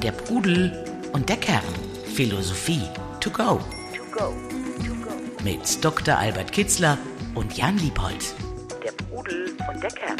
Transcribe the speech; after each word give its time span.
Der 0.00 0.12
Pudel 0.12 0.84
und 1.12 1.28
der 1.28 1.38
Kern. 1.38 1.64
Philosophie 2.14 2.82
to 3.20 3.30
go. 3.30 3.60
Mit 5.42 5.84
Dr. 5.84 6.16
Albert 6.16 6.52
Kitzler 6.52 6.98
und 7.34 7.56
Jan 7.56 7.78
Liebold. 7.78 8.34
Der 8.84 8.92
Pudel 8.92 9.56
und 9.72 9.82
der 9.82 9.90
Kern. 9.90 10.16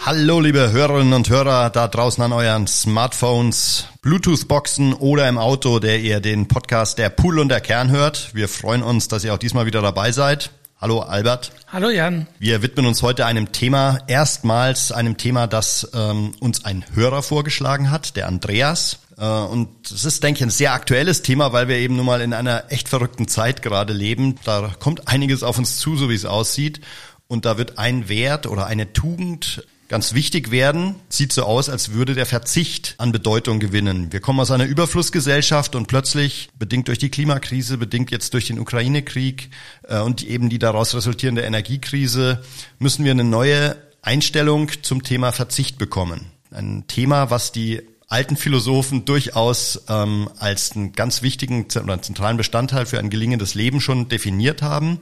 Hallo 0.00 0.40
liebe 0.40 0.72
Hörerinnen 0.72 1.12
und 1.12 1.28
Hörer 1.28 1.68
da 1.68 1.88
draußen 1.88 2.24
an 2.24 2.32
euren 2.32 2.66
Smartphones, 2.66 3.88
Bluetooth-Boxen 4.00 4.94
oder 4.94 5.28
im 5.28 5.36
Auto, 5.36 5.78
der 5.78 6.00
ihr 6.00 6.20
den 6.20 6.48
Podcast 6.48 6.96
Der 6.96 7.10
Pool 7.10 7.40
und 7.40 7.50
der 7.50 7.60
Kern 7.60 7.90
hört. 7.90 8.34
Wir 8.34 8.48
freuen 8.48 8.82
uns, 8.82 9.08
dass 9.08 9.24
ihr 9.24 9.34
auch 9.34 9.38
diesmal 9.38 9.66
wieder 9.66 9.82
dabei 9.82 10.10
seid. 10.10 10.52
Hallo 10.80 11.00
Albert. 11.00 11.52
Hallo 11.68 11.88
Jan. 11.88 12.26
Wir 12.38 12.60
widmen 12.60 12.84
uns 12.86 13.00
heute 13.02 13.26
einem 13.26 13.52
Thema, 13.52 14.00
erstmals 14.08 14.90
einem 14.90 15.16
Thema, 15.16 15.46
das 15.46 15.88
ähm, 15.94 16.32
uns 16.40 16.64
ein 16.64 16.84
Hörer 16.94 17.22
vorgeschlagen 17.22 17.90
hat, 17.90 18.16
der 18.16 18.26
Andreas. 18.26 18.98
Äh, 19.16 19.24
und 19.24 19.90
es 19.90 20.04
ist, 20.04 20.22
denke 20.22 20.38
ich, 20.38 20.42
ein 20.42 20.50
sehr 20.50 20.72
aktuelles 20.74 21.22
Thema, 21.22 21.52
weil 21.52 21.68
wir 21.68 21.76
eben 21.76 21.96
nun 21.96 22.06
mal 22.06 22.20
in 22.20 22.32
einer 22.32 22.64
echt 22.72 22.88
verrückten 22.88 23.28
Zeit 23.28 23.62
gerade 23.62 23.92
leben. 23.92 24.34
Da 24.44 24.72
kommt 24.78 25.08
einiges 25.08 25.42
auf 25.42 25.58
uns 25.58 25.78
zu, 25.78 25.96
so 25.96 26.10
wie 26.10 26.14
es 26.14 26.26
aussieht. 26.26 26.80
Und 27.28 27.44
da 27.44 27.56
wird 27.56 27.78
ein 27.78 28.08
Wert 28.08 28.46
oder 28.46 28.66
eine 28.66 28.92
Tugend 28.92 29.64
ganz 29.94 30.12
wichtig 30.12 30.50
werden. 30.50 30.96
Sieht 31.08 31.32
so 31.32 31.44
aus, 31.44 31.68
als 31.68 31.92
würde 31.92 32.16
der 32.16 32.26
Verzicht 32.26 32.96
an 32.98 33.12
Bedeutung 33.12 33.60
gewinnen. 33.60 34.12
Wir 34.12 34.18
kommen 34.18 34.40
aus 34.40 34.50
einer 34.50 34.64
Überflussgesellschaft 34.64 35.76
und 35.76 35.86
plötzlich, 35.86 36.48
bedingt 36.58 36.88
durch 36.88 36.98
die 36.98 37.10
Klimakrise, 37.10 37.78
bedingt 37.78 38.10
jetzt 38.10 38.34
durch 38.34 38.48
den 38.48 38.58
Ukraine-Krieg 38.58 39.50
äh, 39.84 40.00
und 40.00 40.24
eben 40.24 40.48
die 40.48 40.58
daraus 40.58 40.96
resultierende 40.96 41.42
Energiekrise, 41.42 42.42
müssen 42.80 43.04
wir 43.04 43.12
eine 43.12 43.22
neue 43.22 43.76
Einstellung 44.02 44.68
zum 44.82 45.04
Thema 45.04 45.30
Verzicht 45.30 45.78
bekommen. 45.78 46.26
Ein 46.50 46.88
Thema, 46.88 47.30
was 47.30 47.52
die 47.52 47.80
alten 48.14 48.36
Philosophen 48.36 49.04
durchaus 49.04 49.82
ähm, 49.88 50.30
als 50.38 50.76
einen 50.76 50.92
ganz 50.92 51.22
wichtigen 51.22 51.66
oder 51.82 52.00
zentralen 52.00 52.36
Bestandteil 52.36 52.86
für 52.86 53.00
ein 53.00 53.10
gelingendes 53.10 53.56
Leben 53.56 53.80
schon 53.80 54.08
definiert 54.08 54.62
haben. 54.62 55.00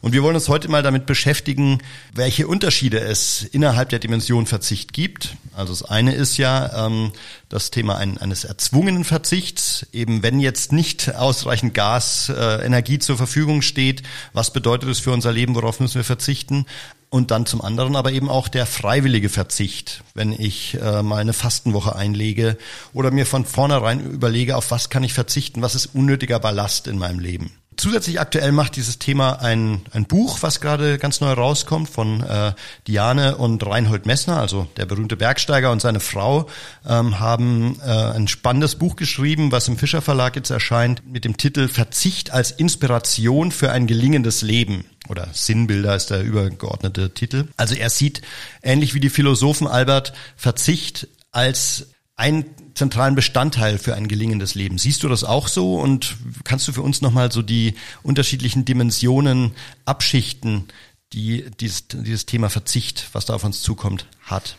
Und 0.00 0.14
wir 0.14 0.22
wollen 0.22 0.36
uns 0.36 0.48
heute 0.48 0.68
mal 0.70 0.82
damit 0.82 1.04
beschäftigen, 1.04 1.82
welche 2.14 2.46
Unterschiede 2.46 2.98
es 2.98 3.42
innerhalb 3.42 3.90
der 3.90 3.98
Dimension 3.98 4.46
Verzicht 4.46 4.94
gibt. 4.94 5.36
Also 5.54 5.74
das 5.74 5.82
eine 5.82 6.14
ist 6.14 6.38
ja 6.38 6.86
ähm, 6.86 7.12
das 7.50 7.70
Thema 7.70 7.98
ein, 7.98 8.16
eines 8.16 8.44
erzwungenen 8.44 9.04
Verzichts, 9.04 9.86
eben 9.92 10.22
wenn 10.22 10.40
jetzt 10.40 10.72
nicht 10.72 11.14
ausreichend 11.14 11.74
Gas, 11.74 12.30
äh, 12.30 12.64
Energie 12.64 12.98
zur 12.98 13.18
Verfügung 13.18 13.60
steht, 13.60 14.02
was 14.32 14.50
bedeutet 14.50 14.88
es 14.88 14.98
für 14.98 15.12
unser 15.12 15.30
Leben, 15.30 15.54
worauf 15.54 15.78
müssen 15.78 15.96
wir 15.96 16.04
verzichten? 16.04 16.64
Und 17.08 17.30
dann 17.30 17.46
zum 17.46 17.62
anderen 17.62 17.94
aber 17.94 18.12
eben 18.12 18.28
auch 18.28 18.48
der 18.48 18.66
freiwillige 18.66 19.28
Verzicht, 19.28 20.02
wenn 20.14 20.32
ich 20.32 20.76
äh, 20.80 21.02
mal 21.02 21.18
eine 21.18 21.32
Fastenwoche 21.32 21.94
einlege 21.94 22.58
oder 22.92 23.10
mir 23.10 23.26
von 23.26 23.44
vornherein 23.44 24.00
überlege, 24.00 24.56
auf 24.56 24.70
was 24.70 24.90
kann 24.90 25.04
ich 25.04 25.14
verzichten, 25.14 25.62
was 25.62 25.74
ist 25.74 25.94
unnötiger 25.94 26.40
Ballast 26.40 26.88
in 26.88 26.98
meinem 26.98 27.20
Leben. 27.20 27.52
Zusätzlich 27.76 28.20
aktuell 28.20 28.52
macht 28.52 28.76
dieses 28.76 28.98
Thema 28.98 29.42
ein, 29.42 29.82
ein 29.92 30.06
Buch, 30.06 30.38
was 30.40 30.60
gerade 30.60 30.96
ganz 30.98 31.20
neu 31.20 31.32
rauskommt 31.32 31.90
von 31.90 32.22
äh, 32.22 32.52
Diane 32.86 33.36
und 33.36 33.66
Reinhold 33.66 34.06
Messner, 34.06 34.38
also 34.38 34.66
der 34.78 34.86
berühmte 34.86 35.16
Bergsteiger 35.16 35.70
und 35.70 35.82
seine 35.82 36.00
Frau, 36.00 36.48
ähm, 36.88 37.20
haben 37.20 37.78
äh, 37.84 37.90
ein 37.90 38.28
spannendes 38.28 38.76
Buch 38.76 38.96
geschrieben, 38.96 39.52
was 39.52 39.68
im 39.68 39.76
Fischer 39.76 40.00
Verlag 40.00 40.36
jetzt 40.36 40.50
erscheint, 40.50 41.02
mit 41.06 41.26
dem 41.26 41.36
Titel 41.36 41.68
Verzicht 41.68 42.30
als 42.30 42.50
Inspiration 42.50 43.52
für 43.52 43.70
ein 43.70 43.86
gelingendes 43.86 44.40
Leben 44.40 44.86
oder 45.08 45.28
Sinnbilder 45.32 45.94
ist 45.94 46.10
der 46.10 46.22
übergeordnete 46.22 47.12
Titel. 47.12 47.48
Also 47.56 47.74
er 47.74 47.90
sieht, 47.90 48.22
ähnlich 48.62 48.94
wie 48.94 49.00
die 49.00 49.10
Philosophen 49.10 49.66
Albert, 49.66 50.12
Verzicht 50.36 51.08
als 51.30 51.88
einen 52.16 52.46
zentralen 52.74 53.14
Bestandteil 53.14 53.78
für 53.78 53.94
ein 53.94 54.08
gelingendes 54.08 54.54
Leben. 54.54 54.78
Siehst 54.78 55.02
du 55.02 55.08
das 55.08 55.22
auch 55.22 55.48
so 55.48 55.78
und 55.78 56.16
kannst 56.44 56.66
du 56.66 56.72
für 56.72 56.82
uns 56.82 57.02
nochmal 57.02 57.30
so 57.30 57.42
die 57.42 57.74
unterschiedlichen 58.02 58.64
Dimensionen 58.64 59.52
abschichten, 59.84 60.64
die 61.12 61.44
dieses, 61.60 61.88
dieses 61.88 62.26
Thema 62.26 62.50
Verzicht, 62.50 63.08
was 63.12 63.26
da 63.26 63.34
auf 63.34 63.44
uns 63.44 63.62
zukommt, 63.62 64.06
hat? 64.22 64.56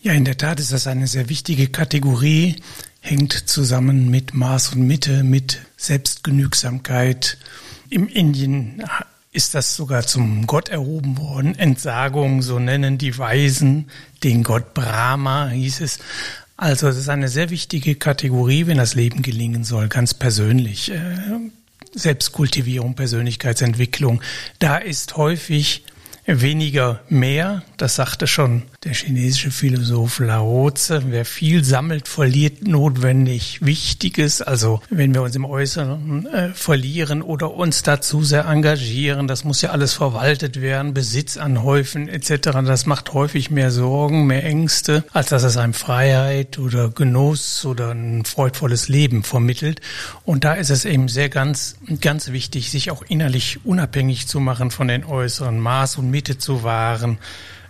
Ja, 0.00 0.12
in 0.12 0.24
der 0.24 0.36
Tat 0.36 0.60
ist 0.60 0.72
das 0.72 0.86
eine 0.86 1.08
sehr 1.08 1.28
wichtige 1.28 1.68
Kategorie, 1.68 2.56
hängt 3.00 3.32
zusammen 3.32 4.08
mit 4.10 4.32
Maß 4.32 4.74
und 4.74 4.86
Mitte, 4.86 5.24
mit 5.24 5.58
Selbstgenügsamkeit. 5.76 7.38
Im 7.90 8.06
Indien 8.06 8.84
ist 9.32 9.54
das 9.54 9.74
sogar 9.74 10.06
zum 10.06 10.46
Gott 10.46 10.68
erhoben 10.68 11.18
worden. 11.18 11.54
Entsagung, 11.58 12.42
so 12.42 12.58
nennen 12.58 12.96
die 12.96 13.18
Weisen 13.18 13.90
den 14.22 14.44
Gott 14.44 14.72
Brahma, 14.74 15.48
hieß 15.48 15.80
es. 15.80 15.98
Also 16.60 16.88
es 16.88 16.96
ist 16.96 17.08
eine 17.08 17.28
sehr 17.28 17.50
wichtige 17.50 17.94
Kategorie, 17.94 18.66
wenn 18.66 18.78
das 18.78 18.96
Leben 18.96 19.22
gelingen 19.22 19.62
soll, 19.62 19.86
ganz 19.86 20.12
persönlich. 20.12 20.90
Äh, 20.90 20.98
Selbstkultivierung, 21.94 22.96
Persönlichkeitsentwicklung. 22.96 24.20
Da 24.58 24.76
ist 24.76 25.16
häufig 25.16 25.84
weniger 26.28 27.00
mehr, 27.08 27.62
das 27.78 27.96
sagte 27.96 28.26
schon 28.26 28.62
der 28.84 28.92
chinesische 28.92 29.50
Philosoph 29.50 30.18
Lao 30.20 30.70
Tse, 30.70 31.02
wer 31.06 31.24
viel 31.24 31.64
sammelt, 31.64 32.06
verliert 32.06 32.66
notwendig 32.66 33.64
Wichtiges. 33.64 34.42
Also 34.42 34.80
wenn 34.90 35.14
wir 35.14 35.22
uns 35.22 35.34
im 35.34 35.44
Äußeren 35.44 36.26
äh, 36.26 36.50
verlieren 36.50 37.22
oder 37.22 37.54
uns 37.54 37.82
dazu 37.82 38.22
sehr 38.22 38.44
engagieren, 38.44 39.26
das 39.26 39.44
muss 39.44 39.62
ja 39.62 39.70
alles 39.70 39.94
verwaltet 39.94 40.60
werden, 40.60 40.94
Besitz 40.94 41.36
anhäufen 41.38 42.08
etc. 42.08 42.50
Das 42.64 42.86
macht 42.86 43.14
häufig 43.14 43.50
mehr 43.50 43.70
Sorgen, 43.70 44.26
mehr 44.26 44.44
Ängste, 44.44 45.04
als 45.12 45.28
dass 45.30 45.42
es 45.42 45.56
einem 45.56 45.74
Freiheit 45.74 46.58
oder 46.58 46.90
Genuss 46.90 47.64
oder 47.64 47.90
ein 47.90 48.24
freudvolles 48.24 48.88
Leben 48.88 49.22
vermittelt. 49.22 49.80
Und 50.24 50.44
da 50.44 50.54
ist 50.54 50.70
es 50.70 50.84
eben 50.84 51.08
sehr 51.08 51.30
ganz, 51.30 51.76
ganz 52.00 52.32
wichtig, 52.32 52.70
sich 52.70 52.90
auch 52.90 53.02
innerlich 53.08 53.60
unabhängig 53.64 54.28
zu 54.28 54.40
machen 54.40 54.70
von 54.70 54.88
den 54.88 55.04
äußeren 55.04 55.58
Maß 55.58 55.96
und 55.96 56.10
Mitte 56.18 56.36
zu 56.36 56.64
wahren 56.64 57.18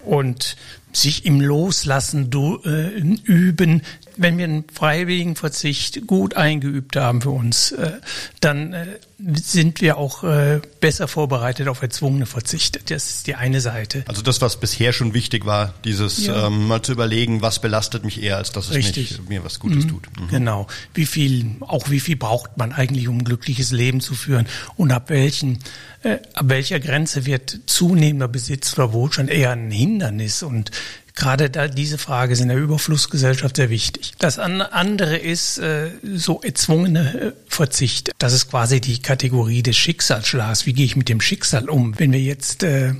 und 0.07 0.57
sich 0.91 1.27
im 1.27 1.43
Loslassen 1.43 2.31
äh, 2.65 2.99
üben. 3.25 3.83
Wenn 4.19 4.37
wir 4.37 4.45
einen 4.45 4.65
freiwilligen 4.73 5.37
Verzicht 5.37 6.07
gut 6.07 6.37
eingeübt 6.37 6.97
haben 6.97 7.23
für 7.23 7.31
uns, 7.31 7.73
äh, 7.73 7.93
dann 8.41 8.73
äh, 8.73 8.87
sind 9.35 9.81
wir 9.81 9.97
auch 9.97 10.23
äh, 10.25 10.61
besser 10.81 11.09
vorbereitet 11.09 11.69
auf 11.69 11.83
erzwungene 11.83 12.27
Verzichte. 12.27 12.81
Das 12.87 13.09
ist 13.09 13.27
die 13.27 13.35
eine 13.35 13.61
Seite. 13.61 14.05
Also 14.07 14.23
das, 14.23 14.41
was 14.41 14.61
bisher 14.61 14.93
schon 14.93 15.15
wichtig 15.15 15.47
war, 15.47 15.75
dieses 15.85 16.27
ja. 16.27 16.47
ähm, 16.47 16.69
mal 16.69 16.83
zu 16.83 16.93
überlegen, 16.93 17.41
was 17.41 17.61
belastet 17.61 18.05
mich 18.05 18.23
eher, 18.23 18.37
als 18.37 18.53
dass 18.53 18.71
es 18.71 18.75
mich, 18.75 19.21
mir 19.29 19.45
was 19.45 19.59
Gutes 19.59 19.85
mhm. 19.85 19.89
tut. 19.89 20.07
Mhm. 20.21 20.29
Genau. 20.29 20.67
Wie 20.95 21.07
viel, 21.07 21.57
auch 21.61 21.91
wie 21.91 22.01
viel 22.01 22.17
braucht 22.17 22.59
man 22.59 22.73
eigentlich, 22.73 23.09
um 23.09 23.19
ein 23.19 23.25
glückliches 23.25 23.71
Leben 23.71 24.01
zu 24.01 24.15
führen 24.15 24.47
und 24.77 24.93
ab 24.93 25.11
welchen 25.11 25.61
äh, 26.03 26.19
ab 26.35 26.49
welcher 26.49 26.79
Grenze 26.81 27.27
wird 27.27 27.59
zunehmender 27.67 28.29
Besitz 28.29 28.75
oder 28.75 28.93
Wohlstand 28.93 29.31
eher 29.31 29.51
ein 29.51 29.71
Hindernis 29.71 30.43
und 30.43 30.71
Gerade 31.19 31.51
da 31.51 31.67
diese 31.67 31.99
Frage 31.99 32.33
ist 32.33 32.41
in 32.41 32.47
der 32.47 32.57
Überflussgesellschaft 32.59 33.57
sehr 33.57 33.71
wichtig. 33.71 34.13
Das 34.21 34.39
andere 34.39 35.17
ist 35.17 35.59
äh, 35.59 35.91
so 36.15 36.41
erzwungene 36.43 37.21
äh, 37.21 37.33
Verzicht. 37.49 38.13
Das 38.19 38.33
ist 38.33 38.49
quasi 38.49 38.81
die 38.81 39.03
Kategorie 39.03 39.65
des 39.65 39.77
Schicksalsschlags. 39.77 40.65
Wie 40.65 40.75
gehe 40.75 40.85
ich 40.85 40.95
mit 40.95 41.09
dem 41.09 41.21
Schicksal 41.21 41.69
um? 41.69 41.99
Wenn 41.99 42.13
wir 42.13 42.21
jetzt 42.21 42.63
äh, 42.63 42.95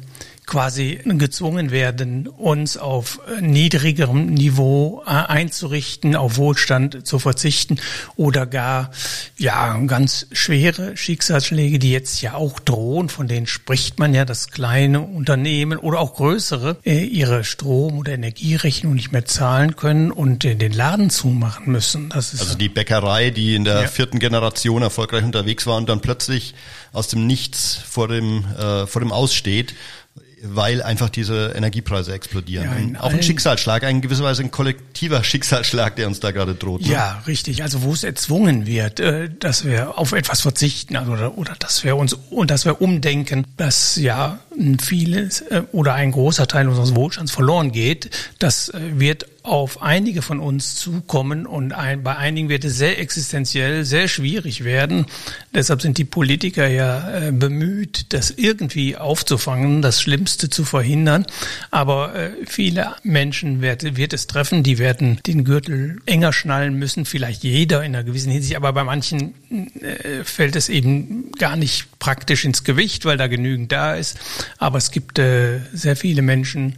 quasi 0.49 0.99
gezwungen 1.05 1.71
werden, 1.71 2.27
uns 2.27 2.77
auf 2.77 3.21
niedrigerem 3.41 4.27
Niveau 4.27 5.03
äh, 5.07 5.11
einzurichten, 5.11 6.17
auf 6.17 6.39
Wohlstand 6.39 7.07
zu 7.07 7.19
verzichten 7.19 7.79
oder 8.17 8.47
gar 8.47 8.91
ja 9.37 9.77
ganz 9.87 10.27
schwere 10.33 10.97
Schicksalsschläge, 10.97 11.79
die 11.79 11.93
jetzt 11.93 12.23
ja 12.23 12.35
auch 12.35 12.59
drohen, 12.59 13.11
von 13.11 13.29
denen 13.29 13.47
spricht 13.47 13.99
man 13.99 14.15
ja, 14.15 14.25
dass 14.25 14.49
kleine 14.49 15.03
Unternehmen 15.03 15.79
oder 15.79 16.01
auch 16.01 16.15
größere 16.15 16.79
äh, 16.85 17.05
ihre 17.05 17.45
Strom- 17.45 17.99
oder 17.99 18.13
Energierechnung 18.13 18.95
nicht 18.95 19.13
mehr 19.13 19.27
zahlen 19.27 19.77
können 19.77 20.11
und 20.11 20.45
äh, 20.45 20.55
den 20.55 20.73
Laden 20.73 21.11
zumachen 21.11 21.71
müssen. 21.71 22.09
Das 22.09 22.33
ist 22.33 22.41
also 22.41 22.57
die 22.57 22.71
Bäckerei, 22.71 23.31
die 23.31 23.55
in 23.55 23.65
der 23.65 23.83
ja. 23.83 23.89
vierten 23.89 24.19
Generation 24.19 24.81
erfolgreich 24.81 25.25
unterwegs 25.25 25.67
war 25.67 25.77
und 25.77 25.89
dann 25.91 26.01
plötzlich 26.01 26.55
aus 26.93 27.09
dem 27.09 27.27
Nichts 27.27 27.75
vor 27.75 28.09
dem 28.09 28.47
äh, 28.59 28.87
vor 28.87 29.01
dem 29.03 29.13
Aussteht 29.13 29.75
weil 30.43 30.83
einfach 30.83 31.09
diese 31.09 31.53
Energiepreise 31.57 32.13
explodieren. 32.13 32.95
Ja, 32.95 33.01
auch 33.01 33.13
ein 33.13 33.23
Schicksalsschlag, 33.23 33.85
ein 33.85 34.01
gewisser 34.01 34.25
Weise 34.25 34.43
ein 34.43 34.51
kollektiver 34.51 35.25
Schicksalsschlag, 35.25 35.97
der 35.97 36.07
uns 36.07 36.21
da 36.21 36.31
gerade 36.31 36.55
droht. 36.55 36.83
Ne? 36.83 36.93
Ja, 36.93 37.23
richtig. 37.27 37.63
Also 37.63 37.83
wo 37.83 37.93
es 37.93 38.05
erzwungen 38.05 38.67
wird, 38.67 39.01
äh, 39.01 39.31
dass 39.39 39.65
wir 39.65 39.99
auf 39.99 40.13
etwas 40.13 40.41
verzichten 40.41 40.97
also 40.97 41.13
oder, 41.13 41.39
oder 41.39 41.55
dass 41.59 41.85
wir 41.85 41.97
uns 41.97 42.15
und 42.31 42.51
dass 42.51 42.65
wir 42.65 42.81
umdenken, 42.81 43.47
dass 43.57 43.97
ja 43.97 44.39
vieles 44.81 45.41
äh, 45.43 45.63
oder 45.73 45.95
ein 45.95 46.13
großer 46.13 46.47
Teil 46.47 46.69
unseres 46.69 46.95
Wohlstands 46.95 47.33
verloren 47.33 47.73
geht, 47.73 48.11
das 48.39 48.69
äh, 48.69 48.81
wird 48.95 49.27
auf 49.49 49.83
einige 49.83 50.23
von 50.23 50.41
uns 50.41 50.77
zukommen 50.77 51.47
und 51.47 51.73
ein, 51.73 52.03
bei 52.03 52.17
einigen 52.17 52.49
wird 52.49 52.65
es 52.65 52.77
sehr 52.77 52.99
existenziell, 52.99 53.85
sehr 53.85 54.07
schwierig 54.07 54.65
werden. 54.65 55.07
Deshalb 55.55 55.83
sind 55.83 55.99
die 55.99 56.05
Politiker 56.05 56.69
ja 56.69 57.29
äh, 57.29 57.33
bemüht, 57.33 58.13
das 58.13 58.31
irgendwie 58.31 58.97
aufzufangen, 58.97 59.83
das 59.83 60.03
Schlimmste 60.03 60.51
zu 60.51 60.65
verhindern. 60.65 61.27
Aber 61.71 62.15
äh, 62.15 62.31
viele 62.47 62.95
Menschen 63.03 63.63
wird, 63.63 63.97
wird 63.97 64.13
es 64.13 64.27
treffen, 64.27 64.63
die 64.63 64.79
werden 64.79 65.21
den 65.27 65.45
Gürtel 65.45 65.99
enger 66.07 66.33
schnallen 66.33 66.75
müssen, 66.75 67.05
vielleicht 67.05 67.43
jeder 67.43 67.83
in 67.83 67.95
einer 67.95 68.05
gewissen 68.05 68.31
Hinsicht, 68.31 68.57
aber 68.57 68.73
bei 68.73 68.85
manchen 68.85 69.35
äh, 69.81 70.25
fällt 70.25 70.57
es 70.57 70.69
eben 70.69 71.33
gar 71.39 71.57
nicht 71.57 71.99
praktisch 71.99 72.45
ins 72.45 72.65
Gewicht, 72.65 73.05
weil 73.05 73.17
da 73.17 73.27
genügend 73.27 73.73
da 73.73 73.95
ist. 73.95 74.19
Aber 74.59 74.79
es 74.79 74.91
gibt 74.91 75.19
äh, 75.19 75.61
sehr 75.73 75.97
viele 75.97 76.23
Menschen, 76.23 76.77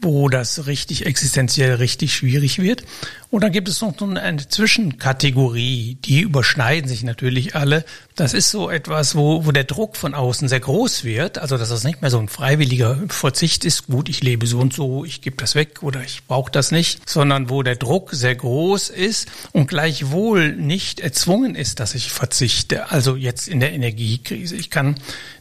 wo 0.00 0.28
das 0.28 0.66
richtig 0.66 1.06
existenziell 1.06 1.74
richtig 1.74 2.09
schwierig 2.12 2.58
wird. 2.58 2.82
Und 3.30 3.44
dann 3.44 3.52
gibt 3.52 3.68
es 3.68 3.80
noch 3.80 3.94
eine 4.00 4.48
Zwischenkategorie, 4.48 5.98
die 6.04 6.20
überschneiden 6.20 6.88
sich 6.88 7.04
natürlich 7.04 7.54
alle. 7.54 7.84
Das 8.16 8.34
ist 8.34 8.50
so 8.50 8.68
etwas, 8.68 9.14
wo, 9.14 9.46
wo 9.46 9.52
der 9.52 9.62
Druck 9.62 9.96
von 9.96 10.14
außen 10.14 10.48
sehr 10.48 10.58
groß 10.58 11.04
wird. 11.04 11.38
Also 11.38 11.56
dass 11.56 11.68
das 11.68 11.84
nicht 11.84 12.02
mehr 12.02 12.10
so 12.10 12.18
ein 12.18 12.28
freiwilliger 12.28 12.98
Verzicht 13.08 13.64
ist, 13.64 13.86
gut, 13.86 14.08
ich 14.08 14.20
lebe 14.22 14.48
so 14.48 14.58
und 14.58 14.72
so, 14.72 15.04
ich 15.04 15.22
gebe 15.22 15.36
das 15.36 15.54
weg 15.54 15.84
oder 15.84 16.02
ich 16.02 16.24
brauche 16.26 16.50
das 16.50 16.72
nicht, 16.72 17.08
sondern 17.08 17.50
wo 17.50 17.62
der 17.62 17.76
Druck 17.76 18.10
sehr 18.12 18.34
groß 18.34 18.88
ist 18.88 19.28
und 19.52 19.68
gleichwohl 19.68 20.52
nicht 20.56 20.98
erzwungen 20.98 21.54
ist, 21.54 21.78
dass 21.78 21.94
ich 21.94 22.10
verzichte. 22.10 22.90
Also 22.90 23.14
jetzt 23.14 23.46
in 23.46 23.60
der 23.60 23.72
Energiekrise. 23.72 24.56
Ich 24.56 24.70
kann 24.70 24.96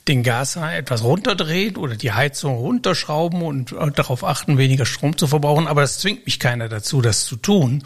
den 0.07 0.24
Gashahn 0.24 0.74
etwas 0.74 1.03
runterdrehen 1.03 1.75
oder 1.75 1.95
die 1.95 2.12
Heizung 2.12 2.57
runterschrauben 2.57 3.41
und 3.41 3.75
darauf 3.95 4.24
achten, 4.24 4.57
weniger 4.57 4.86
Strom 4.86 5.18
zu 5.18 5.27
verbrauchen, 5.27 5.68
aber 5.68 5.81
das 5.81 6.00
zwingt 6.00 6.25
mich 6.25 6.39
keiner 6.39 6.68
dazu, 6.68 7.01
das 7.01 7.25
zu 7.25 7.36
tun. 7.36 7.78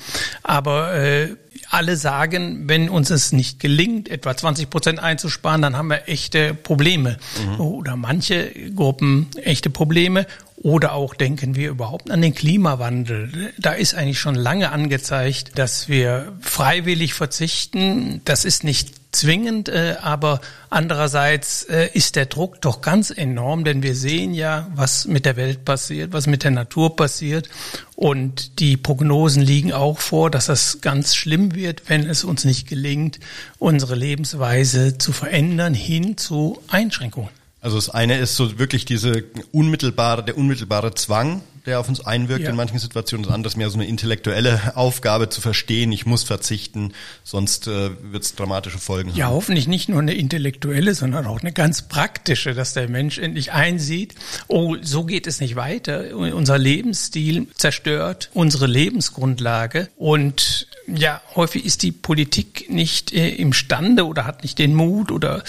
Aber 0.44 0.94
äh, 0.94 1.36
alle 1.70 1.98
sagen, 1.98 2.68
wenn 2.68 2.90
uns 2.90 3.10
es 3.10 3.32
nicht 3.32 3.60
gelingt, 3.60 4.10
etwa 4.10 4.36
20 4.36 4.70
Prozent 4.70 5.00
einzusparen, 5.00 5.62
dann 5.62 5.76
haben 5.76 5.90
wir 5.90 6.08
echte 6.08 6.54
Probleme. 6.54 7.18
Mhm. 7.46 7.62
Oder 7.62 7.96
manche 7.96 8.52
Gruppen 8.76 9.28
echte 9.42 9.70
Probleme. 9.70 10.28
Oder 10.58 10.94
auch 10.94 11.14
denken 11.14 11.56
wir 11.56 11.70
überhaupt 11.70 12.10
an 12.10 12.22
den 12.22 12.34
Klimawandel. 12.34 13.54
Da 13.58 13.74
ist 13.74 13.96
eigentlich 13.96 14.20
schon 14.20 14.36
lange 14.36 14.72
angezeigt, 14.72 15.58
dass 15.60 15.90
wir 15.90 16.34
freiwillig 16.40 17.14
verzichten. 17.14 18.22
Das 18.24 18.46
ist 18.46 18.64
nicht 18.64 19.03
zwingend, 19.16 19.70
äh, 19.70 19.96
aber 20.02 20.42
andererseits 20.70 21.64
äh, 21.64 21.90
ist 21.94 22.16
der 22.16 22.26
Druck 22.26 22.62
doch 22.62 22.82
ganz 22.82 23.12
enorm, 23.12 23.64
denn 23.64 23.84
wir 23.84 23.96
sehen 23.96 24.34
ja, 24.34 24.68
was 24.76 25.06
mit 25.06 25.26
der 25.26 25.36
Welt 25.36 25.66
passiert, 25.66 26.14
was 26.14 26.28
mit 26.28 26.44
der 26.44 26.52
Natur 26.52 26.96
passiert 26.96 27.50
und 27.96 28.60
die 28.60 28.78
Prognosen 28.78 29.42
liegen 29.42 29.72
auch 29.72 30.00
vor, 30.00 30.30
dass 30.30 30.48
das 30.48 30.82
ganz 30.82 31.16
schlimm 31.16 31.56
wird, 31.56 31.84
wenn 31.88 32.10
es 32.10 32.24
uns 32.24 32.44
nicht 32.44 32.68
gelingt, 32.68 33.20
unsere 33.60 33.96
Lebensweise 33.96 34.98
zu 34.98 35.12
verändern 35.14 35.74
hin 35.74 36.18
zu 36.18 36.60
Einschränkungen. 36.68 37.30
Also 37.62 37.78
das 37.78 37.90
eine 37.90 38.18
ist 38.18 38.36
so 38.36 38.60
wirklich 38.60 38.84
diese 38.84 39.24
unmittelbare, 39.54 40.24
der 40.24 40.38
unmittelbare 40.38 40.96
Zwang, 40.96 41.42
der 41.66 41.80
auf 41.80 41.88
uns 41.88 42.06
einwirkt 42.06 42.44
ja. 42.44 42.50
in 42.50 42.56
manchen 42.56 42.80
Situationen. 42.80 43.26
Das 43.26 43.34
andere 43.34 43.50
ist 43.50 43.58
mehr 43.58 43.70
so 43.70 43.78
eine 43.78 43.88
intellektuelle 43.88 44.76
Aufgabe 44.76 45.30
zu 45.30 45.42
verstehen, 45.42 45.92
ich 45.92 46.06
muss 46.06 46.24
verzichten, 46.24 46.94
sonst 47.24 47.68
äh, 47.68 47.92
wird 48.02 48.24
es 48.24 48.36
dramatische 48.36 48.80
Folgen 48.80 49.10
ja, 49.10 49.14
haben. 49.14 49.20
Ja, 49.20 49.30
hoffentlich 49.30 49.68
nicht 49.68 49.90
nur 49.90 50.00
eine 50.00 50.14
intellektuelle, 50.14 50.94
sondern 50.94 51.26
auch 51.26 51.42
eine 51.42 51.54
ganz 51.54 51.84
praktische, 51.84 52.54
dass 52.54 52.74
der 52.74 52.90
Mensch 52.90 53.18
endlich 53.18 53.52
einsieht, 53.52 54.16
oh, 54.48 54.76
so 54.82 55.04
geht 55.06 55.28
es 55.28 55.40
nicht 55.40 55.56
weiter. 55.56 56.16
Unser 56.16 56.58
Lebensstil 56.58 57.48
zerstört 57.56 58.30
unsere 58.34 58.68
Lebensgrundlage 58.68 59.90
und 59.96 60.68
ja, 60.88 61.22
häufig 61.36 61.66
ist 61.66 61.82
die 61.84 61.92
Politik 61.92 62.70
nicht 62.70 63.14
äh, 63.14 63.30
imstande 63.30 64.06
oder 64.06 64.26
hat 64.26 64.44
nicht 64.44 64.60
den 64.60 64.76
Mut 64.76 65.12
oder 65.12 65.44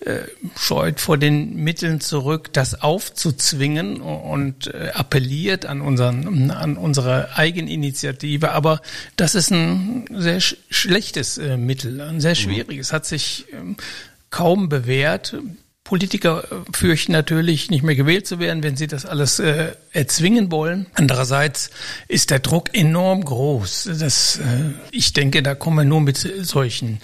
äh, 0.00 0.18
scheut 0.56 1.00
vor 1.00 1.18
den 1.18 1.56
Mitteln 1.56 2.00
zurück, 2.00 2.52
das 2.52 2.82
aufzuzwingen 2.82 4.00
und 4.00 4.68
äh, 4.68 4.90
appelliert 4.94 5.66
an, 5.66 5.80
unseren, 5.80 6.50
an 6.50 6.76
unsere 6.76 7.36
Eigeninitiative, 7.36 8.52
aber 8.52 8.80
das 9.16 9.34
ist 9.34 9.50
ein 9.50 10.06
sehr 10.12 10.40
sch 10.40 10.56
schlechtes 10.70 11.38
äh, 11.38 11.56
Mittel, 11.56 12.00
ein 12.00 12.20
sehr 12.20 12.32
mhm. 12.32 12.36
schwieriges, 12.36 12.92
hat 12.92 13.06
sich 13.06 13.46
ähm, 13.52 13.76
kaum 14.30 14.68
bewährt. 14.68 15.36
Politiker 15.86 16.44
äh, 16.50 16.56
fürchten 16.72 17.12
natürlich, 17.12 17.70
nicht 17.70 17.84
mehr 17.84 17.94
gewählt 17.94 18.26
zu 18.26 18.40
werden, 18.40 18.62
wenn 18.64 18.76
sie 18.76 18.88
das 18.88 19.06
alles 19.06 19.38
äh, 19.38 19.72
erzwingen 19.92 20.50
wollen. 20.50 20.86
Andererseits 20.94 21.70
ist 22.08 22.30
der 22.30 22.40
Druck 22.40 22.70
enorm 22.74 23.24
groß. 23.24 23.90
Das, 23.98 24.38
äh, 24.38 24.72
ich 24.90 25.12
denke, 25.12 25.42
da 25.44 25.54
kommen 25.54 25.76
wir 25.76 25.84
nur 25.84 26.00
mit 26.00 26.16
solchen 26.16 27.00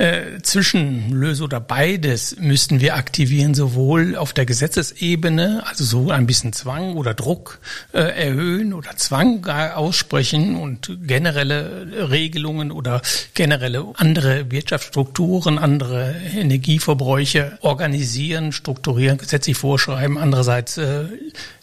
äh, 0.00 0.40
Zwischenlöse 0.42 1.44
oder 1.44 1.60
beides 1.60 2.36
müssten 2.38 2.80
wir 2.80 2.96
aktivieren, 2.96 3.52
sowohl 3.54 4.16
auf 4.16 4.32
der 4.32 4.46
Gesetzesebene, 4.46 5.62
also 5.66 5.84
so 5.84 6.10
ein 6.10 6.26
bisschen 6.26 6.54
Zwang 6.54 6.96
oder 6.96 7.12
Druck 7.12 7.60
äh, 7.92 7.98
erhöhen 8.00 8.72
oder 8.72 8.96
Zwang 8.96 9.44
aussprechen 9.46 10.56
und 10.56 10.98
generelle 11.06 12.08
Regelungen 12.10 12.72
oder 12.72 13.02
generelle 13.34 13.84
andere 13.96 14.50
Wirtschaftsstrukturen, 14.50 15.58
andere 15.58 16.14
Energieverbräuche 16.34 17.58
organisieren, 17.60 18.52
strukturieren, 18.52 19.18
gesetzlich 19.18 19.58
vorschreiben. 19.58 20.16
Andererseits 20.16 20.78
äh, 20.78 21.04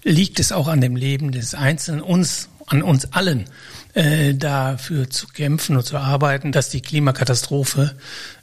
liegt 0.04 0.40
es 0.40 0.52
auch 0.52 0.68
an 0.68 0.80
dem 0.80 0.96
Leben 0.96 1.32
des 1.32 1.56
Einzelnen, 1.56 2.02
uns, 2.02 2.50
an 2.68 2.84
uns 2.84 3.14
allen, 3.14 3.46
äh, 3.98 4.36
dafür 4.36 5.10
zu 5.10 5.28
kämpfen 5.28 5.76
und 5.76 5.84
zu 5.84 5.98
arbeiten, 5.98 6.52
dass 6.52 6.70
die 6.70 6.82
Klimakatastrophe 6.82 7.96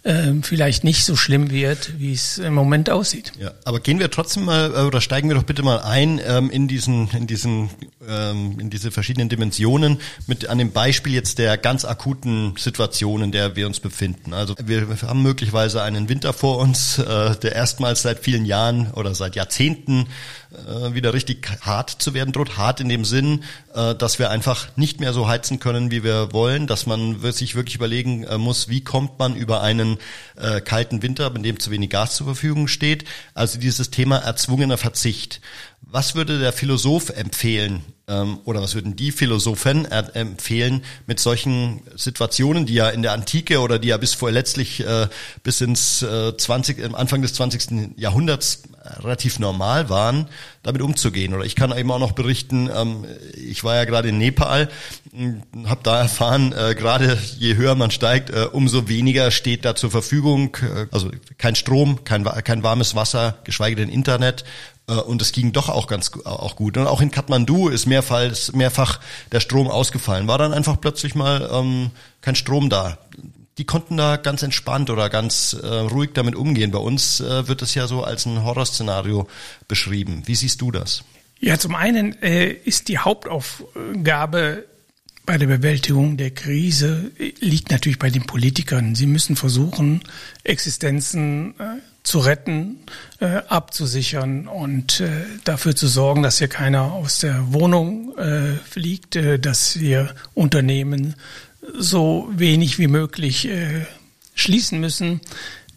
äh, 0.05 0.33
vielleicht 0.43 0.85
nicht 0.85 1.05
so 1.05 1.17
schlimm 1.17 1.51
wird, 1.51 1.99
wie 1.99 2.13
es 2.13 2.39
im 2.39 2.55
Moment 2.55 2.91
aussieht. 2.91 3.33
Ja, 3.39 3.53
aber 3.65 3.81
gehen 3.81 3.99
wir 3.99 4.11
trotzdem 4.11 4.45
mal 4.45 4.73
äh, 4.75 4.81
oder 4.83 5.01
steigen 5.01 5.29
wir 5.29 5.35
doch 5.35 5.45
bitte 5.45 5.63
mal 5.63 5.81
ein 5.81 6.21
ähm, 6.25 6.51
in 6.51 6.69
diesen 6.69 7.09
in 7.11 7.27
diesen 7.27 7.71
ähm, 8.07 8.59
in 8.61 8.69
diese 8.69 8.91
verschiedenen 8.91 9.31
Dimensionen 9.31 9.99
mit 10.27 10.49
an 10.49 10.59
dem 10.59 10.73
Beispiel 10.73 11.15
jetzt 11.15 11.39
der 11.39 11.57
ganz 11.57 11.87
akuten 11.87 12.55
Situation, 12.59 13.23
in 13.23 13.33
der 13.33 13.57
wir 13.57 13.67
uns 13.67 13.81
befinden. 13.81 14.35
Also 14.35 14.55
wir, 14.63 14.87
haben 15.03 15.23
möglicherweise 15.23 15.83
einen 15.83 16.09
Winter 16.11 16.35
vor 16.35 16.59
uns, 16.59 16.99
äh, 16.99 17.37
der 17.37 17.53
erstmals 17.53 18.03
seit 18.03 18.19
vielen 18.19 18.45
Jahren 18.45 18.91
oder 18.93 19.15
seit 19.15 19.37
Jahrzehnten 19.37 20.07
äh, 20.53 20.95
wieder 20.95 21.15
richtig 21.15 21.49
hart 21.63 21.91
zu 21.91 22.13
werden 22.13 22.33
droht. 22.33 22.59
Hart 22.59 22.81
in 22.81 22.91
dem 22.91 23.07
Sinn, 23.07 23.43
äh, 23.75 23.95
dass 23.95 24.19
wir 24.19 24.31
einfach 24.31 24.69
nicht 24.77 25.01
mehr 25.01 25.15
so 25.15 25.29
heizen 25.29 25.61
können, 25.61 25.91
wie 25.91 26.05
wir 26.05 26.33
wollen, 26.33 26.67
dass 26.67 26.85
man 26.85 27.21
sich 27.33 27.55
wirklich 27.55 27.77
überlegen 27.77 28.27
muss, 28.37 28.69
wie 28.69 28.83
kommt 28.83 29.19
man 29.19 29.35
über 29.35 29.63
einen 29.63 29.94
äh, 30.37 30.61
kalten 30.61 31.03
Winter, 31.03 31.33
in 31.35 31.43
dem 31.43 31.61
zu 31.61 31.71
wenig 31.71 31.91
Gas 31.91 32.17
zur 32.17 32.27
Verfügung 32.27 32.69
steht. 32.69 33.05
Also 33.35 33.59
dieses 33.59 33.91
Thema 33.91 34.19
erzwungener 34.19 34.79
Verzicht. 34.79 35.41
Was 35.81 36.15
würde 36.15 36.39
der 36.39 36.53
Philosoph 36.53 37.11
empfehlen 37.11 37.83
ähm, 38.09 38.39
oder 38.45 38.61
was 38.61 38.75
würden 38.75 38.97
die 38.97 39.13
Philosophen 39.13 39.85
empfehlen 39.87 40.83
mit 41.07 41.21
solchen 41.21 41.83
Situationen, 41.95 42.67
die 42.67 42.75
ja 42.75 42.89
in 42.89 43.03
der 43.03 43.13
Antike 43.13 43.61
oder 43.61 43.79
die 43.79 43.89
ja 43.89 43.97
bis 43.97 44.15
vor 44.15 44.31
letztlich 44.31 44.81
äh, 44.85 45.09
bis 45.43 45.61
ins 45.61 46.03
äh, 46.03 46.37
20, 46.37 46.95
Anfang 46.95 47.23
des 47.23 47.35
20. 47.35 47.97
Jahrhunderts 47.97 48.63
relativ 48.85 49.39
normal 49.39 49.89
waren, 49.89 50.27
damit 50.63 50.83
umzugehen. 50.83 51.35
Oder 51.35 51.45
ich 51.45 51.57
kann 51.57 51.77
eben 51.77 51.91
auch 51.91 51.99
noch 51.99 52.13
berichten, 52.13 52.71
ähm, 52.75 53.05
ich 53.35 53.65
war 53.65 53.77
ja 53.77 53.85
gerade 53.85 54.09
in 54.09 54.19
Nepal, 54.19 54.69
habe 55.67 55.81
da 55.83 56.01
erfahren, 56.01 56.53
äh, 56.53 56.75
gerade 56.75 57.19
je 57.39 57.57
höher 57.57 57.75
man 57.75 57.91
steigt, 57.91 58.31
äh, 58.31 58.47
umso 58.51 58.89
weniger 58.89 59.31
steht 59.31 59.65
da 59.65 59.75
zur 59.75 59.91
Verfügung. 59.91 60.57
Äh, 60.63 60.87
also 60.91 61.11
kein 61.39 61.55
Strom, 61.55 62.05
kein, 62.05 62.25
kein 62.25 62.63
warmes 62.63 62.95
Wasser, 62.95 63.39
geschweige 63.45 63.77
denn 63.77 63.89
Internet. 63.89 64.45
Äh, 64.89 64.95
und 64.95 65.23
es 65.23 65.33
ging 65.33 65.53
doch 65.53 65.69
auch 65.69 65.87
ganz 65.87 66.13
auch 66.25 66.57
gut. 66.57 66.77
Und 66.77 66.87
auch 66.87 67.01
in 67.01 67.11
Kathmandu 67.11 67.69
ist 67.69 67.87
mehrfach, 67.87 68.53
mehrfach 68.53 69.01
der 69.33 69.41
Strom 69.41 69.69
ausgefallen. 69.69 70.29
War 70.29 70.39
dann 70.39 70.53
einfach 70.53 70.81
plötzlich 70.81 71.15
mal 71.15 71.49
ähm, 71.53 71.91
kein 72.21 72.35
Strom 72.35 72.71
da. 72.71 72.99
Die 73.59 73.65
konnten 73.65 73.97
da 73.97 74.17
ganz 74.17 74.43
entspannt 74.43 74.91
oder 74.91 75.09
ganz 75.11 75.53
äh, 75.55 75.67
ruhig 75.67 76.11
damit 76.15 76.35
umgehen. 76.35 76.71
Bei 76.71 76.79
uns 76.79 77.21
äh, 77.21 77.47
wird 77.47 77.63
es 77.63 77.75
ja 77.75 77.87
so 77.87 78.03
als 78.03 78.27
ein 78.27 78.43
Horrorszenario 78.43 79.29
beschrieben. 79.69 80.23
Wie 80.27 80.35
siehst 80.35 80.61
du 80.61 80.71
das? 80.71 81.05
Ja, 81.41 81.59
zum 81.59 81.75
einen 81.75 82.21
äh, 82.23 82.51
ist 82.51 82.89
die 82.89 82.99
Hauptaufgabe 82.99 84.65
bei 85.27 85.39
der 85.39 85.47
Bewältigung 85.47 86.17
der 86.17 86.31
Krise 86.31 87.11
äh, 87.19 87.33
liegt 87.41 87.71
natürlich 87.71 87.99
bei 87.99 88.11
den 88.11 88.25
Politikern. 88.25 88.95
Sie 88.95 89.07
müssen 89.07 89.37
versuchen, 89.37 90.03
Existenzen 90.43 91.55
äh, 91.59 91.81
zu 92.03 92.19
retten, 92.19 92.81
äh, 93.21 93.41
abzusichern 93.49 94.47
und 94.47 95.01
äh, 95.01 95.09
dafür 95.45 95.75
zu 95.75 95.89
sorgen, 95.89 96.23
dass 96.23 96.39
hier 96.39 96.49
keiner 96.49 96.93
aus 96.93 97.21
der 97.21 97.53
Wohnung 97.53 98.17
äh, 98.19 98.57
fliegt, 98.69 99.17
äh, 99.17 99.39
dass 99.39 99.81
wir 99.81 100.15
Unternehmen 100.35 101.15
so 101.73 102.29
wenig 102.33 102.79
wie 102.79 102.89
möglich 102.89 103.49
äh, 103.49 103.87
schließen 104.35 104.81
müssen. 104.81 105.21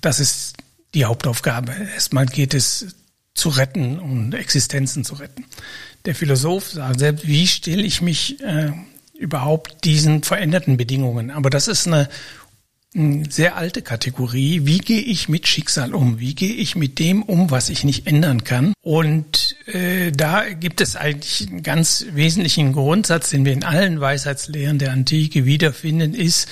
Das 0.02 0.20
ist 0.20 0.56
die 0.94 1.06
Hauptaufgabe. 1.06 1.74
Erstmal 1.94 2.26
geht 2.26 2.54
es 2.54 2.96
zu 3.34 3.50
retten 3.50 4.00
und 4.00 4.34
Existenzen 4.34 5.04
zu 5.04 5.16
retten. 5.16 5.46
Der 6.06 6.16
Philosoph 6.16 6.72
sagt 6.72 7.00
selbst, 7.00 7.28
wie 7.28 7.48
stelle 7.48 7.84
ich 7.84 8.02
mich 8.02 8.42
äh, 8.42 8.72
überhaupt 9.18 9.84
diesen 9.84 10.24
veränderten 10.24 10.78
Bedingungen? 10.78 11.32
Aber 11.32 11.50
das 11.50 11.68
ist 11.68 11.88
eine 11.88 12.10
sehr 13.30 13.56
alte 13.56 13.82
Kategorie. 13.84 14.62
Wie 14.66 14.80
gehe 14.80 15.02
ich 15.02 15.30
mit 15.30 15.48
Schicksal 15.48 15.94
um? 15.94 16.20
Wie 16.20 16.34
gehe 16.34 16.54
ich 16.54 16.76
mit 16.76 16.98
dem 16.98 17.22
um, 17.22 17.52
was 17.52 17.70
ich 17.70 17.84
nicht 17.84 18.08
ändern 18.08 18.44
kann? 18.44 18.74
Und 18.82 19.56
äh, 19.68 20.12
da 20.12 20.46
gibt 20.50 20.82
es 20.82 20.96
eigentlich 20.96 21.48
einen 21.48 21.62
ganz 21.62 22.06
wesentlichen 22.14 22.74
Grundsatz, 22.74 23.30
den 23.30 23.46
wir 23.46 23.54
in 23.54 23.64
allen 23.64 24.02
Weisheitslehren 24.02 24.80
der 24.80 24.94
Antike 24.94 25.46
wiederfinden, 25.46 26.16
ist, 26.16 26.48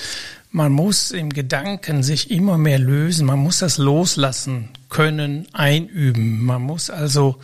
man 0.52 0.72
muss 0.72 1.10
im 1.10 1.30
Gedanken 1.30 2.02
sich 2.02 2.30
immer 2.30 2.58
mehr 2.58 2.78
lösen, 2.78 3.26
man 3.26 3.40
muss 3.40 3.58
das 3.58 3.76
loslassen 3.76 4.68
können, 4.88 5.46
einüben. 5.52 6.44
Man 6.44 6.62
muss 6.62 6.90
also 6.90 7.36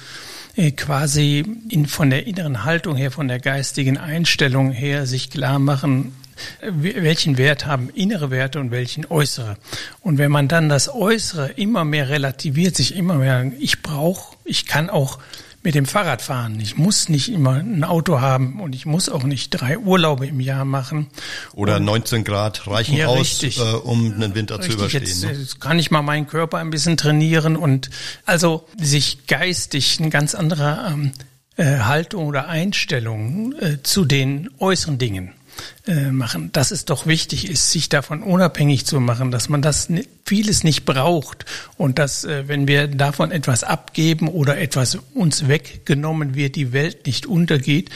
äh, 0.55 0.71
quasi 0.71 1.45
in, 1.69 1.87
von 1.87 2.09
der 2.09 2.27
inneren 2.27 2.65
Haltung 2.65 2.97
her, 2.97 3.11
von 3.11 3.27
der 3.27 3.41
geistigen 3.41 3.99
Einstellung 3.99 4.71
her 4.71 5.07
sich 5.07 5.29
klar 5.29 5.59
machen, 5.59 6.13
welchen 6.61 7.39
Wert 7.39 7.67
haben 7.67 7.91
innere 7.91 8.31
Werte 8.31 8.61
und 8.61 8.71
welchen 8.71 9.07
äußere. 9.07 9.57
Und 10.01 10.19
wenn 10.19 10.31
man 10.31 10.49
dann 10.49 10.69
das 10.69 10.89
Äußere 10.89 11.51
immer 11.53 11.85
mehr 11.85 12.09
relativiert, 12.09 12.77
sich 12.77 12.95
immer 12.97 13.15
mehr, 13.15 13.51
ich 13.59 13.83
brauche, 13.83 14.37
ich 14.45 14.67
kann 14.67 14.91
auch 14.91 15.19
mit 15.63 15.75
dem 15.75 15.87
Fahrrad 15.87 16.23
fahren. 16.23 16.59
Ich 16.61 16.77
muss 16.77 17.09
nicht 17.09 17.29
immer 17.31 17.55
ein 17.55 17.85
Auto 17.85 18.21
haben 18.21 18.61
und 18.61 18.75
ich 18.75 18.85
muss 18.85 19.09
auch 19.09 19.23
nicht 19.23 19.51
drei 19.51 19.79
Urlaube 19.79 20.27
im 20.27 20.41
Jahr 20.41 20.65
machen. 20.65 21.07
Oder 21.53 21.77
und 21.77 21.85
19 21.85 22.25
Grad 22.25 22.67
reichen 22.67 22.97
ja, 22.97 23.07
aus, 23.07 23.43
äh, 23.43 23.61
um 23.61 24.13
einen 24.13 24.35
Winter 24.35 24.59
richtig, 24.59 24.73
zu 24.73 24.79
überstehen. 24.79 25.03
Jetzt, 25.05 25.23
ne? 25.23 25.33
jetzt 25.33 25.61
kann 25.61 25.79
ich 25.79 25.91
mal 25.91 26.03
meinen 26.03 26.27
Körper 26.27 26.59
ein 26.59 26.71
bisschen 26.71 26.97
trainieren 26.97 27.57
und 27.57 27.91
also 28.27 28.67
sich 28.77 29.27
geistig 29.27 30.01
ein 30.01 30.11
ganz 30.11 30.35
anderer 30.35 30.91
ähm, 30.91 31.13
äh, 31.57 31.79
Haltung 31.81 32.27
oder 32.27 32.49
Einstellung 32.49 33.55
äh, 33.61 33.83
zu 33.83 34.05
den 34.05 34.51
äußeren 34.59 34.99
Dingen 34.99 35.33
äh, 35.82 35.82
machen, 36.13 36.51
dass 36.53 36.71
es 36.71 36.85
doch 36.85 37.07
wichtig 37.07 37.49
ist, 37.49 37.71
sich 37.73 37.89
davon 37.89 38.23
unabhängig 38.23 38.87
zu 38.87 39.01
machen, 39.01 39.33
dass 39.33 39.49
man 39.49 39.63
das 39.63 39.89
vieles 40.25 40.63
nicht 40.63 40.85
braucht 40.85 41.45
und 41.77 41.99
dass, 41.99 42.25
äh, 42.25 42.47
wenn 42.47 42.69
wir 42.69 42.87
davon 42.87 43.33
etwas 43.33 43.65
abgeben 43.65 44.29
oder 44.29 44.59
etwas 44.59 44.99
uns 45.15 45.49
weggenommen 45.49 46.35
wird, 46.35 46.57
die 46.57 46.73
Welt 46.73 47.07
nicht 47.07 47.27
untergeht, 47.27 47.91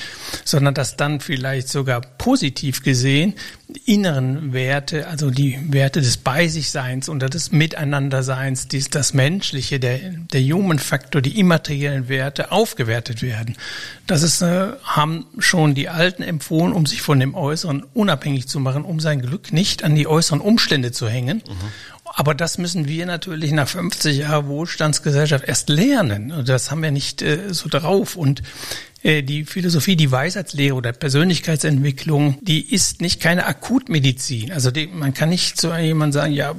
sondern 0.44 0.74
dass 0.74 0.96
dann 0.96 1.20
vielleicht 1.20 1.68
sogar 1.68 2.00
positiv 2.00 2.82
gesehen 2.82 3.34
inneren 3.84 4.52
Werte, 4.52 5.08
also 5.08 5.30
die 5.30 5.58
Werte 5.68 6.00
des 6.00 6.18
Bei 6.18 6.46
sich 6.46 6.70
Seins 6.70 7.08
oder 7.08 7.28
des 7.28 7.50
Miteinanderseins, 7.50 8.68
dies, 8.68 8.90
das 8.90 9.12
Menschliche, 9.12 9.80
der, 9.80 9.98
der 10.32 10.40
Human 10.42 10.78
Factor, 10.78 11.20
die 11.20 11.38
immateriellen 11.38 12.08
Werte 12.08 12.52
aufgewertet 12.52 13.22
werden. 13.22 13.56
Das 14.06 14.22
ist, 14.22 14.40
äh, 14.40 14.68
haben 14.84 15.26
schon 15.38 15.74
die 15.74 15.88
Alten 15.88 16.22
empfohlen, 16.22 16.72
um 16.72 16.86
sich 16.86 17.02
von 17.02 17.18
dem 17.18 17.34
Äußeren 17.34 17.75
unabhängig 17.95 18.49
zu 18.49 18.61
machen, 18.61 18.85
um 18.85 19.00
sein 19.00 19.21
Glück 19.21 19.52
nicht 19.52 19.85
an 19.85 19.95
die 19.95 20.06
äußeren 20.06 20.40
Umstände 20.40 20.92
zu 20.92 21.09
hängen. 21.09 21.42
Mhm 21.47 21.97
aber 22.18 22.35
das 22.35 22.56
müssen 22.56 22.88
wir 22.88 23.04
natürlich 23.04 23.52
nach 23.52 23.68
50 23.68 24.18
Jahren 24.18 24.49
Wohlstandsgesellschaft 24.49 25.45
erst 25.47 25.68
lernen. 25.68 26.45
Das 26.47 26.71
haben 26.71 26.83
wir 26.83 26.90
nicht 26.90 27.21
äh, 27.21 27.52
so 27.52 27.68
drauf. 27.68 28.16
Und 28.16 28.42
die 29.04 29.44
Philosophie, 29.44 29.94
die 29.94 30.10
Weisheitslehre 30.10 30.74
oder 30.74 30.92
Persönlichkeitsentwicklung, 30.92 32.38
die 32.40 32.74
ist 32.74 33.00
nicht 33.00 33.20
keine 33.20 33.46
Akutmedizin. 33.46 34.50
Also 34.52 34.70
die, 34.70 34.88
man 34.88 35.14
kann 35.14 35.28
nicht 35.28 35.60
zu 35.60 35.72
jemandem 35.74 36.12
sagen, 36.12 36.32
ja, 36.32 36.54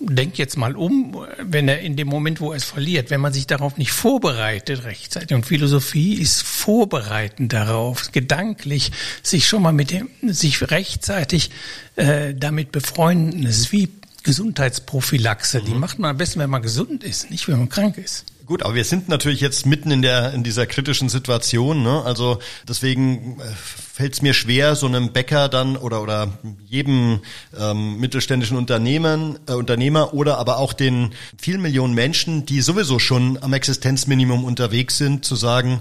denk 0.00 0.36
jetzt 0.36 0.56
mal 0.56 0.76
um, 0.76 1.16
wenn 1.38 1.68
er 1.68 1.80
in 1.80 1.96
dem 1.96 2.08
Moment, 2.08 2.40
wo 2.40 2.50
er 2.50 2.56
es 2.56 2.64
verliert, 2.64 3.10
wenn 3.10 3.20
man 3.20 3.32
sich 3.32 3.46
darauf 3.46 3.78
nicht 3.78 3.92
vorbereitet 3.92 4.84
rechtzeitig. 4.84 5.34
Und 5.34 5.46
Philosophie 5.46 6.14
ist 6.14 6.42
vorbereiten 6.42 7.48
darauf, 7.48 8.12
gedanklich 8.12 8.92
sich 9.22 9.46
schon 9.46 9.62
mal 9.62 9.72
mit 9.72 9.90
dem, 9.90 10.10
sich 10.22 10.70
rechtzeitig 10.70 11.50
äh, 11.96 12.34
damit 12.34 12.72
befreunden. 12.72 13.46
Es 13.46 13.58
ist 13.58 13.72
wie 13.72 13.88
Gesundheitsprophylaxe. 14.22 15.60
Mhm. 15.60 15.64
Die 15.64 15.74
macht 15.74 15.98
man 15.98 16.10
am 16.10 16.16
besten, 16.18 16.40
wenn 16.40 16.50
man 16.50 16.62
gesund 16.62 17.04
ist, 17.04 17.30
nicht 17.30 17.48
wenn 17.48 17.58
man 17.58 17.68
krank 17.68 17.96
ist. 17.96 18.24
Gut, 18.46 18.62
aber 18.62 18.76
wir 18.76 18.84
sind 18.84 19.08
natürlich 19.08 19.40
jetzt 19.40 19.66
mitten 19.66 19.90
in 19.90 20.02
der 20.02 20.32
in 20.32 20.44
dieser 20.44 20.66
kritischen 20.66 21.08
Situation. 21.08 21.82
Ne? 21.82 22.02
Also 22.04 22.38
deswegen 22.68 23.40
äh, 23.40 23.44
fällt 23.92 24.14
es 24.14 24.22
mir 24.22 24.34
schwer, 24.34 24.76
so 24.76 24.86
einem 24.86 25.12
Bäcker 25.12 25.48
dann 25.48 25.76
oder 25.76 26.00
oder 26.00 26.38
jedem 26.64 27.22
ähm, 27.58 27.98
mittelständischen 27.98 28.56
Unternehmen, 28.56 29.40
äh, 29.48 29.54
Unternehmer 29.54 30.14
oder 30.14 30.38
aber 30.38 30.58
auch 30.58 30.74
den 30.74 31.10
vielen 31.36 31.60
Millionen 31.60 31.94
Menschen, 31.94 32.46
die 32.46 32.60
sowieso 32.60 33.00
schon 33.00 33.36
am 33.42 33.52
Existenzminimum 33.52 34.44
unterwegs 34.44 34.96
sind, 34.96 35.24
zu 35.24 35.34
sagen, 35.34 35.80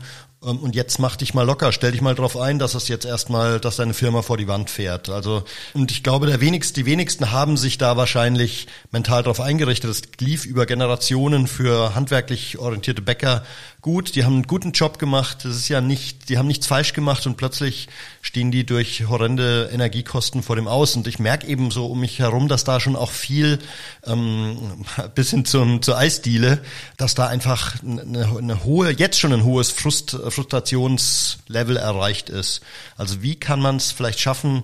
und 0.51 0.75
jetzt 0.75 0.99
mach 0.99 1.15
dich 1.15 1.33
mal 1.33 1.43
locker, 1.43 1.71
stell 1.71 1.91
dich 1.91 2.01
mal 2.01 2.15
drauf 2.15 2.37
ein, 2.37 2.59
dass 2.59 2.75
es 2.75 2.87
jetzt 2.87 3.05
erstmal, 3.05 3.59
dass 3.59 3.77
deine 3.77 3.93
Firma 3.93 4.21
vor 4.21 4.37
die 4.37 4.47
Wand 4.47 4.69
fährt. 4.69 5.09
Also, 5.09 5.43
und 5.73 5.91
ich 5.91 6.03
glaube, 6.03 6.27
der 6.27 6.41
wenigsten, 6.41 6.75
die 6.75 6.85
wenigsten 6.85 7.31
haben 7.31 7.57
sich 7.57 7.77
da 7.77 7.97
wahrscheinlich 7.97 8.67
mental 8.91 9.23
drauf 9.23 9.39
eingerichtet. 9.39 9.89
Es 9.89 10.01
lief 10.19 10.45
über 10.45 10.65
Generationen 10.65 11.47
für 11.47 11.95
handwerklich 11.95 12.57
orientierte 12.59 13.01
Bäcker 13.01 13.43
gut, 13.85 14.15
die 14.15 14.23
haben 14.23 14.33
einen 14.33 14.47
guten 14.47 14.71
Job 14.71 14.97
gemacht, 14.97 15.45
das 15.45 15.55
ist 15.55 15.69
ja 15.69 15.79
nicht, 15.79 16.29
die 16.29 16.39
haben 16.39 16.47
nichts 16.47 16.65
falsch 16.65 16.93
gemacht 16.93 17.27
und 17.27 17.37
plötzlich 17.37 17.87
stehen 18.25 18.49
die 18.49 18.65
durch 18.65 19.07
horrende 19.07 19.69
Energiekosten 19.71 20.41
vor 20.41 20.55
dem 20.55 20.67
Aus. 20.67 20.95
Und 20.95 21.05
ich 21.05 21.19
merke 21.19 21.45
eben 21.45 21.69
so 21.69 21.85
um 21.85 21.99
mich 21.99 22.17
herum, 22.17 22.47
dass 22.47 22.63
da 22.63 22.79
schon 22.79 22.95
auch 22.95 23.11
viel, 23.11 23.59
ähm, 24.03 24.83
bis 25.15 25.29
hin 25.29 25.45
zum, 25.45 25.83
zur 25.83 25.95
Eisdiele, 25.95 26.59
dass 26.97 27.13
da 27.13 27.27
einfach 27.27 27.75
eine, 27.83 28.35
eine 28.35 28.63
hohe, 28.63 28.89
jetzt 28.89 29.19
schon 29.19 29.31
ein 29.31 29.43
hohes 29.43 29.69
Frust, 29.69 30.17
Frustrationslevel 30.29 31.77
erreicht 31.77 32.29
ist. 32.29 32.61
Also 32.97 33.21
wie 33.21 33.35
kann 33.35 33.59
man 33.59 33.75
es 33.75 33.91
vielleicht 33.91 34.19
schaffen, 34.19 34.63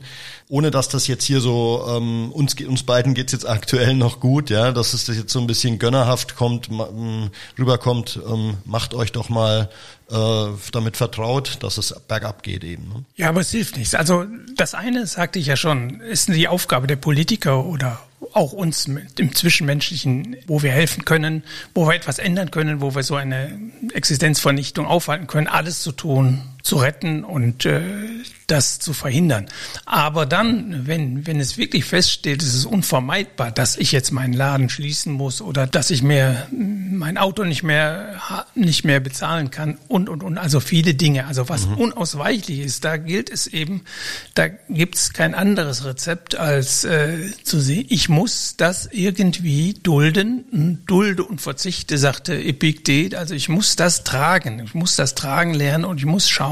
ohne 0.50 0.72
dass 0.72 0.90
das 0.90 1.06
jetzt 1.06 1.26
hier 1.26 1.40
so, 1.40 1.86
ähm, 1.88 2.32
uns, 2.32 2.56
uns 2.56 2.82
beiden 2.82 3.14
geht's 3.14 3.32
jetzt 3.32 3.48
aktuell 3.48 3.94
noch 3.94 4.20
gut, 4.20 4.50
ja, 4.50 4.72
dass 4.72 4.94
es 4.94 5.06
jetzt 5.06 5.32
so 5.32 5.40
ein 5.40 5.48
bisschen 5.48 5.78
gönnerhaft 5.78 6.36
kommt, 6.36 6.70
rüberkommt, 7.60 8.20
ähm, 8.28 8.58
macht 8.66 8.96
euch 8.96 9.12
doch 9.12 9.30
mal 9.30 9.70
damit 10.12 10.98
vertraut, 10.98 11.58
dass 11.62 11.78
es 11.78 11.96
bergab 12.08 12.44
geht 12.44 12.64
eben. 12.64 12.84
Ne? 12.90 13.06
Ja, 13.16 13.30
aber 13.30 13.42
es 13.42 13.52
hilft 13.52 13.78
nichts. 13.78 13.96
Also 13.96 14.26
das 14.56 14.74
eine, 14.74 15.08
sagte 15.08 15.40
ich 15.40 15.48
ja 15.48 15.56
schon, 15.56 16.02
ist 16.02 16.28
die 16.28 16.48
Aufgabe 16.48 16.88
der 16.88 16.98
Politiker 16.98 17.66
oder 17.66 18.00
auch 18.34 18.54
uns 18.54 18.88
im 18.88 19.36
Zwischenmenschlichen, 19.36 20.38
wo 20.48 20.62
wir 20.62 20.72
helfen 20.72 21.06
können, 21.06 21.44
wo 21.74 21.88
wir 21.88 21.96
etwas 21.96 22.20
ändern 22.20 22.52
können, 22.52 22.82
wo 22.82 22.94
wir 22.96 23.04
so 23.04 23.16
eine 23.16 23.60
Existenzvernichtung 23.94 24.86
aufhalten 24.86 25.28
können, 25.28 25.48
alles 25.48 25.82
zu 25.82 25.92
tun, 25.92 26.42
zu 26.64 26.78
retten 26.78 27.24
und 27.24 27.66
äh, 27.66 27.82
das 28.52 28.80
zu 28.80 28.94
verhindern. 28.94 29.46
Aber 29.86 30.26
dann, 30.26 30.86
wenn, 30.86 31.26
wenn 31.26 31.40
es 31.40 31.58
wirklich 31.58 31.86
feststeht, 31.86 32.44
es 32.44 32.54
ist 32.54 32.66
unvermeidbar, 32.66 33.52
dass 33.52 33.78
ich 33.78 33.92
jetzt 33.92 34.12
meinen 34.12 34.34
Laden 34.34 34.70
schließen 34.70 35.14
muss 35.14 35.42
oder 35.42 35.68
dass 35.68 35.90
ich 35.90 36.04
mir 36.04 36.48
mein 36.52 37.18
Auto 37.18 37.46
nicht 37.46 37.64
mehr, 37.64 38.22
nicht 38.54 38.84
mehr 38.84 39.00
bezahlen 39.00 39.52
kann 39.52 39.78
und, 39.88 40.10
und, 40.10 40.22
und, 40.22 40.38
also 40.38 40.60
viele 40.60 40.94
Dinge. 40.94 41.28
Also 41.28 41.48
was 41.48 41.66
mhm. 41.66 41.78
unausweichlich 41.78 42.60
ist, 42.60 42.84
da 42.84 42.98
gilt 42.98 43.30
es 43.30 43.48
eben, 43.48 43.84
da 44.36 44.50
gibt's 44.50 45.14
kein 45.14 45.34
anderes 45.34 45.86
Rezept 45.86 46.36
als 46.36 46.84
äh, 46.84 47.32
zu 47.44 47.60
sehen, 47.60 47.86
ich 47.90 48.10
muss 48.10 48.58
das 48.58 48.90
irgendwie 48.92 49.74
dulden, 49.74 50.84
dulde 50.86 51.24
und 51.24 51.40
verzichte, 51.40 51.98
sagte 51.98 52.36
Epiktet. 52.36 53.16
Also 53.16 53.34
ich 53.34 53.48
muss 53.48 53.78
das 53.78 54.04
tragen, 54.04 54.62
ich 54.66 54.74
muss 54.74 54.98
das 54.98 55.16
tragen 55.16 55.54
lernen 55.54 55.86
und 55.86 55.98
ich 55.98 56.06
muss 56.06 56.30
schauen, 56.30 56.51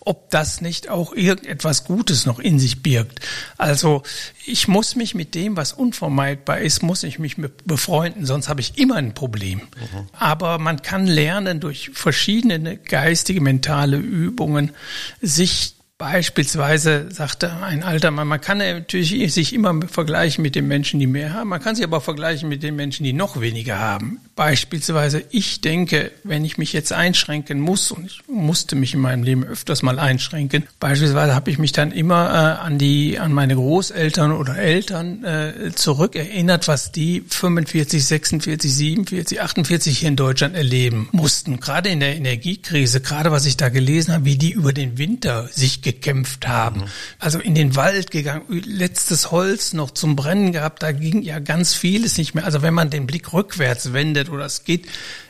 ob 0.00 0.30
das 0.30 0.60
nicht 0.60 0.88
auch 0.88 1.12
irgendetwas 1.12 1.84
Gutes 1.84 2.26
noch 2.26 2.38
in 2.38 2.58
sich 2.58 2.82
birgt. 2.82 3.20
Also 3.56 4.02
ich 4.44 4.68
muss 4.68 4.96
mich 4.96 5.14
mit 5.14 5.34
dem, 5.34 5.56
was 5.56 5.72
unvermeidbar 5.72 6.58
ist, 6.58 6.82
muss 6.82 7.02
ich 7.02 7.18
mich 7.18 7.36
befreunden, 7.64 8.26
sonst 8.26 8.48
habe 8.48 8.60
ich 8.60 8.78
immer 8.78 8.96
ein 8.96 9.14
Problem. 9.14 9.60
Mhm. 9.60 10.08
Aber 10.12 10.58
man 10.58 10.82
kann 10.82 11.06
lernen 11.06 11.60
durch 11.60 11.90
verschiedene 11.94 12.76
geistige, 12.76 13.40
mentale 13.40 13.96
Übungen, 13.96 14.72
sich 15.20 15.75
Beispielsweise 15.98 17.06
sagte 17.10 17.54
ein 17.62 17.82
alter 17.82 18.10
Mann, 18.10 18.28
man 18.28 18.38
kann 18.38 18.58
natürlich 18.58 19.32
sich 19.32 19.54
immer 19.54 19.80
vergleichen 19.88 20.42
mit 20.42 20.54
den 20.54 20.68
Menschen, 20.68 21.00
die 21.00 21.06
mehr 21.06 21.32
haben, 21.32 21.48
man 21.48 21.62
kann 21.62 21.74
sich 21.74 21.86
aber 21.86 22.02
vergleichen 22.02 22.50
mit 22.50 22.62
den 22.62 22.76
Menschen, 22.76 23.04
die 23.04 23.14
noch 23.14 23.40
weniger 23.40 23.78
haben. 23.78 24.20
Beispielsweise, 24.34 25.24
ich 25.30 25.62
denke, 25.62 26.12
wenn 26.22 26.44
ich 26.44 26.58
mich 26.58 26.74
jetzt 26.74 26.92
einschränken 26.92 27.60
muss, 27.60 27.92
und 27.92 28.04
ich 28.04 28.20
musste 28.28 28.76
mich 28.76 28.92
in 28.92 29.00
meinem 29.00 29.22
Leben 29.22 29.42
öfters 29.42 29.82
mal 29.82 29.98
einschränken, 29.98 30.64
beispielsweise 30.80 31.34
habe 31.34 31.50
ich 31.50 31.56
mich 31.56 31.72
dann 31.72 31.92
immer 31.92 32.26
äh, 32.26 32.62
an 32.62 32.76
die, 32.76 33.18
an 33.18 33.32
meine 33.32 33.54
Großeltern 33.54 34.32
oder 34.32 34.58
Eltern 34.58 35.24
äh, 35.24 35.72
zurückerinnert, 35.74 36.68
was 36.68 36.92
die 36.92 37.24
45, 37.26 38.04
46, 38.04 38.74
47, 38.74 39.40
48 39.40 39.98
hier 39.98 40.08
in 40.10 40.16
Deutschland 40.16 40.56
erleben 40.56 41.08
mussten. 41.12 41.58
Gerade 41.58 41.88
in 41.88 42.00
der 42.00 42.16
Energiekrise, 42.16 43.00
gerade 43.00 43.30
was 43.30 43.46
ich 43.46 43.56
da 43.56 43.70
gelesen 43.70 44.12
habe, 44.12 44.26
wie 44.26 44.36
die 44.36 44.50
über 44.50 44.74
den 44.74 44.98
Winter 44.98 45.48
sich 45.50 45.85
gekämpft 45.86 46.48
haben. 46.48 46.80
Mhm. 46.80 46.86
Also 47.20 47.38
in 47.38 47.54
den 47.54 47.76
Wald 47.76 48.10
gegangen, 48.10 48.42
letztes 48.48 49.30
Holz 49.30 49.72
noch 49.72 49.92
zum 49.92 50.16
Brennen 50.16 50.50
gehabt, 50.50 50.82
da 50.82 50.90
ging 50.90 51.22
ja 51.22 51.38
ganz 51.38 51.74
vieles 51.74 52.18
nicht 52.18 52.34
mehr. 52.34 52.44
Also 52.44 52.60
wenn 52.60 52.74
man 52.74 52.90
den 52.90 53.06
Blick 53.06 53.32
rückwärts 53.32 53.92
wendet 53.92 54.28
oder 54.28 54.44
es 54.44 54.64
geht 54.64 54.86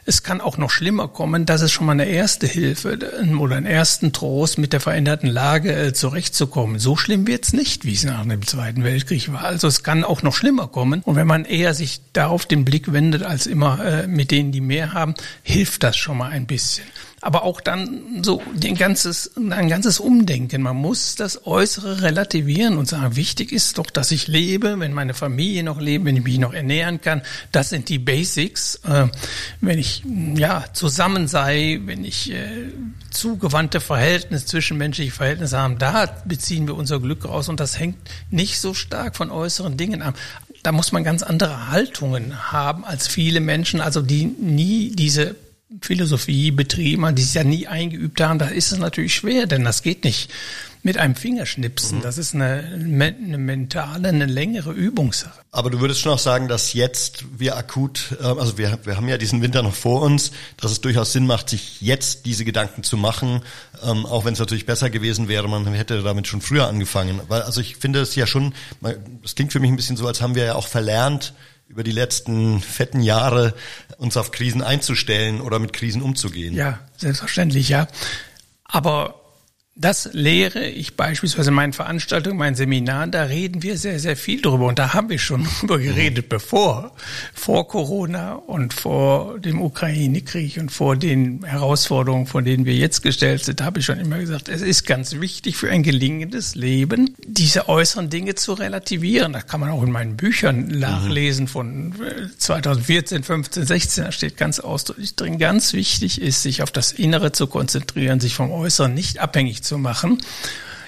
es 0.07 0.23
kann 0.23 0.41
auch 0.41 0.57
noch 0.57 0.71
schlimmer 0.71 1.09
kommen. 1.09 1.47
Das 1.47 1.61
ist 1.61 1.73
schon 1.73 1.87
mal 1.87 1.93
eine 1.93 2.07
erste 2.07 2.47
Hilfe 2.47 2.93
äh, 2.93 3.35
oder 3.35 3.57
einen 3.57 3.67
ersten 3.67 4.13
Trost, 4.13 4.57
mit 4.57 4.73
der 4.73 4.81
veränderten 4.81 5.29
Lage 5.29 5.75
äh, 5.75 5.93
zurechtzukommen. 5.93 6.79
So 6.79 6.97
schlimm 6.97 7.27
wird's 7.27 7.53
nicht, 7.53 7.85
wie 7.85 7.95
es 7.95 8.05
nach 8.05 8.25
dem 8.25 8.47
Zweiten 8.47 8.85
Weltkrieg 8.85 9.33
war. 9.33 9.45
Also 9.45 9.67
es 9.67 9.83
kann 9.83 10.05
auch 10.05 10.23
noch 10.23 10.35
schlimmer 10.35 10.69
kommen. 10.69 11.03
Und 11.03 11.17
wenn 11.17 11.27
man 11.27 11.45
eher 11.45 11.75
sich 11.75 12.01
darauf 12.13 12.47
den 12.47 12.65
Blick 12.65 12.93
wendet, 12.93 13.25
als 13.25 13.47
immer 13.47 13.85
äh, 13.85 14.07
mit 14.07 14.31
denen, 14.31 14.53
die 14.53 14.61
mehr 14.61 14.93
haben, 14.93 15.15
hilft 15.43 15.83
das 15.83 15.97
schon 15.97 16.19
mal 16.19 16.31
ein 16.31 16.47
bisschen 16.47 16.87
aber 17.23 17.45
auch 17.45 17.61
dann 17.61 18.23
so 18.23 18.43
ein 18.63 18.77
ganzes, 18.77 19.33
ein 19.37 19.69
ganzes 19.69 20.01
Umdenken. 20.01 20.63
Man 20.63 20.77
muss 20.77 21.15
das 21.15 21.47
Äußere 21.47 22.03
relativieren 22.03 22.77
und 22.77 22.89
sagen, 22.89 23.17
wichtig 23.17 23.53
ist 23.53 23.79
doch, 23.79 23.87
dass 23.87 24.11
ich 24.11 24.29
lebe, 24.29 24.79
wenn 24.79 24.93
meine 24.93 25.15
Familie 25.15 25.63
noch 25.63 25.81
lebt, 25.81 26.05
wenn 26.05 26.17
ich 26.17 26.25
mich 26.25 26.39
noch 26.39 26.53
ernähren 26.53 27.01
kann. 27.01 27.23
Das 27.53 27.71
sind 27.71 27.89
die 27.89 27.99
Basics. 27.99 28.77
Äh, 28.85 29.09
wenn 29.61 29.79
ich 29.79 30.03
ja 30.35 30.65
zusammen 30.75 31.27
sei, 31.27 31.81
wenn 31.85 32.05
ich 32.05 32.33
äh, 32.33 32.49
zugewandte 33.11 33.81
Verhältnisse, 33.81 34.45
zwischenmenschliche 34.45 35.13
Verhältnisse 35.13 35.59
haben, 35.59 35.79
da 35.79 36.07
beziehen 36.27 36.67
wir 36.67 36.77
unser 36.77 37.01
Glück 37.01 37.25
raus 37.25 37.49
und 37.49 37.61
das 37.61 37.79
hängt 37.79 37.97
nicht 38.31 38.61
so 38.61 38.75
stark 38.75 39.17
von 39.17 39.31
äußeren 39.31 39.77
Dingen 39.77 40.03
ab 40.03 40.17
da 40.63 40.73
muss 40.73 40.91
man 40.91 41.05
ganz 41.05 41.23
andere 41.23 41.71
Haltungen 41.71 42.51
haben 42.51 42.85
als 42.85 43.07
viele 43.07 43.39
Menschen, 43.39 43.81
also 43.81 44.03
die 44.03 44.25
nie 44.25 44.91
diese 44.91 45.37
Philosophie 45.81 46.51
betrieben 46.51 47.15
die 47.15 47.23
es 47.23 47.35
ja 47.35 47.45
nie 47.45 47.67
eingeübt 47.67 48.21
haben, 48.21 48.39
da 48.39 48.47
ist 48.47 48.73
es 48.73 48.79
natürlich 48.79 49.15
schwer, 49.15 49.47
denn 49.47 49.65
das 49.65 49.83
geht 49.83 50.05
nicht 50.05 50.31
mit 50.87 50.99
einem 50.99 51.17
Fingerschnipsen. 51.17 51.99
Mhm. 51.99 52.03
Das 52.03 52.17
ist 52.17 52.35
eine, 52.35 52.63
eine 52.73 53.39
mentale, 53.39 54.09
eine 54.09 54.27
längere 54.27 54.71
Übungssache. 54.71 55.41
Aber 55.51 55.69
du 55.69 55.81
würdest 55.81 56.01
schon 56.01 56.13
auch 56.13 56.19
sagen, 56.19 56.47
dass 56.47 56.75
jetzt 56.75 57.25
wir 57.37 57.57
akut, 57.57 58.17
äh, 58.21 58.25
also 58.25 58.57
wir, 58.57 58.79
wir 58.85 58.97
haben 58.97 59.09
ja 59.09 59.19
diesen 59.19 59.43
Winter 59.43 59.65
noch 59.65 59.75
vor 59.75 60.03
uns, 60.03 60.31
dass 60.57 60.71
es 60.71 60.81
durchaus 60.81 61.13
Sinn 61.13 61.27
macht, 61.27 61.51
sich 61.51 61.81
jetzt 61.81 62.25
diese 62.25 62.45
Gedanken 62.45 62.85
zu 62.85 62.97
machen, 62.97 63.43
ähm, 63.83 64.07
auch 64.07 64.25
wenn 64.25 64.35
es 64.35 64.39
natürlich 64.39 64.65
besser 64.65 64.89
gewesen 64.89 65.27
wäre, 65.27 65.49
man 65.49 65.67
hätte 65.75 66.03
damit 66.03 66.29
schon 66.29 66.41
früher 66.41 66.69
angefangen. 66.69 67.21
Weil, 67.27 67.43
also 67.43 67.61
ich 67.61 67.77
finde 67.77 68.01
es 68.01 68.15
ja 68.15 68.29
schon, 68.29 68.55
es 69.25 69.35
klingt 69.35 69.53
für 69.53 69.59
mich 69.59 69.71
ein 69.71 69.77
bisschen 69.77 69.97
so, 69.97 70.07
als 70.07 70.23
haben 70.23 70.37
wir 70.37 70.45
ja 70.45 70.55
auch 70.55 70.69
verlernt, 70.69 71.35
über 71.69 71.83
die 71.83 71.93
letzten 71.93 72.61
fetten 72.61 73.01
Jahre 73.01 73.55
uns 73.99 74.17
auf 74.17 74.31
Krisen 74.31 74.63
einzustellen 74.63 75.41
oder 75.41 75.59
mit 75.59 75.73
Krisen 75.73 76.03
umzugehen. 76.03 76.55
Ja, 76.55 76.81
selbstverständlich, 76.97 77.69
ja. 77.69 77.89
Aber 78.65 79.26
das 79.79 80.09
lehre 80.15 80.67
ich 80.67 80.97
beispielsweise 80.97 81.51
in 81.51 81.55
meinen 81.55 81.75
Veranstaltungen, 81.75 82.39
meinen 82.39 82.55
Seminaren, 82.55 83.11
da 83.11 83.25
reden 83.25 83.63
wir 83.63 83.77
sehr, 83.77 84.01
sehr 84.01 84.17
viel 84.17 84.41
drüber. 84.41 84.67
Und 84.69 84.79
da 84.79 84.95
haben 84.95 85.11
wir 85.11 85.19
schon 85.19 85.47
drüber 85.61 85.79
geredet, 85.79 86.31
bevor, 86.31 86.93
vor 87.35 87.69
Corona 87.69 88.37
und 88.37 88.73
vor 88.73 89.39
dem 89.39 89.61
Ukraine-Krieg 89.61 90.57
und 90.57 90.73
vor 90.73 90.97
den 90.97 91.45
Herausforderungen, 91.45 92.27
vor 92.27 92.41
denen 92.41 92.65
wir 92.65 92.75
jetzt 92.75 93.03
gestellt 93.03 93.45
sind, 93.45 93.63
habe 93.63 93.81
ich 93.81 93.85
schon 93.85 94.01
immer 94.01 94.19
gesagt, 94.19 94.49
es 94.49 94.63
ist 94.63 94.87
ganz 94.87 95.21
wichtig 95.21 95.59
für 95.59 95.69
ein 95.69 95.83
gelingendes 95.83 96.55
Leben, 96.55 97.15
diese 97.27 97.69
äußeren 97.69 98.09
Dinge 98.09 98.35
zu 98.35 98.55
relativieren. 98.55 99.35
Das 99.35 99.47
kann 99.47 99.61
man 99.61 99.69
auch 99.69 99.83
in 99.83 99.93
meinen 99.93 100.17
Büchern 100.17 100.69
nachlesen 100.69 101.49
von 101.49 101.95
2014, 102.39 103.23
15, 103.23 103.67
16. 103.67 104.05
Da 104.05 104.13
steht 104.13 104.39
ganz 104.39 104.59
ausdrücklich 104.59 105.17
drin, 105.17 105.39
ganz 105.39 105.75
wichtig 105.75 106.23
ist, 106.23 106.43
sich 106.43 106.63
auf 106.63 106.71
das 106.71 106.93
Innere 106.93 107.33
zu 107.33 107.47
konzentrieren, 107.47 108.21
sich 108.21 108.35
vom 108.35 108.51
Äußeren 108.51 108.95
nicht 108.95 109.19
abhängig 109.19 109.66
zu 109.67 109.79
machen 109.79 110.19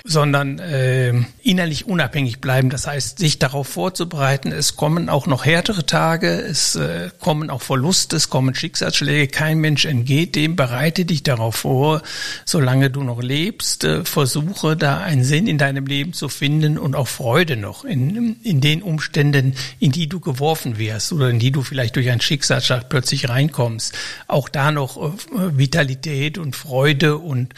sondern 0.08 0.58
äh, 0.58 1.12
innerlich 1.42 1.86
unabhängig 1.86 2.40
bleiben. 2.40 2.70
Das 2.70 2.86
heißt, 2.86 3.18
sich 3.18 3.38
darauf 3.38 3.68
vorzubereiten. 3.68 4.52
Es 4.52 4.74
kommen 4.74 5.10
auch 5.10 5.26
noch 5.26 5.44
härtere 5.44 5.84
Tage, 5.84 6.28
es 6.28 6.76
äh, 6.76 7.10
kommen 7.20 7.50
auch 7.50 7.60
Verluste, 7.60 8.16
es 8.16 8.30
kommen 8.30 8.54
Schicksalsschläge. 8.54 9.28
Kein 9.28 9.58
Mensch 9.58 9.84
entgeht 9.84 10.34
dem. 10.34 10.56
Bereite 10.56 11.04
dich 11.04 11.22
darauf 11.22 11.56
vor, 11.56 12.02
solange 12.46 12.90
du 12.90 13.02
noch 13.02 13.22
lebst. 13.22 13.84
Äh, 13.84 14.04
versuche 14.04 14.76
da 14.76 14.98
einen 14.98 15.24
Sinn 15.24 15.46
in 15.46 15.58
deinem 15.58 15.86
Leben 15.86 16.14
zu 16.14 16.30
finden 16.30 16.78
und 16.78 16.96
auch 16.96 17.08
Freude 17.08 17.56
noch 17.56 17.84
in, 17.84 18.36
in 18.42 18.62
den 18.62 18.82
Umständen, 18.82 19.54
in 19.78 19.92
die 19.92 20.08
du 20.08 20.20
geworfen 20.20 20.78
wirst 20.78 21.12
oder 21.12 21.28
in 21.28 21.38
die 21.38 21.50
du 21.50 21.62
vielleicht 21.62 21.96
durch 21.96 22.10
einen 22.10 22.22
Schicksalsschlag 22.22 22.88
plötzlich 22.88 23.28
reinkommst. 23.28 23.94
Auch 24.26 24.48
da 24.48 24.72
noch 24.72 24.96
äh, 24.96 25.58
Vitalität 25.58 26.38
und 26.38 26.56
Freude 26.56 27.18
und 27.18 27.52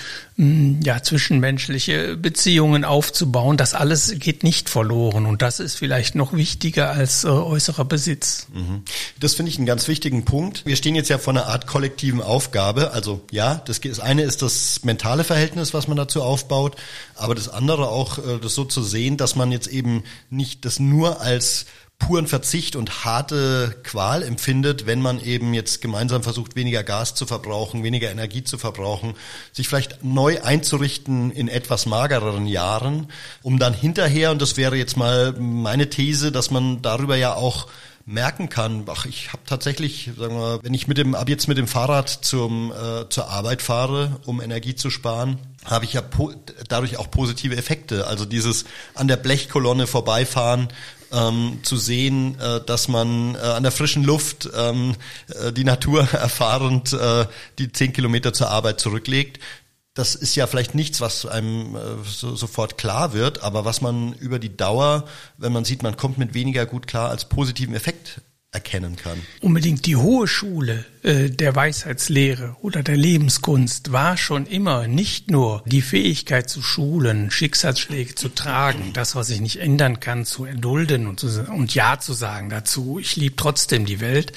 ja 0.82 1.02
zwischenmenschliche 1.02 2.16
Beziehungen 2.16 2.70
Beziehungen 2.70 2.84
aufzubauen, 2.84 3.56
das 3.56 3.74
alles 3.74 4.14
geht 4.18 4.44
nicht 4.44 4.68
verloren. 4.68 5.26
Und 5.26 5.42
das 5.42 5.60
ist 5.60 5.76
vielleicht 5.76 6.14
noch 6.14 6.32
wichtiger 6.32 6.90
als 6.90 7.24
äh, 7.24 7.28
äußerer 7.28 7.84
Besitz. 7.84 8.46
Mhm. 8.52 8.82
Das 9.18 9.34
finde 9.34 9.50
ich 9.50 9.58
einen 9.58 9.66
ganz 9.66 9.88
wichtigen 9.88 10.24
Punkt. 10.24 10.64
Wir 10.66 10.76
stehen 10.76 10.94
jetzt 10.94 11.10
ja 11.10 11.18
vor 11.18 11.32
einer 11.32 11.46
Art 11.46 11.66
kollektiven 11.66 12.22
Aufgabe. 12.22 12.92
Also 12.92 13.20
ja, 13.30 13.62
das, 13.66 13.80
das 13.80 14.00
eine 14.00 14.22
ist 14.22 14.42
das 14.42 14.84
mentale 14.84 15.24
Verhältnis, 15.24 15.74
was 15.74 15.88
man 15.88 15.96
dazu 15.96 16.22
aufbaut, 16.22 16.76
aber 17.14 17.34
das 17.34 17.48
andere 17.48 17.88
auch, 17.88 18.18
äh, 18.18 18.38
das 18.40 18.54
so 18.54 18.64
zu 18.64 18.82
sehen, 18.82 19.16
dass 19.16 19.36
man 19.36 19.52
jetzt 19.52 19.68
eben 19.68 20.04
nicht 20.30 20.64
das 20.64 20.80
nur 20.80 21.20
als 21.20 21.66
puren 22.00 22.26
Verzicht 22.26 22.74
und 22.74 23.04
harte 23.04 23.76
Qual 23.84 24.24
empfindet, 24.24 24.86
wenn 24.86 25.00
man 25.00 25.20
eben 25.20 25.54
jetzt 25.54 25.80
gemeinsam 25.80 26.24
versucht, 26.24 26.56
weniger 26.56 26.82
Gas 26.82 27.14
zu 27.14 27.26
verbrauchen, 27.26 27.84
weniger 27.84 28.10
Energie 28.10 28.42
zu 28.42 28.58
verbrauchen, 28.58 29.14
sich 29.52 29.68
vielleicht 29.68 30.02
neu 30.02 30.42
einzurichten 30.42 31.30
in 31.30 31.46
etwas 31.46 31.86
magereren 31.86 32.46
Jahren, 32.46 33.06
um 33.42 33.60
dann 33.60 33.74
hinterher, 33.74 34.32
und 34.32 34.42
das 34.42 34.56
wäre 34.56 34.76
jetzt 34.76 34.96
mal 34.96 35.32
meine 35.38 35.88
These, 35.88 36.32
dass 36.32 36.50
man 36.50 36.82
darüber 36.82 37.16
ja 37.16 37.34
auch 37.34 37.68
merken 38.06 38.48
kann, 38.48 38.84
ach, 38.88 39.06
ich 39.06 39.32
habe 39.32 39.42
tatsächlich, 39.46 40.10
sagen 40.18 40.34
wir, 40.34 40.58
wenn 40.62 40.74
ich 40.74 40.88
mit 40.88 40.98
dem 40.98 41.14
ab 41.14 41.28
jetzt 41.28 41.46
mit 41.46 41.58
dem 41.58 41.68
Fahrrad 41.68 42.08
zum 42.08 42.72
äh, 42.72 43.08
zur 43.08 43.28
Arbeit 43.28 43.62
fahre, 43.62 44.20
um 44.26 44.40
Energie 44.40 44.74
zu 44.74 44.90
sparen, 44.90 45.38
habe 45.64 45.84
ich 45.84 45.92
ja 45.92 46.02
dadurch 46.68 46.96
auch 46.96 47.10
positive 47.10 47.56
Effekte. 47.56 48.06
Also 48.06 48.24
dieses 48.24 48.64
an 48.94 49.06
der 49.06 49.16
Blechkolonne 49.16 49.86
vorbeifahren 49.86 50.68
ähm, 51.12 51.60
zu 51.62 51.76
sehen, 51.76 52.38
äh, 52.40 52.60
dass 52.64 52.88
man 52.88 53.34
äh, 53.34 53.38
an 53.38 53.62
der 53.62 53.72
frischen 53.72 54.04
Luft 54.04 54.48
ähm, 54.56 54.94
äh, 55.28 55.52
die 55.52 55.64
Natur 55.64 56.08
erfahrend 56.12 56.92
äh, 56.92 57.26
die 57.58 57.72
zehn 57.72 57.92
Kilometer 57.92 58.32
zur 58.32 58.50
Arbeit 58.50 58.80
zurücklegt. 58.80 59.40
Das 59.94 60.14
ist 60.14 60.36
ja 60.36 60.46
vielleicht 60.46 60.74
nichts, 60.74 61.00
was 61.00 61.26
einem 61.26 61.74
äh, 61.74 61.80
so, 62.06 62.36
sofort 62.36 62.78
klar 62.78 63.12
wird, 63.12 63.42
aber 63.42 63.64
was 63.64 63.80
man 63.80 64.12
über 64.14 64.38
die 64.38 64.56
Dauer, 64.56 65.04
wenn 65.36 65.52
man 65.52 65.64
sieht, 65.64 65.82
man 65.82 65.96
kommt 65.96 66.16
mit 66.16 66.32
weniger 66.32 66.64
gut 66.64 66.86
klar, 66.86 67.10
als 67.10 67.28
positiven 67.28 67.74
Effekt 67.74 68.20
erkennen 68.52 68.96
kann. 68.96 69.20
Unbedingt 69.40 69.86
die 69.86 69.94
hohe 69.94 70.26
Schule 70.26 70.84
äh, 71.02 71.30
der 71.30 71.54
Weisheitslehre 71.54 72.56
oder 72.62 72.82
der 72.82 72.96
Lebenskunst 72.96 73.92
war 73.92 74.16
schon 74.16 74.44
immer 74.46 74.88
nicht 74.88 75.30
nur 75.30 75.62
die 75.66 75.82
Fähigkeit 75.82 76.50
zu 76.50 76.60
schulen, 76.60 77.30
Schicksalsschläge 77.30 78.16
zu 78.16 78.28
tragen, 78.28 78.92
das, 78.92 79.14
was 79.14 79.30
ich 79.30 79.40
nicht 79.40 79.58
ändern 79.58 80.00
kann, 80.00 80.24
zu 80.24 80.46
erdulden 80.46 81.06
und, 81.06 81.20
zu, 81.20 81.28
und 81.48 81.74
Ja 81.76 82.00
zu 82.00 82.12
sagen 82.12 82.50
dazu, 82.50 82.98
ich 82.98 83.14
liebe 83.14 83.36
trotzdem 83.36 83.86
die 83.86 84.00
Welt, 84.00 84.32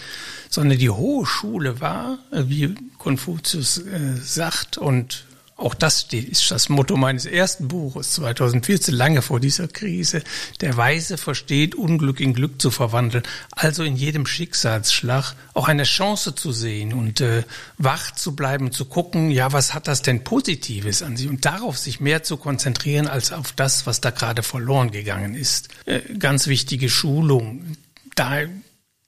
sondern 0.47 0.77
die 0.77 0.91
hohe 0.91 1.25
Schule 1.25 1.81
war, 1.81 2.19
äh, 2.31 2.43
wie 2.45 2.75
Konfuzius 2.99 3.79
äh, 3.79 4.15
sagt 4.15 4.77
und 4.77 5.25
auch 5.55 5.75
das 5.75 6.07
ist 6.11 6.49
das 6.49 6.67
Motto 6.69 6.97
meines 6.97 7.25
ersten 7.25 7.67
Buches 7.67 8.13
2014, 8.13 8.93
lange 8.93 9.21
vor 9.21 9.39
dieser 9.39 9.67
Krise. 9.67 10.23
Der 10.61 10.77
Weise 10.77 11.17
versteht, 11.17 11.75
Unglück 11.75 12.19
in 12.19 12.33
Glück 12.33 12.59
zu 12.59 12.71
verwandeln, 12.71 13.23
also 13.51 13.83
in 13.83 13.95
jedem 13.95 14.25
Schicksalsschlag 14.25 15.35
auch 15.53 15.67
eine 15.67 15.83
Chance 15.83 16.33
zu 16.33 16.51
sehen 16.51 16.93
und 16.93 17.21
äh, 17.21 17.43
wach 17.77 18.11
zu 18.11 18.35
bleiben, 18.35 18.71
zu 18.71 18.85
gucken, 18.85 19.29
ja, 19.29 19.53
was 19.53 19.73
hat 19.75 19.87
das 19.87 20.01
denn 20.01 20.23
Positives 20.23 21.03
an 21.03 21.17
sich 21.17 21.29
und 21.29 21.45
darauf 21.45 21.77
sich 21.77 21.99
mehr 21.99 22.23
zu 22.23 22.37
konzentrieren 22.37 23.07
als 23.07 23.31
auf 23.31 23.51
das, 23.51 23.85
was 23.85 24.01
da 24.01 24.09
gerade 24.09 24.41
verloren 24.41 24.89
gegangen 24.89 25.35
ist. 25.35 25.69
Äh, 25.85 26.01
ganz 26.17 26.47
wichtige 26.47 26.89
Schulung. 26.89 27.77
Da 28.15 28.41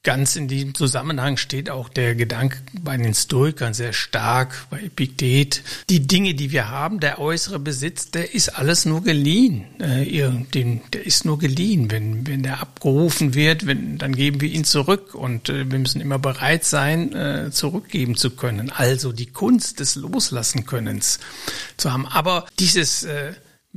Ganz 0.05 0.35
in 0.35 0.47
diesem 0.47 0.75
Zusammenhang 0.75 1.35
steht 1.35 1.71
auch 1.71 1.89
der 1.89 2.13
Gedanke 2.13 2.59
bei 2.79 2.95
den 2.95 3.15
Stoikern 3.15 3.73
sehr 3.73 3.91
stark, 3.91 4.67
bei 4.69 4.79
Epiktet. 4.79 5.63
Die 5.89 6.05
Dinge, 6.05 6.35
die 6.35 6.51
wir 6.51 6.69
haben, 6.69 6.99
der 6.99 7.17
äußere 7.17 7.57
Besitz, 7.57 8.11
der 8.11 8.35
ist 8.35 8.49
alles 8.49 8.85
nur 8.85 9.01
geliehen. 9.01 9.65
Äh, 9.81 10.05
der 10.93 11.03
ist 11.03 11.25
nur 11.25 11.39
geliehen. 11.39 11.89
Wenn, 11.89 12.27
wenn 12.27 12.43
der 12.43 12.61
abgerufen 12.61 13.33
wird, 13.33 13.65
wenn, 13.65 13.97
dann 13.97 14.15
geben 14.15 14.41
wir 14.41 14.49
ihn 14.49 14.63
zurück. 14.63 15.15
Und 15.15 15.49
äh, 15.49 15.71
wir 15.71 15.79
müssen 15.79 16.01
immer 16.01 16.19
bereit 16.19 16.65
sein, 16.65 17.11
äh, 17.11 17.49
zurückgeben 17.49 18.15
zu 18.15 18.29
können. 18.29 18.69
Also 18.69 19.11
die 19.11 19.25
Kunst 19.25 19.79
des 19.79 19.95
Loslassenkönnens 19.95 21.17
zu 21.77 21.91
haben. 21.91 22.05
Aber 22.05 22.45
dieses 22.59 23.07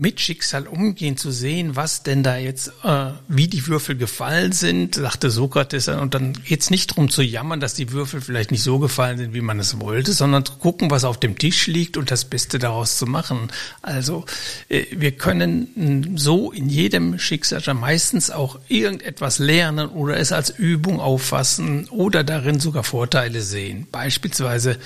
mit 0.00 0.20
Schicksal 0.20 0.68
umgehen, 0.68 1.16
zu 1.16 1.32
sehen, 1.32 1.74
was 1.74 2.04
denn 2.04 2.22
da 2.22 2.37
jetzt, 2.37 2.68
äh, 2.84 3.11
wie 3.26 3.48
die 3.48 3.66
Würfel 3.66 3.96
gefallen 3.96 4.52
sind, 4.52 4.94
sagte 4.94 5.28
Sokrates. 5.28 5.88
Und 5.88 6.14
dann 6.14 6.34
geht's 6.44 6.70
nicht 6.70 6.92
darum 6.92 7.11
zu 7.11 7.20
jammern, 7.20 7.58
dass 7.58 7.74
die 7.74 7.90
Würfel 7.90 8.20
vielleicht 8.20 8.52
nicht 8.52 8.62
so 8.62 8.78
gefallen 8.78 9.18
sind, 9.18 9.34
wie 9.34 9.40
man 9.40 9.58
es 9.58 9.80
wollte, 9.80 10.12
sondern 10.12 10.44
zu 10.44 10.52
gucken, 10.52 10.92
was 10.92 11.02
auf 11.02 11.18
dem 11.18 11.37
Tisch 11.37 11.66
liegt 11.66 11.96
und 11.96 12.12
das 12.12 12.26
Beste 12.26 12.61
daraus 12.61 12.96
zu 12.96 13.06
machen. 13.06 13.48
Also 13.82 14.24
äh, 14.68 14.84
wir 14.92 15.12
können 15.12 16.16
so 16.16 16.52
in 16.52 16.68
jedem 16.68 17.18
Schicksal 17.18 17.74
meistens 17.74 18.30
auch 18.30 18.61
irgendetwas 18.68 19.40
lernen 19.40 19.88
oder 19.88 20.16
es 20.16 20.30
als 20.30 20.50
Übung 20.50 21.00
auffassen 21.00 21.88
oder 21.88 22.22
darin 22.22 22.61
sogar 22.61 22.84
Vorteile 22.84 23.42
sehen. 23.42 23.88
Beispielsweise, 23.90 24.78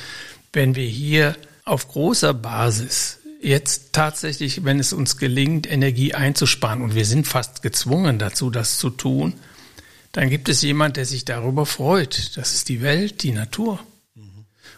wenn 0.54 0.74
wir 0.74 0.86
hier 0.86 1.36
auf 1.64 1.88
großer 1.88 2.32
Basis 2.32 3.18
jetzt 3.42 3.92
tatsächlich, 3.92 4.64
wenn 4.64 4.78
es 4.78 4.92
uns 4.92 5.16
gelingt, 5.16 5.70
Energie 5.70 6.14
einzusparen, 6.14 6.82
und 6.82 6.94
wir 6.94 7.04
sind 7.04 7.26
fast 7.26 7.62
gezwungen 7.62 8.18
dazu, 8.18 8.50
das 8.50 8.78
zu 8.78 8.90
tun, 8.90 9.34
dann 10.12 10.30
gibt 10.30 10.48
es 10.48 10.62
jemand, 10.62 10.96
der 10.96 11.06
sich 11.06 11.24
darüber 11.24 11.66
freut. 11.66 12.36
Das 12.36 12.54
ist 12.54 12.68
die 12.68 12.82
Welt, 12.82 13.22
die 13.22 13.32
Natur. 13.32 13.80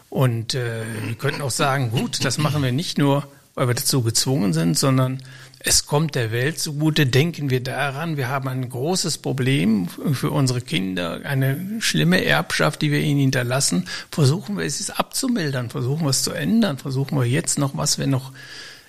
Und 0.09 0.55
äh, 0.55 0.85
wir 1.07 1.17
könnten 1.17 1.43
auch 1.43 1.51
sagen, 1.51 1.91
gut, 1.91 2.25
das 2.25 2.39
machen 2.39 2.63
wir 2.63 2.71
nicht 2.71 2.99
nur, 2.99 3.27
weil 3.55 3.67
wir 3.67 3.75
dazu 3.75 4.03
gezwungen 4.03 4.53
sind, 4.53 4.79
sondern 4.79 5.21
es 5.67 5.87
kommt 5.87 6.15
der 6.15 6.31
Welt 6.31 6.59
zugute, 6.59 7.07
denken 7.07 7.49
wir 7.49 7.63
daran, 7.63 8.19
wir 8.19 8.29
haben 8.29 8.49
ein 8.49 8.69
großes 8.69 9.19
Problem 9.19 9.89
für 9.89 10.31
unsere 10.31 10.61
Kinder, 10.61 11.21
eine 11.25 11.81
schlimme 11.81 12.23
Erbschaft, 12.23 12.83
die 12.83 12.93
wir 12.93 13.01
ihnen 13.01 13.21
hinterlassen. 13.21 13.89
Versuchen 14.11 14.59
wir 14.59 14.65
es 14.65 14.91
abzumildern, 14.91 15.71
versuchen 15.71 16.05
wir 16.05 16.11
es 16.11 16.23
zu 16.23 16.33
ändern, 16.33 16.77
versuchen 16.77 17.19
wir 17.19 17.25
jetzt 17.25 17.59
noch, 17.59 17.77
was 17.77 17.99
wir 17.99 18.07
noch 18.07 18.33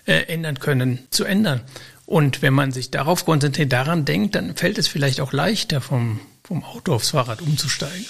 äh, 0.05 0.23
ändern 0.23 0.59
können, 0.59 0.99
zu 1.11 1.23
ändern. 1.23 1.61
Und 2.05 2.41
wenn 2.41 2.53
man 2.53 2.73
sich 2.73 2.91
darauf 2.91 3.25
konzentriert, 3.25 3.71
daran 3.71 4.03
denkt, 4.03 4.35
dann 4.35 4.55
fällt 4.55 4.77
es 4.77 4.89
vielleicht 4.89 5.21
auch 5.21 5.31
leichter, 5.31 5.79
vom, 5.79 6.19
vom 6.43 6.65
Auto 6.65 6.93
aufs 6.93 7.11
Fahrrad 7.11 7.41
umzusteigen. 7.41 8.05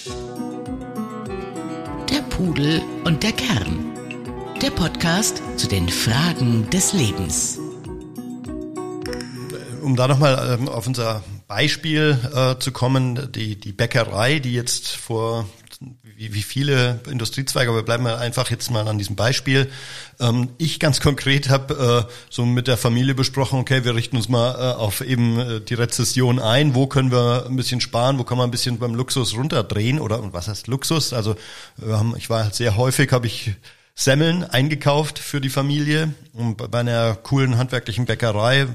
Der 2.10 2.22
Pudel 2.30 2.82
und 3.04 3.22
der 3.22 3.32
Kern. 3.32 3.92
Der 4.62 4.72
Podcast 4.72 5.44
zu 5.58 5.68
den 5.68 5.88
Fragen 5.88 6.68
des 6.72 6.94
Lebens 6.94 7.60
um 9.86 9.96
da 9.96 10.08
nochmal 10.08 10.58
ähm, 10.60 10.68
auf 10.68 10.88
unser 10.88 11.24
Beispiel 11.48 12.18
äh, 12.34 12.60
zu 12.60 12.72
kommen, 12.72 13.32
die, 13.32 13.56
die 13.56 13.72
Bäckerei, 13.72 14.40
die 14.40 14.54
jetzt 14.54 14.96
vor 14.96 15.46
wie, 16.18 16.34
wie 16.34 16.44
viele 16.44 17.02
Industriezweige, 17.10 17.70
aber 17.70 17.84
bleiben 17.84 18.06
wir 18.06 18.20
einfach 18.20 18.50
jetzt 18.50 18.72
mal 18.72 18.88
an 18.88 18.98
diesem 18.98 19.16
Beispiel. 19.16 19.70
Ähm, 20.20 20.50
ich 20.58 20.80
ganz 20.80 21.02
konkret 21.02 21.50
habe 21.50 22.08
äh, 22.08 22.14
so 22.30 22.46
mit 22.46 22.68
der 22.68 22.78
Familie 22.78 23.16
besprochen, 23.16 23.60
okay, 23.60 23.84
wir 23.84 23.96
richten 23.96 24.18
uns 24.18 24.30
mal 24.30 24.56
äh, 24.56 24.76
auf 24.76 25.02
eben 25.02 25.40
äh, 25.40 25.62
die 25.62 25.74
Rezession 25.74 26.40
ein, 26.40 26.74
wo 26.74 26.88
können 26.88 27.12
wir 27.12 27.46
ein 27.48 27.56
bisschen 27.56 27.82
sparen, 27.82 28.18
wo 28.18 28.24
kann 28.24 28.38
man 28.38 28.48
ein 28.48 28.52
bisschen 28.52 28.80
beim 28.80 28.96
Luxus 28.96 29.36
runterdrehen 29.36 30.00
oder 30.00 30.22
und 30.22 30.34
was 30.34 30.48
heißt 30.48 30.68
Luxus? 30.68 31.14
Also 31.14 31.36
wir 31.78 31.98
haben, 31.98 32.16
ich 32.18 32.30
war 32.30 32.46
halt 32.46 32.56
sehr 32.56 32.78
häufig, 32.78 33.12
habe 33.12 33.28
ich 33.28 33.52
Semmeln 33.98 34.44
eingekauft 34.44 35.20
für 35.20 35.40
die 35.40 35.50
Familie 35.50 36.14
und 36.34 36.58
bei 36.58 36.80
einer 36.80 37.16
coolen 37.16 37.58
handwerklichen 37.58 38.06
Bäckerei. 38.06 38.68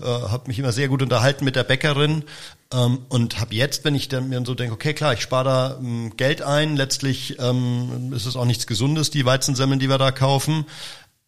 Äh, 0.00 0.04
habe 0.04 0.48
mich 0.48 0.58
immer 0.58 0.72
sehr 0.72 0.88
gut 0.88 1.02
unterhalten 1.02 1.44
mit 1.44 1.56
der 1.56 1.64
Bäckerin 1.64 2.24
ähm, 2.72 3.00
und 3.10 3.38
habe 3.38 3.54
jetzt, 3.54 3.84
wenn 3.84 3.94
ich 3.94 4.08
dann 4.08 4.30
mir 4.30 4.42
so 4.46 4.54
denke, 4.54 4.72
okay, 4.72 4.94
klar, 4.94 5.12
ich 5.12 5.20
spare 5.20 5.44
da 5.44 5.78
ähm, 5.78 6.16
Geld 6.16 6.40
ein. 6.40 6.76
Letztlich 6.76 7.38
ähm, 7.38 8.14
ist 8.14 8.24
es 8.24 8.34
auch 8.34 8.46
nichts 8.46 8.66
Gesundes, 8.66 9.10
die 9.10 9.26
Weizensemmeln, 9.26 9.78
die 9.78 9.90
wir 9.90 9.98
da 9.98 10.10
kaufen. 10.10 10.64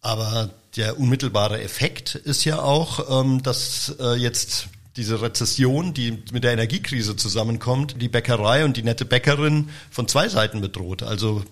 Aber 0.00 0.48
der 0.76 0.98
unmittelbare 0.98 1.60
Effekt 1.60 2.14
ist 2.14 2.46
ja 2.46 2.60
auch, 2.60 3.20
ähm, 3.20 3.42
dass 3.42 3.94
äh, 4.00 4.14
jetzt 4.14 4.68
diese 4.96 5.20
Rezession, 5.20 5.92
die 5.92 6.22
mit 6.32 6.44
der 6.44 6.52
Energiekrise 6.52 7.14
zusammenkommt, 7.16 8.00
die 8.00 8.08
Bäckerei 8.08 8.64
und 8.64 8.78
die 8.78 8.82
nette 8.82 9.04
Bäckerin 9.04 9.68
von 9.90 10.08
zwei 10.08 10.30
Seiten 10.30 10.62
bedroht. 10.62 11.02
Also 11.02 11.44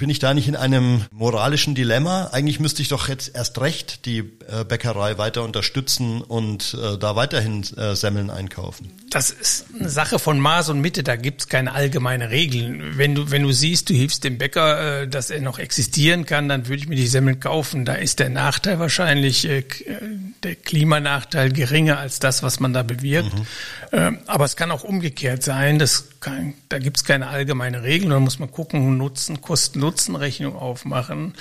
bin 0.00 0.08
ich 0.08 0.18
da 0.18 0.32
nicht 0.32 0.48
in 0.48 0.56
einem 0.56 1.02
moralischen 1.12 1.74
Dilemma? 1.74 2.30
Eigentlich 2.32 2.58
müsste 2.58 2.80
ich 2.80 2.88
doch 2.88 3.08
jetzt 3.08 3.34
erst 3.34 3.60
recht 3.60 4.06
die 4.06 4.18
äh, 4.18 4.64
Bäckerei 4.66 5.18
weiter 5.18 5.44
unterstützen 5.44 6.22
und 6.22 6.74
äh, 6.74 6.96
da 6.96 7.16
weiterhin 7.16 7.62
äh, 7.76 7.94
Semmeln 7.94 8.30
einkaufen. 8.30 8.90
Das 9.10 9.30
ist 9.30 9.66
eine 9.78 9.90
Sache 9.90 10.18
von 10.18 10.40
Maß 10.40 10.70
und 10.70 10.80
Mitte, 10.80 11.02
da 11.02 11.16
gibt's 11.16 11.48
keine 11.48 11.72
allgemeine 11.72 12.30
Regeln. 12.30 12.96
Wenn 12.96 13.14
du, 13.14 13.30
wenn 13.30 13.42
du 13.42 13.52
siehst, 13.52 13.90
du 13.90 13.94
hilfst 13.94 14.24
dem 14.24 14.38
Bäcker, 14.38 15.02
äh, 15.02 15.08
dass 15.08 15.28
er 15.28 15.42
noch 15.42 15.58
existieren 15.58 16.24
kann, 16.24 16.48
dann 16.48 16.66
würde 16.68 16.82
ich 16.82 16.88
mir 16.88 16.96
die 16.96 17.06
Semmeln 17.06 17.38
kaufen. 17.38 17.84
Da 17.84 17.94
ist 17.94 18.20
der 18.20 18.30
Nachteil 18.30 18.78
wahrscheinlich, 18.78 19.46
äh, 19.46 19.64
der 20.42 20.54
Klimanachteil 20.54 21.52
geringer 21.52 21.98
als 21.98 22.20
das, 22.20 22.42
was 22.42 22.58
man 22.58 22.72
da 22.72 22.82
bewirkt. 22.82 23.34
Mhm. 23.34 23.46
Ähm, 23.92 24.18
aber 24.26 24.46
es 24.46 24.56
kann 24.56 24.70
auch 24.70 24.84
umgekehrt 24.84 25.42
sein, 25.42 25.78
das 25.78 26.20
kann, 26.20 26.54
da 26.68 26.78
gibt's 26.78 27.04
keine 27.04 27.28
allgemeine 27.28 27.82
Regel, 27.82 28.10
da 28.10 28.20
muss 28.20 28.38
man 28.38 28.50
gucken, 28.50 28.96
Nutzen, 28.96 29.40
Kosten, 29.40 29.80
Nutzen-Rechnung 29.90 30.56
aufmachen. 30.56 31.34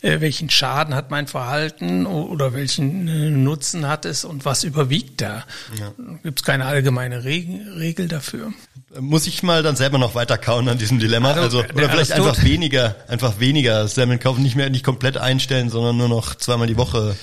Äh, 0.00 0.20
welchen 0.20 0.50
Schaden 0.50 0.94
hat 0.94 1.10
mein 1.10 1.28
Verhalten 1.28 2.04
oder 2.06 2.52
welchen 2.52 3.06
äh, 3.06 3.30
Nutzen 3.30 3.86
hat 3.86 4.04
es 4.04 4.24
und 4.24 4.44
was 4.44 4.64
überwiegt 4.64 5.20
da? 5.20 5.44
Ja. 5.78 5.92
Gibt 6.22 6.40
es 6.40 6.44
keine 6.44 6.64
allgemeine 6.66 7.22
Regel, 7.22 7.74
Regel 7.78 8.08
dafür? 8.08 8.52
Muss 8.98 9.26
ich 9.26 9.42
mal 9.42 9.62
dann 9.62 9.76
selber 9.76 9.98
noch 9.98 10.14
weiter 10.14 10.36
kauen 10.36 10.68
an 10.68 10.78
diesem 10.78 10.98
Dilemma? 10.98 11.32
Also, 11.32 11.60
also 11.60 11.74
oder 11.74 11.88
vielleicht 11.88 12.12
einfach 12.12 12.42
weniger, 12.42 12.96
einfach 13.08 13.38
weniger 13.38 13.86
Semmeln 13.86 14.18
kaufen, 14.18 14.42
nicht 14.42 14.56
mehr 14.56 14.68
nicht 14.68 14.84
komplett 14.84 15.16
einstellen, 15.16 15.70
sondern 15.70 15.96
nur 15.96 16.08
noch 16.08 16.34
zweimal 16.34 16.66
die 16.66 16.76
Woche 16.76 17.16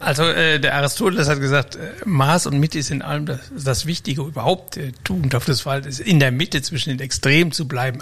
also 0.00 0.24
äh, 0.24 0.58
der 0.58 0.74
Aristoteles 0.76 1.28
hat 1.28 1.40
gesagt, 1.40 1.76
äh, 1.76 1.90
Maß 2.04 2.46
und 2.46 2.58
Mitte 2.58 2.78
ist 2.78 2.90
in 2.90 3.02
allem 3.02 3.26
das, 3.26 3.40
das 3.56 3.86
Wichtige 3.86 4.22
überhaupt. 4.22 4.78
Äh, 4.78 4.92
Tugend 5.04 5.34
auf 5.34 5.44
das 5.44 5.60
Verhalten 5.60 5.88
ist 5.88 6.00
in 6.00 6.18
der 6.18 6.32
Mitte 6.32 6.62
zwischen 6.62 6.88
den 6.90 7.00
Extremen 7.00 7.52
zu 7.52 7.68
bleiben. 7.68 8.00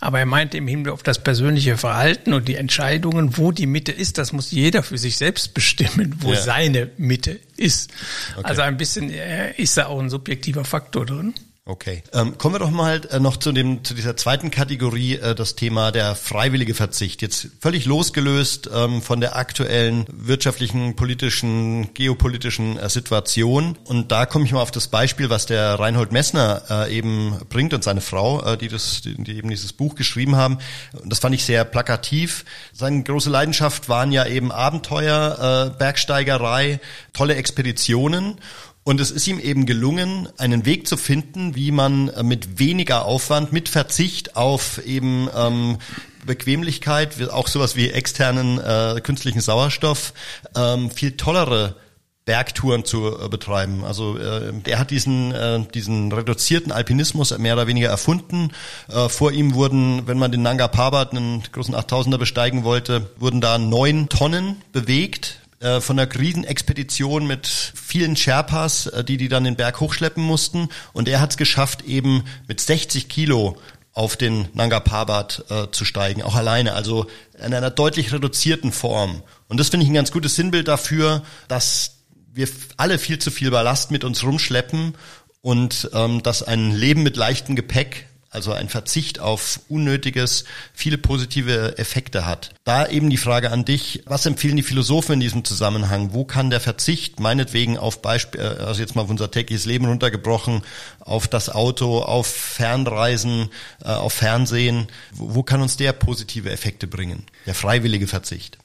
Aber 0.00 0.20
er 0.20 0.26
meinte 0.26 0.56
im 0.56 0.68
Hinblick 0.68 0.94
auf 0.94 1.02
das 1.02 1.18
persönliche 1.18 1.76
Verhalten 1.76 2.32
und 2.32 2.46
die 2.46 2.54
Entscheidungen, 2.54 3.36
wo 3.36 3.52
die 3.52 3.66
Mitte 3.66 3.92
ist, 3.92 4.18
das 4.18 4.32
muss 4.32 4.52
jeder 4.52 4.82
für 4.82 4.98
sich 4.98 5.16
selbst 5.16 5.52
bestimmen, 5.52 6.14
wo 6.20 6.32
ja. 6.32 6.40
seine 6.40 6.90
Mitte 6.96 7.40
ist. 7.56 7.90
Okay. 8.36 8.46
Also 8.46 8.62
ein 8.62 8.76
bisschen 8.76 9.10
äh, 9.10 9.52
ist 9.56 9.76
da 9.76 9.86
auch 9.86 10.00
ein 10.00 10.10
subjektiver 10.10 10.64
Faktor 10.64 11.06
drin. 11.06 11.34
Okay. 11.64 12.02
Ähm, 12.12 12.38
kommen 12.38 12.56
wir 12.56 12.58
doch 12.58 12.72
mal 12.72 13.02
äh, 13.12 13.20
noch 13.20 13.36
zu 13.36 13.52
dem 13.52 13.84
zu 13.84 13.94
dieser 13.94 14.16
zweiten 14.16 14.50
Kategorie, 14.50 15.14
äh, 15.14 15.36
das 15.36 15.54
Thema 15.54 15.92
der 15.92 16.16
freiwillige 16.16 16.74
Verzicht. 16.74 17.22
Jetzt 17.22 17.50
völlig 17.60 17.84
losgelöst 17.86 18.68
ähm, 18.74 19.00
von 19.00 19.20
der 19.20 19.36
aktuellen 19.36 20.04
wirtschaftlichen, 20.08 20.96
politischen, 20.96 21.94
geopolitischen 21.94 22.78
äh, 22.78 22.88
Situation. 22.90 23.78
Und 23.84 24.10
da 24.10 24.26
komme 24.26 24.44
ich 24.44 24.50
mal 24.50 24.60
auf 24.60 24.72
das 24.72 24.88
Beispiel, 24.88 25.30
was 25.30 25.46
der 25.46 25.78
Reinhold 25.78 26.10
Messner 26.10 26.62
äh, 26.68 26.96
eben 26.96 27.38
bringt 27.48 27.72
und 27.74 27.84
seine 27.84 28.00
Frau, 28.00 28.42
äh, 28.42 28.58
die 28.58 28.66
das, 28.66 29.02
die, 29.02 29.14
die 29.22 29.36
eben 29.36 29.48
dieses 29.48 29.72
Buch 29.72 29.94
geschrieben 29.94 30.34
haben. 30.34 30.58
Und 31.00 31.12
das 31.12 31.20
fand 31.20 31.32
ich 31.32 31.44
sehr 31.44 31.64
plakativ. 31.64 32.44
Seine 32.72 33.04
große 33.04 33.30
Leidenschaft 33.30 33.88
waren 33.88 34.10
ja 34.10 34.26
eben 34.26 34.50
Abenteuer, 34.50 35.70
äh, 35.70 35.78
Bergsteigerei, 35.78 36.80
tolle 37.12 37.36
Expeditionen. 37.36 38.40
Und 38.84 39.00
es 39.00 39.10
ist 39.12 39.26
ihm 39.28 39.38
eben 39.38 39.64
gelungen, 39.64 40.28
einen 40.38 40.66
Weg 40.66 40.88
zu 40.88 40.96
finden, 40.96 41.54
wie 41.54 41.70
man 41.70 42.08
äh, 42.08 42.22
mit 42.22 42.58
weniger 42.58 43.04
Aufwand, 43.04 43.52
mit 43.52 43.68
Verzicht 43.68 44.36
auf 44.36 44.84
eben 44.84 45.28
ähm, 45.34 45.78
Bequemlichkeit, 46.26 47.30
auch 47.30 47.48
sowas 47.48 47.76
wie 47.76 47.90
externen 47.90 48.58
äh, 48.58 49.00
künstlichen 49.00 49.40
Sauerstoff, 49.40 50.14
ähm, 50.56 50.90
viel 50.90 51.16
tollere 51.16 51.76
Bergtouren 52.24 52.84
zu 52.84 53.18
äh, 53.18 53.28
betreiben. 53.28 53.84
Also 53.84 54.16
äh, 54.16 54.52
er 54.64 54.78
hat 54.78 54.90
diesen 54.90 55.32
äh, 55.32 55.60
diesen 55.74 56.12
reduzierten 56.12 56.70
Alpinismus 56.70 57.36
mehr 57.38 57.54
oder 57.54 57.66
weniger 57.66 57.88
erfunden. 57.88 58.50
Äh, 58.88 59.08
vor 59.08 59.32
ihm 59.32 59.54
wurden, 59.54 60.06
wenn 60.06 60.18
man 60.18 60.30
den 60.30 60.42
Nanga 60.42 60.68
Parbat, 60.68 61.12
einen 61.12 61.42
großen 61.50 61.74
8000er 61.74 62.18
besteigen 62.18 62.62
wollte, 62.62 63.10
wurden 63.18 63.40
da 63.40 63.58
neun 63.58 64.08
Tonnen 64.08 64.56
bewegt 64.72 65.41
äh, 65.62 65.80
von 65.80 65.98
einer 65.98 66.12
Riesenexpedition 66.12 67.26
mit 67.26 67.46
vielen 67.46 68.16
Sherpas, 68.16 68.86
äh, 68.88 69.04
die 69.04 69.16
die 69.16 69.28
dann 69.28 69.44
den 69.44 69.56
Berg 69.56 69.80
hochschleppen 69.80 70.22
mussten. 70.22 70.68
Und 70.92 71.08
er 71.08 71.20
hat 71.20 71.30
es 71.30 71.36
geschafft, 71.36 71.82
eben 71.82 72.24
mit 72.48 72.60
60 72.60 73.08
Kilo 73.08 73.56
auf 73.92 74.16
den 74.16 74.48
Nanga 74.54 74.80
Parbat 74.80 75.44
äh, 75.50 75.70
zu 75.70 75.84
steigen, 75.84 76.22
auch 76.22 76.34
alleine, 76.34 76.74
also 76.74 77.06
in 77.38 77.52
einer 77.54 77.70
deutlich 77.70 78.12
reduzierten 78.12 78.72
Form. 78.72 79.22
Und 79.48 79.60
das 79.60 79.68
finde 79.68 79.84
ich 79.84 79.90
ein 79.90 79.94
ganz 79.94 80.12
gutes 80.12 80.34
Sinnbild 80.34 80.68
dafür, 80.68 81.22
dass 81.48 81.98
wir 82.32 82.48
alle 82.78 82.98
viel 82.98 83.18
zu 83.18 83.30
viel 83.30 83.50
Ballast 83.50 83.90
mit 83.90 84.04
uns 84.04 84.24
rumschleppen 84.24 84.94
und 85.42 85.90
ähm, 85.92 86.22
dass 86.22 86.42
ein 86.42 86.70
Leben 86.74 87.02
mit 87.02 87.16
leichtem 87.16 87.56
Gepäck 87.56 88.08
also 88.32 88.52
ein 88.52 88.70
Verzicht 88.70 89.20
auf 89.20 89.60
Unnötiges, 89.68 90.44
viele 90.72 90.96
positive 90.96 91.76
Effekte 91.76 92.24
hat. 92.24 92.50
Da 92.64 92.88
eben 92.88 93.10
die 93.10 93.18
Frage 93.18 93.50
an 93.50 93.66
dich, 93.66 94.02
was 94.06 94.24
empfehlen 94.24 94.56
die 94.56 94.62
Philosophen 94.62 95.14
in 95.14 95.20
diesem 95.20 95.44
Zusammenhang? 95.44 96.14
Wo 96.14 96.24
kann 96.24 96.48
der 96.48 96.60
Verzicht 96.60 97.20
meinetwegen 97.20 97.76
auf 97.76 98.00
Beispiel, 98.00 98.40
äh, 98.40 98.44
also 98.64 98.80
jetzt 98.80 98.96
mal 98.96 99.02
auf 99.02 99.10
unser 99.10 99.30
tägliches 99.30 99.66
Leben 99.66 99.84
runtergebrochen, 99.84 100.62
auf 101.00 101.28
das 101.28 101.50
Auto, 101.50 101.98
auf 101.98 102.26
Fernreisen, 102.26 103.50
äh, 103.84 103.88
auf 103.88 104.14
Fernsehen, 104.14 104.88
wo 105.12 105.42
kann 105.42 105.60
uns 105.60 105.76
der 105.76 105.92
positive 105.92 106.50
Effekte 106.50 106.86
bringen? 106.86 107.26
Der 107.44 107.54
freiwillige 107.54 108.06
Verzicht. 108.06 108.58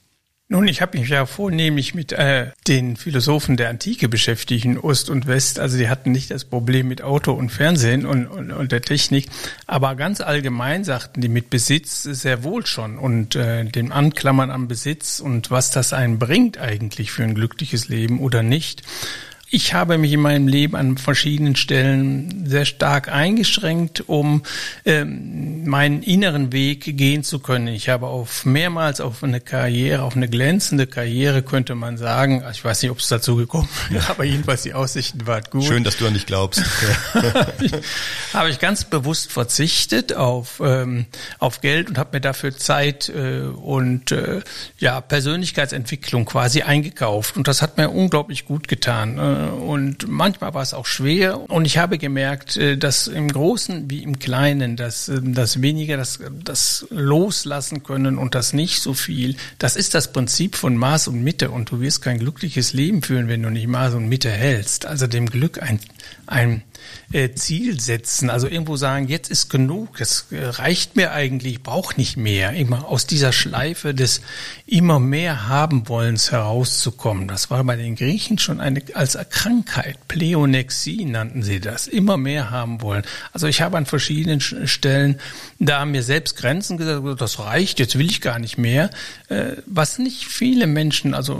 Nun, 0.49 0.69
ich 0.69 0.81
habe 0.81 0.97
mich 0.97 1.09
ja 1.09 1.25
vornehmlich 1.25 1.93
mit 1.93 2.13
äh, 2.13 2.51
den 2.69 2.95
Philosophen 2.95 3.57
der 3.57 3.67
Antike 3.69 4.07
beschäftigt, 4.07 4.63
in 4.63 4.77
Ost 4.77 5.09
und 5.09 5.27
West. 5.27 5.59
Also 5.59 5.77
die 5.77 5.89
hatten 5.89 6.13
nicht 6.13 6.31
das 6.31 6.45
Problem 6.45 6.87
mit 6.87 7.01
Auto 7.01 7.33
und 7.33 7.49
Fernsehen 7.49 8.05
und, 8.05 8.27
und, 8.27 8.51
und 8.51 8.71
der 8.71 8.81
Technik, 8.81 9.27
aber 9.65 9.95
ganz 9.95 10.21
allgemein 10.21 10.85
sagten 10.85 11.19
die 11.19 11.27
mit 11.27 11.49
Besitz 11.49 12.03
sehr 12.03 12.45
wohl 12.45 12.65
schon 12.65 12.97
und 12.97 13.35
äh, 13.35 13.65
dem 13.65 13.91
Anklammern 13.91 14.49
am 14.49 14.69
Besitz 14.69 15.19
und 15.19 15.51
was 15.51 15.71
das 15.71 15.91
einen 15.91 16.17
bringt 16.17 16.57
eigentlich 16.57 17.11
für 17.11 17.23
ein 17.23 17.35
glückliches 17.35 17.89
Leben 17.89 18.21
oder 18.21 18.41
nicht. 18.41 18.83
Ich 19.49 19.73
habe 19.73 19.97
mich 19.97 20.11
in 20.11 20.19
meinem 20.19 20.49
Leben 20.49 20.75
an 20.75 20.97
verschiedenen 20.97 21.55
Stellen 21.55 22.45
sehr 22.45 22.65
stark 22.65 23.07
eingeschränkt, 23.07 24.03
um 24.07 24.43
ähm, 24.83 25.65
meinen 25.65 26.03
inneren 26.03 26.51
Weg 26.51 26.97
gehen 26.97 27.23
zu 27.23 27.39
können. 27.39 27.67
Ich 27.67 27.87
habe 27.87 28.07
auf 28.07 28.45
mehrmals 28.45 28.99
auf 28.99 29.23
eine 29.23 29.39
Karriere, 29.39 30.03
auf 30.03 30.17
eine 30.17 30.27
glänzende 30.27 30.85
Karriere, 30.85 31.43
könnte 31.43 31.75
man 31.75 31.97
sagen. 31.97 32.43
Ich 32.51 32.65
weiß 32.65 32.81
nicht, 32.81 32.91
ob 32.91 32.99
es 32.99 33.07
dazu 33.07 33.37
gekommen 33.37 33.69
ist, 33.89 34.09
aber 34.09 34.25
jedenfalls 34.25 34.63
die 34.63 34.73
Aussichten 34.73 35.25
waren 35.27 35.43
gut. 35.49 35.63
Schön, 35.63 35.85
dass 35.85 35.95
du 35.95 36.07
an 36.07 36.13
dich 36.13 36.25
glaubst. 36.25 36.63
habe 38.33 38.49
ich 38.49 38.59
ganz 38.59 38.83
bewusst 38.83 39.31
verzichtet 39.31 40.13
auf 40.13 40.61
ähm, 40.61 41.05
auf 41.39 41.61
Geld 41.61 41.87
und 41.87 41.97
habe 41.97 42.17
mir 42.17 42.21
dafür 42.21 42.57
Zeit 42.57 43.07
äh, 43.07 43.43
und 43.43 44.11
äh, 44.11 44.41
ja 44.77 44.99
Persönlichkeitsentwicklung 44.99 46.25
quasi 46.25 46.63
eingekauft 46.63 47.37
und 47.37 47.47
das 47.47 47.61
hat 47.61 47.77
mir 47.77 47.89
unglaublich 47.91 48.43
gut 48.43 48.67
getan. 48.67 49.17
Äh, 49.37 49.49
und 49.49 50.07
manchmal 50.07 50.53
war 50.53 50.61
es 50.61 50.73
auch 50.73 50.85
schwer. 50.85 51.49
Und 51.49 51.65
ich 51.65 51.77
habe 51.77 51.97
gemerkt, 51.97 52.57
äh, 52.57 52.77
dass 52.77 53.07
im 53.07 53.31
Großen 53.31 53.89
wie 53.89 54.03
im 54.03 54.19
Kleinen, 54.19 54.75
dass 54.75 55.09
äh, 55.09 55.19
das 55.23 55.61
weniger, 55.61 55.97
das, 55.97 56.19
das 56.43 56.87
Loslassen 56.89 57.83
können 57.83 58.17
und 58.17 58.35
das 58.35 58.53
nicht 58.53 58.81
so 58.81 58.93
viel, 58.93 59.35
das 59.59 59.75
ist 59.75 59.93
das 59.93 60.11
Prinzip 60.11 60.55
von 60.55 60.75
Maß 60.75 61.07
und 61.07 61.23
Mitte. 61.23 61.51
Und 61.51 61.71
du 61.71 61.81
wirst 61.81 62.01
kein 62.01 62.19
glückliches 62.19 62.73
Leben 62.73 63.01
führen, 63.01 63.27
wenn 63.27 63.43
du 63.43 63.49
nicht 63.49 63.67
Maß 63.67 63.93
und 63.93 64.09
Mitte 64.09 64.29
hältst. 64.29 64.85
Also 64.85 65.07
dem 65.07 65.27
Glück 65.27 65.61
ein, 65.61 65.79
ein 66.25 66.63
äh, 67.11 67.31
Ziel 67.31 67.79
setzen, 67.79 68.29
also 68.29 68.47
irgendwo 68.47 68.75
sagen, 68.75 69.07
jetzt 69.07 69.29
ist 69.29 69.49
genug, 69.49 70.01
es 70.01 70.27
äh, 70.31 70.43
reicht 70.43 70.95
mir 70.95 71.11
eigentlich, 71.11 71.53
ich 71.53 71.63
brauche 71.63 71.95
nicht 71.95 72.17
mehr, 72.17 72.53
immer 72.53 72.87
aus 72.87 73.07
dieser 73.07 73.31
Schleife 73.31 73.93
des 73.93 74.21
immer 74.65 74.99
mehr 74.99 75.47
haben 75.47 75.87
wollens 75.87 76.31
herauszukommen. 76.31 77.27
Das 77.27 77.49
war 77.49 77.63
bei 77.63 77.75
den 77.75 77.95
Griechen 77.95 78.37
schon 78.37 78.59
eine 78.59 78.81
als 78.93 79.17
Krankheit, 79.29 79.97
Pleonexie 80.07 81.05
nannten 81.05 81.43
sie 81.43 81.59
das, 81.59 81.87
immer 81.87 82.17
mehr 82.17 82.51
haben 82.51 82.81
wollen. 82.81 83.03
Also 83.33 83.47
ich 83.47 83.61
habe 83.61 83.77
an 83.77 83.85
verschiedenen 83.85 84.41
Stellen 84.41 85.19
da 85.59 85.85
mir 85.85 86.03
selbst 86.03 86.37
Grenzen 86.37 86.77
gesagt, 86.77 87.21
das 87.21 87.39
reicht, 87.39 87.79
jetzt 87.79 87.97
will 87.97 88.09
ich 88.09 88.21
gar 88.21 88.39
nicht 88.39 88.57
mehr. 88.57 88.89
Äh, 89.29 89.57
was 89.65 89.97
nicht 89.97 90.25
viele 90.25 90.67
Menschen, 90.67 91.13
also 91.13 91.39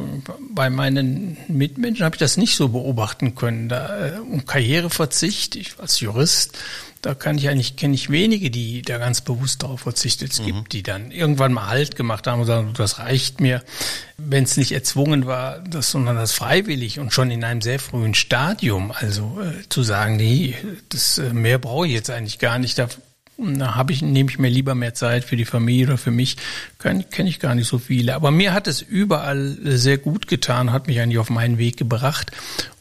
bei 0.50 0.70
meinen 0.70 1.38
Mitmenschen 1.48 2.06
habe 2.06 2.16
ich 2.16 2.20
das 2.20 2.38
nicht 2.38 2.56
so 2.56 2.70
beobachten 2.70 3.36
können. 3.36 3.70
Da 3.70 4.20
um 4.22 4.46
Karriereverzicht 4.46 5.37
ich 5.40 5.80
als 5.80 6.00
Jurist, 6.00 6.58
da 7.02 7.14
kann 7.14 7.38
ich 7.38 7.48
eigentlich, 7.48 7.76
kenne 7.76 7.94
ich 7.94 8.10
wenige, 8.10 8.50
die 8.50 8.82
da 8.82 8.98
ganz 8.98 9.22
bewusst 9.22 9.64
darauf 9.64 9.82
verzichtet. 9.82 10.34
Es 10.34 10.42
mhm. 10.42 10.46
gibt, 10.46 10.74
die 10.74 10.84
dann 10.84 11.12
irgendwann 11.12 11.54
mal 11.54 11.68
Halt 11.68 11.96
gemacht 11.96 12.28
haben 12.28 12.42
und 12.42 12.48
sagen, 12.48 12.74
das 12.76 13.00
reicht 13.00 13.40
mir. 13.40 13.64
Wenn 14.18 14.44
es 14.44 14.58
nicht 14.58 14.72
erzwungen 14.72 15.26
war, 15.26 15.60
das, 15.60 15.92
sondern 15.92 16.16
das 16.16 16.34
freiwillig 16.34 17.00
und 17.00 17.14
schon 17.14 17.30
in 17.30 17.44
einem 17.44 17.62
sehr 17.62 17.80
frühen 17.80 18.16
Stadium, 18.16 18.92
also 18.92 19.40
äh, 19.42 19.68
zu 19.70 19.84
sagen, 19.84 20.16
nee, 20.18 20.56
das 20.90 21.18
äh, 21.18 21.34
mehr 21.34 21.60
brauche 21.60 21.88
ich 21.88 21.94
jetzt 21.94 22.10
eigentlich 22.10 22.40
gar 22.40 22.58
nicht, 22.58 22.78
da 22.80 22.88
habe 23.40 23.94
ich, 23.94 24.02
nehme 24.02 24.30
ich 24.30 24.40
mir 24.40 24.50
lieber 24.50 24.74
mehr 24.74 24.94
Zeit 24.94 25.24
für 25.24 25.36
die 25.36 25.46
Familie 25.46 25.88
oder 25.88 25.98
für 25.98 26.12
mich. 26.12 26.38
Kenne 26.80 27.06
ich 27.30 27.40
gar 27.40 27.54
nicht 27.56 27.68
so 27.68 27.78
viele. 27.78 28.16
Aber 28.16 28.32
mir 28.32 28.54
hat 28.54 28.68
es 28.68 28.82
überall 28.82 29.58
sehr 29.64 29.98
gut 29.98 30.28
getan, 30.28 30.72
hat 30.72 30.88
mich 30.88 31.00
eigentlich 31.00 31.20
auf 31.20 31.30
meinen 31.30 31.58
Weg 31.58 31.78
gebracht. 31.78 32.32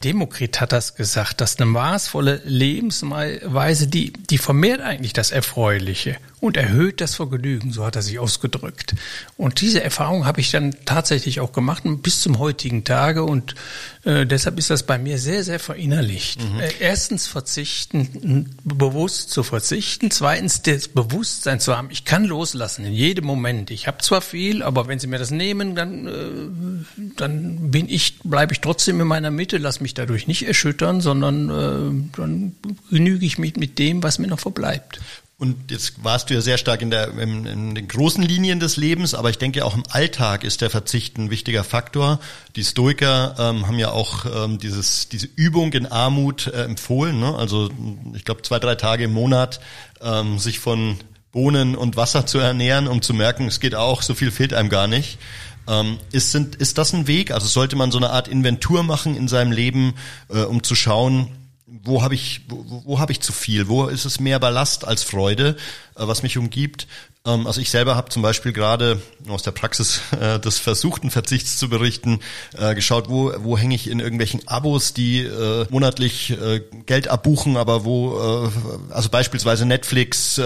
Demokrit 0.03 0.59
hat 0.59 0.71
das 0.71 0.95
gesagt, 0.95 1.41
dass 1.41 1.57
eine 1.57 1.67
maßvolle 1.67 2.41
Lebensweise, 2.45 3.87
die, 3.87 4.13
die 4.13 4.37
vermehrt 4.37 4.81
eigentlich 4.81 5.13
das 5.13 5.31
Erfreuliche 5.31 6.17
und 6.39 6.55
erhöht 6.55 7.01
das 7.01 7.15
Vergnügen, 7.15 7.71
so 7.71 7.85
hat 7.85 7.95
er 7.95 8.03
sich 8.03 8.19
ausgedrückt. 8.19 8.95
Und 9.37 9.61
diese 9.61 9.83
Erfahrung 9.83 10.25
habe 10.25 10.39
ich 10.39 10.51
dann 10.51 10.75
tatsächlich 10.85 11.39
auch 11.39 11.51
gemacht 11.51 11.83
bis 12.03 12.21
zum 12.21 12.37
heutigen 12.37 12.83
Tage 12.83 13.23
und 13.23 13.55
äh, 14.03 14.25
deshalb 14.25 14.59
ist 14.59 14.69
das 14.69 14.83
bei 14.83 14.99
mir 14.99 15.17
sehr, 15.17 15.43
sehr 15.43 15.59
verinnerlicht. 15.59 16.41
Mhm. 16.41 16.59
Äh, 16.59 16.71
erstens 16.79 17.27
verzichten, 17.27 18.55
bewusst 18.63 19.31
zu 19.31 19.41
verzichten, 19.43 20.11
zweitens 20.11 20.61
das 20.61 20.87
Bewusstsein 20.87 21.59
zu 21.59 21.75
haben, 21.75 21.89
ich 21.91 22.05
kann 22.05 22.23
loslassen 22.23 22.85
in 22.85 22.93
jedem 22.93 23.25
Moment. 23.25 23.71
Ich 23.71 23.87
habe 23.87 23.97
zwar 23.99 24.21
viel, 24.21 24.61
aber 24.61 24.87
wenn 24.87 24.99
Sie 24.99 25.07
mir 25.07 25.19
das 25.19 25.31
nehmen, 25.31 25.75
dann, 25.75 26.07
äh, 26.07 27.11
dann 27.15 27.71
bin 27.71 27.89
ich, 27.89 28.19
bleibe 28.19 28.53
ich 28.53 28.61
trotzdem 28.61 29.01
in 29.01 29.07
meiner 29.07 29.31
Mitte, 29.31 29.57
lass 29.57 29.81
mich 29.81 29.95
dadurch 29.95 30.27
nicht 30.27 30.47
erschüttern, 30.47 31.01
sondern 31.01 31.49
äh, 31.49 32.15
dann 32.15 32.55
genüge 32.91 33.25
ich 33.25 33.39
mich 33.39 33.55
mit 33.57 33.79
dem, 33.79 34.03
was 34.03 34.19
mir 34.19 34.27
noch 34.27 34.39
verbleibt. 34.39 34.99
Und 35.39 35.69
jetzt 35.69 36.03
warst 36.03 36.29
du 36.29 36.33
ja 36.33 36.41
sehr 36.41 36.57
stark 36.57 36.81
in, 36.81 36.89
der, 36.89 37.09
in, 37.15 37.45
in, 37.45 37.75
den 37.75 37.87
großen 37.87 38.23
Linien 38.23 38.59
des 38.59 38.75
Lebens, 38.75 39.13
aber 39.13 39.29
ich 39.29 39.37
denke 39.37 39.63
auch 39.65 39.75
im 39.75 39.83
Alltag 39.87 40.43
ist 40.43 40.61
der 40.61 40.71
Verzicht 40.71 41.19
ein 41.19 41.29
wichtiger 41.29 41.63
Faktor. 41.63 42.19
Die 42.55 42.63
Stoiker 42.63 43.35
ähm, 43.37 43.67
haben 43.67 43.77
ja 43.77 43.91
auch 43.91 44.25
ähm, 44.25 44.57
dieses, 44.57 45.09
diese 45.09 45.27
Übung 45.35 45.73
in 45.73 45.85
Armut 45.85 46.47
äh, 46.47 46.63
empfohlen. 46.63 47.19
Ne? 47.19 47.35
Also 47.35 47.69
ich 48.15 48.25
glaube 48.25 48.41
zwei, 48.41 48.57
drei 48.57 48.73
Tage 48.73 49.03
im 49.03 49.13
Monat 49.13 49.59
ähm, 50.01 50.39
sich 50.39 50.57
von 50.57 50.97
Bohnen 51.31 51.75
und 51.75 51.97
Wasser 51.97 52.25
zu 52.25 52.39
ernähren, 52.39 52.87
um 52.87 53.03
zu 53.03 53.13
merken, 53.13 53.45
es 53.47 53.59
geht 53.59 53.75
auch, 53.75 54.01
so 54.01 54.15
viel 54.15 54.31
fehlt 54.31 54.55
einem 54.55 54.69
gar 54.69 54.87
nicht. 54.87 55.19
Ähm, 55.67 55.99
ist, 56.11 56.31
sind, 56.31 56.55
ist 56.55 56.79
das 56.79 56.93
ein 56.93 57.05
Weg? 57.05 57.29
Also 57.29 57.45
sollte 57.45 57.75
man 57.75 57.91
so 57.91 57.99
eine 57.99 58.09
Art 58.09 58.27
Inventur 58.27 58.81
machen 58.81 59.15
in 59.15 59.27
seinem 59.27 59.51
Leben, 59.51 59.93
äh, 60.29 60.39
um 60.39 60.63
zu 60.63 60.73
schauen, 60.73 61.27
wo 61.67 62.01
habe 62.01 62.15
ich, 62.15 62.41
wo, 62.47 62.83
wo 62.85 62.99
habe 62.99 63.11
ich 63.11 63.19
zu 63.19 63.33
viel? 63.33 63.67
Wo 63.67 63.87
ist 63.87 64.05
es 64.05 64.19
mehr 64.19 64.39
Ballast 64.39 64.87
als 64.87 65.03
Freude, 65.03 65.57
äh, 65.95 66.07
was 66.07 66.23
mich 66.23 66.37
umgibt? 66.37 66.87
Ähm, 67.25 67.45
also 67.45 67.59
ich 67.59 67.69
selber 67.69 67.97
habe 67.97 68.09
zum 68.09 68.21
Beispiel 68.21 68.53
gerade 68.53 69.01
aus 69.27 69.43
der 69.43 69.51
Praxis 69.51 69.99
äh, 70.19 70.39
des 70.39 70.59
versuchten 70.59 71.11
Verzichts 71.11 71.57
zu 71.57 71.67
berichten, 71.67 72.21
äh, 72.57 72.73
geschaut, 72.73 73.09
wo, 73.09 73.33
wo 73.39 73.57
hänge 73.57 73.75
ich 73.75 73.89
in 73.89 73.99
irgendwelchen 73.99 74.47
Abos, 74.47 74.93
die 74.93 75.19
äh, 75.19 75.65
monatlich 75.69 76.31
äh, 76.31 76.61
Geld 76.85 77.09
abbuchen, 77.09 77.57
aber 77.57 77.83
wo, 77.83 78.17
äh, 78.17 78.93
also 78.93 79.09
beispielsweise 79.09 79.65
Netflix, 79.65 80.39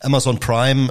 Amazon 0.00 0.38
Prime, 0.38 0.88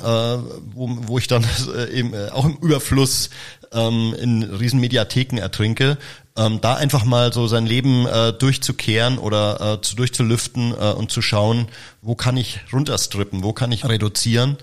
wo, 0.73 0.89
wo 1.07 1.17
ich 1.17 1.27
dann 1.27 1.45
eben 1.93 2.13
auch 2.31 2.45
im 2.45 2.57
Überfluss 2.57 3.29
ähm, 3.71 4.13
in 4.19 4.43
Riesenmediatheken 4.43 5.37
ertrinke 5.37 5.97
ähm, 6.37 6.61
da 6.61 6.75
einfach 6.75 7.03
mal 7.03 7.33
so 7.33 7.47
sein 7.47 7.65
Leben 7.65 8.05
äh, 8.05 8.33
durchzukehren 8.33 9.17
oder 9.17 9.75
äh, 9.75 9.81
zu, 9.81 9.95
durchzulüften 9.95 10.73
äh, 10.73 10.91
und 10.93 11.11
zu 11.11 11.21
schauen, 11.21 11.67
wo 12.01 12.15
kann 12.15 12.37
ich 12.37 12.61
runterstrippen, 12.71 13.43
wo 13.43 13.53
kann 13.53 13.71
ich 13.71 13.87
reduzieren. 13.87 14.57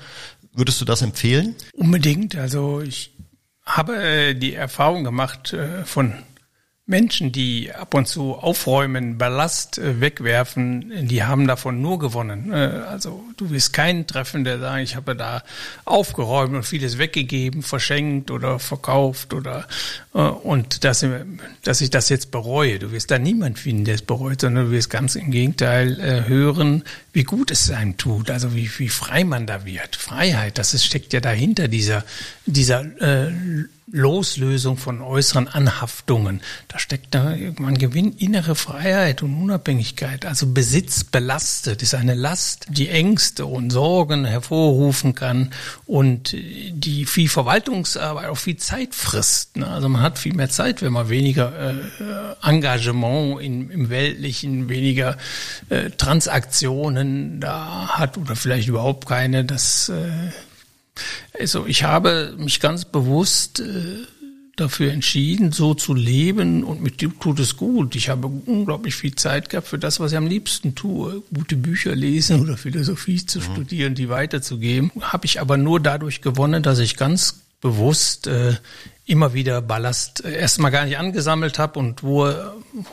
Würdest 0.54 0.80
du 0.80 0.84
das 0.84 1.02
empfehlen? 1.02 1.54
Unbedingt. 1.74 2.36
Also 2.36 2.80
ich 2.80 3.14
habe 3.64 3.96
äh, 3.96 4.34
die 4.34 4.54
Erfahrung 4.54 5.04
gemacht 5.04 5.52
äh, 5.52 5.84
von 5.84 6.14
Menschen, 6.88 7.32
die 7.32 7.70
ab 7.70 7.92
und 7.92 8.08
zu 8.08 8.34
aufräumen, 8.34 9.18
Ballast 9.18 9.76
äh, 9.76 10.00
wegwerfen, 10.00 11.06
die 11.06 11.22
haben 11.22 11.46
davon 11.46 11.82
nur 11.82 11.98
gewonnen. 11.98 12.50
Äh, 12.50 12.56
also 12.88 13.22
du 13.36 13.50
wirst 13.50 13.74
keinen 13.74 14.06
treffen, 14.06 14.42
der 14.42 14.58
sagt, 14.58 14.82
ich 14.82 14.96
habe 14.96 15.14
da 15.14 15.42
aufgeräumt 15.84 16.54
und 16.54 16.62
vieles 16.62 16.96
weggegeben, 16.96 17.62
verschenkt 17.62 18.30
oder 18.30 18.58
verkauft 18.58 19.34
oder 19.34 19.68
äh, 20.14 20.18
und 20.18 20.82
dass, 20.84 21.04
dass 21.62 21.82
ich 21.82 21.90
das 21.90 22.08
jetzt 22.08 22.30
bereue. 22.30 22.78
Du 22.78 22.90
wirst 22.90 23.10
da 23.10 23.18
niemand 23.18 23.58
finden, 23.58 23.84
der 23.84 23.96
es 23.96 24.02
bereut, 24.02 24.40
sondern 24.40 24.66
du 24.66 24.70
wirst 24.70 24.88
ganz 24.88 25.14
im 25.14 25.30
Gegenteil 25.30 26.24
hören, 26.26 26.84
wie 27.12 27.24
gut 27.24 27.50
es 27.50 27.70
einem 27.70 27.98
tut, 27.98 28.30
also 28.30 28.54
wie, 28.54 28.70
wie 28.78 28.88
frei 28.88 29.24
man 29.24 29.46
da 29.46 29.66
wird. 29.66 29.96
Freiheit, 29.96 30.56
das 30.56 30.72
ist, 30.72 30.86
steckt 30.86 31.12
ja 31.12 31.20
dahinter, 31.20 31.68
dieser, 31.68 32.04
dieser 32.46 32.80
äh, 33.00 33.30
Loslösung 33.90 34.76
von 34.76 35.00
äußeren 35.00 35.48
Anhaftungen. 35.48 36.40
Da 36.68 36.78
steckt 36.78 37.14
da, 37.14 37.34
man 37.58 37.78
gewinnt 37.78 38.20
innere 38.20 38.54
Freiheit 38.54 39.22
und 39.22 39.34
Unabhängigkeit. 39.42 40.26
Also 40.26 40.52
Besitz 40.52 41.04
belastet 41.04 41.82
ist 41.82 41.94
eine 41.94 42.14
Last, 42.14 42.66
die 42.68 42.88
Ängste 42.88 43.46
und 43.46 43.70
Sorgen 43.70 44.24
hervorrufen 44.24 45.14
kann 45.14 45.50
und 45.86 46.32
die 46.32 47.06
viel 47.06 47.28
Verwaltungsarbeit 47.28 48.28
auch 48.28 48.38
viel 48.38 48.56
Zeit 48.56 48.94
frisst. 48.94 49.56
Ne? 49.56 49.66
Also 49.66 49.88
man 49.88 50.02
hat 50.02 50.18
viel 50.18 50.34
mehr 50.34 50.50
Zeit, 50.50 50.82
wenn 50.82 50.92
man 50.92 51.08
weniger 51.08 51.52
äh, 51.70 52.46
Engagement 52.46 53.40
in, 53.40 53.70
im 53.70 53.90
Weltlichen, 53.90 54.68
weniger 54.68 55.16
äh, 55.70 55.90
Transaktionen 55.90 57.40
da 57.40 57.88
hat 57.88 58.18
oder 58.18 58.36
vielleicht 58.36 58.68
überhaupt 58.68 59.06
keine. 59.06 59.44
Das 59.44 59.88
äh, 59.88 60.30
also 61.38 61.66
ich 61.66 61.84
habe 61.84 62.34
mich 62.38 62.60
ganz 62.60 62.84
bewusst 62.84 63.60
äh, 63.60 63.64
dafür 64.56 64.92
entschieden, 64.92 65.52
so 65.52 65.74
zu 65.74 65.94
leben 65.94 66.64
und 66.64 66.82
mit 66.82 67.00
dem 67.00 67.18
tut 67.20 67.38
es 67.38 67.56
gut. 67.56 67.94
Ich 67.96 68.08
habe 68.08 68.26
unglaublich 68.26 68.94
viel 68.96 69.14
Zeit 69.14 69.50
gehabt 69.50 69.68
für 69.68 69.78
das, 69.78 70.00
was 70.00 70.12
ich 70.12 70.18
am 70.18 70.26
liebsten 70.26 70.74
tue. 70.74 71.22
Gute 71.32 71.56
Bücher 71.56 71.94
lesen 71.94 72.40
oder 72.40 72.56
Philosophie 72.56 73.24
zu 73.24 73.38
mhm. 73.38 73.42
studieren, 73.42 73.94
die 73.94 74.08
weiterzugeben. 74.08 74.90
Habe 75.00 75.26
ich 75.26 75.40
aber 75.40 75.56
nur 75.56 75.80
dadurch 75.80 76.22
gewonnen, 76.22 76.62
dass 76.62 76.78
ich 76.78 76.96
ganz 76.96 77.40
bewusst 77.60 78.26
äh, 78.26 78.56
immer 79.08 79.32
wieder 79.32 79.62
Ballast 79.62 80.24
äh, 80.24 80.34
erstmal 80.34 80.70
gar 80.70 80.84
nicht 80.84 80.98
angesammelt 80.98 81.58
habe 81.58 81.78
und 81.78 82.02
wo, 82.02 82.30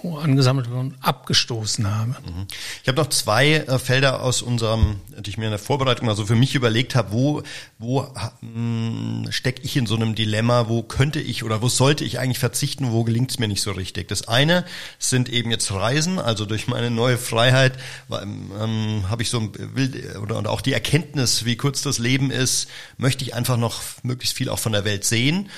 wo 0.02 0.18
angesammelt 0.18 0.72
wurde, 0.72 0.94
abgestoßen 1.02 1.94
habe. 1.94 2.12
Mhm. 2.12 2.48
Ich 2.82 2.88
habe 2.88 2.98
noch 2.98 3.10
zwei 3.10 3.56
äh, 3.56 3.78
Felder 3.78 4.24
aus 4.24 4.42
unserem, 4.42 5.02
die 5.20 5.30
ich 5.30 5.38
mir 5.38 5.46
in 5.46 5.52
der 5.52 5.60
Vorbereitung 5.60 6.06
mal 6.06 6.16
so 6.16 6.26
für 6.26 6.36
mich 6.36 6.56
überlegt 6.56 6.96
habe, 6.96 7.12
wo, 7.12 7.44
wo 7.80 8.08
hm, 8.40 9.28
stecke 9.30 9.62
ich 9.64 9.76
in 9.76 9.86
so 9.86 9.96
einem 9.96 10.16
Dilemma, 10.16 10.70
wo 10.70 10.84
könnte 10.84 11.20
ich 11.20 11.44
oder 11.44 11.62
wo 11.62 11.68
sollte 11.68 12.06
ich 12.06 12.18
eigentlich 12.18 12.40
verzichten, 12.40 12.92
wo 12.94 13.04
gelingt 13.04 13.32
es 13.32 13.40
mir 13.40 13.50
nicht 13.50 13.62
so 13.62 13.72
richtig. 13.72 14.08
Das 14.08 14.28
eine 14.30 14.64
sind 15.00 15.28
eben 15.28 15.52
jetzt 15.52 15.72
Reisen, 15.72 16.18
also 16.18 16.46
durch 16.46 16.68
meine 16.68 16.92
neue 16.92 17.18
Freiheit 17.18 17.74
ähm, 18.10 19.04
habe 19.10 19.22
ich 19.22 19.30
so 19.30 19.40
ein 19.40 19.52
Bild 19.52 20.16
oder, 20.16 20.40
oder 20.40 20.50
auch 20.50 20.62
die 20.62 20.74
Erkenntnis, 20.74 21.44
wie 21.44 21.58
kurz 21.58 21.82
das 21.82 22.00
Leben 22.00 22.32
ist, 22.32 22.70
möchte 22.98 23.26
ich 23.26 23.36
einfach 23.36 23.58
noch 23.58 23.82
möglichst 24.04 24.38
viel 24.38 24.48
auch 24.48 24.60
von 24.60 24.72
der 24.72 24.86
Welt 24.86 25.04
sehen 25.04 25.26
ähm, 25.36 25.50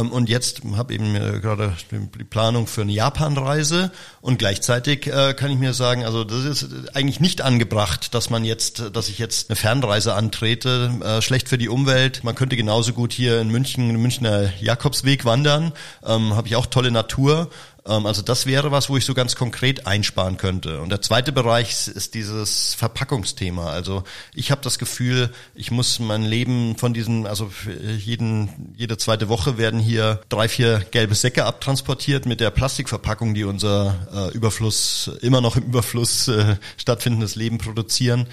und 0.00 0.28
jetzt 0.28 0.62
habe 0.76 0.94
eben 0.94 1.14
gerade 1.14 1.74
die 1.90 2.24
Planung 2.24 2.66
für 2.66 2.82
eine 2.82 2.92
Japanreise. 2.92 3.90
Und 4.20 4.38
gleichzeitig 4.38 5.06
äh, 5.06 5.34
kann 5.34 5.50
ich 5.50 5.58
mir 5.58 5.74
sagen, 5.74 6.04
also 6.04 6.24
das 6.24 6.44
ist 6.44 6.94
eigentlich 6.94 7.20
nicht 7.20 7.42
angebracht, 7.42 8.14
dass 8.14 8.30
man 8.30 8.44
jetzt, 8.44 8.90
dass 8.92 9.08
ich 9.08 9.18
jetzt 9.18 9.50
eine 9.50 9.56
Fernreise 9.56 10.14
antrete, 10.14 10.92
äh, 11.04 11.22
schlecht 11.22 11.48
für 11.48 11.58
die 11.58 11.68
Umwelt. 11.68 12.24
Man 12.24 12.34
könnte 12.34 12.56
genauso 12.56 12.92
gut 12.92 13.12
hier 13.12 13.40
in 13.40 13.48
München, 13.48 13.88
den 13.88 14.00
Münchner 14.00 14.50
Jakobsweg 14.60 15.24
wandern, 15.24 15.72
ähm, 16.04 16.34
habe 16.34 16.48
ich 16.48 16.56
auch 16.56 16.66
tolle 16.66 16.90
Natur. 16.90 17.34
ähm, 17.42 17.73
also 17.86 18.22
das 18.22 18.46
wäre 18.46 18.70
was, 18.70 18.88
wo 18.88 18.96
ich 18.96 19.04
so 19.04 19.12
ganz 19.12 19.36
konkret 19.36 19.86
einsparen 19.86 20.38
könnte. 20.38 20.80
Und 20.80 20.88
der 20.88 21.02
zweite 21.02 21.32
Bereich 21.32 21.86
ist 21.88 22.14
dieses 22.14 22.72
Verpackungsthema. 22.74 23.70
Also 23.70 24.04
ich 24.34 24.50
habe 24.50 24.62
das 24.62 24.78
Gefühl, 24.78 25.30
ich 25.54 25.70
muss 25.70 25.98
mein 25.98 26.22
Leben 26.22 26.76
von 26.78 26.94
diesen, 26.94 27.26
also 27.26 27.50
jeden, 27.98 28.72
jede 28.74 28.96
zweite 28.96 29.28
Woche 29.28 29.58
werden 29.58 29.80
hier 29.80 30.22
drei, 30.30 30.48
vier 30.48 30.78
gelbe 30.92 31.14
Säcke 31.14 31.44
abtransportiert 31.44 32.24
mit 32.24 32.40
der 32.40 32.50
Plastikverpackung, 32.50 33.34
die 33.34 33.44
unser 33.44 34.30
äh, 34.32 34.34
Überfluss, 34.34 35.10
immer 35.20 35.42
noch 35.42 35.56
im 35.56 35.64
Überfluss 35.64 36.28
äh, 36.28 36.56
stattfindendes 36.78 37.34
Leben 37.36 37.58
produzieren 37.58 38.26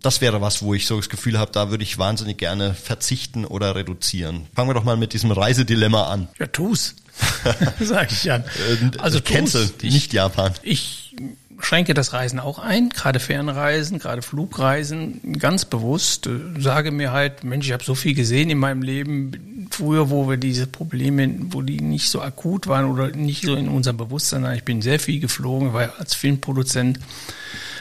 das 0.00 0.22
wäre 0.22 0.40
was, 0.40 0.62
wo 0.62 0.72
ich 0.72 0.86
so 0.86 0.96
das 0.96 1.10
Gefühl 1.10 1.38
habe, 1.38 1.52
da 1.52 1.68
würde 1.70 1.84
ich 1.84 1.98
wahnsinnig 1.98 2.38
gerne 2.38 2.72
verzichten 2.72 3.44
oder 3.44 3.74
reduzieren. 3.74 4.46
Fangen 4.54 4.70
wir 4.70 4.74
doch 4.74 4.84
mal 4.84 4.96
mit 4.96 5.12
diesem 5.12 5.30
Reisedilemma 5.30 6.04
an. 6.04 6.28
Ja, 6.38 6.46
tu's. 6.46 6.94
Sag 7.80 8.12
ich 8.12 8.30
an. 8.30 8.42
Äh, 8.42 8.98
also 8.98 9.20
Cancel, 9.20 9.70
nicht 9.82 10.12
Japan. 10.12 10.52
Ich 10.62 11.14
schränke 11.60 11.94
das 11.94 12.12
Reisen 12.12 12.40
auch 12.40 12.58
ein, 12.58 12.90
gerade 12.90 13.20
Fernreisen, 13.20 13.98
gerade 13.98 14.22
Flugreisen, 14.22 15.38
ganz 15.38 15.64
bewusst. 15.64 16.26
Äh, 16.26 16.60
sage 16.60 16.90
mir 16.90 17.12
halt, 17.12 17.44
Mensch, 17.44 17.66
ich 17.66 17.72
habe 17.72 17.84
so 17.84 17.94
viel 17.94 18.14
gesehen 18.14 18.50
in 18.50 18.58
meinem 18.58 18.82
Leben, 18.82 19.68
früher, 19.70 20.10
wo 20.10 20.28
wir 20.28 20.36
diese 20.36 20.66
Probleme, 20.66 21.34
wo 21.50 21.62
die 21.62 21.80
nicht 21.80 22.08
so 22.08 22.20
akut 22.20 22.66
waren 22.66 22.86
oder 22.86 23.08
nicht 23.10 23.44
so 23.44 23.54
in 23.54 23.68
unserem 23.68 23.96
Bewusstsein 23.96 24.42
waren. 24.42 24.56
Ich 24.56 24.64
bin 24.64 24.82
sehr 24.82 24.98
viel 24.98 25.20
geflogen, 25.20 25.72
weil 25.72 25.90
als 25.98 26.14
Filmproduzent 26.14 26.98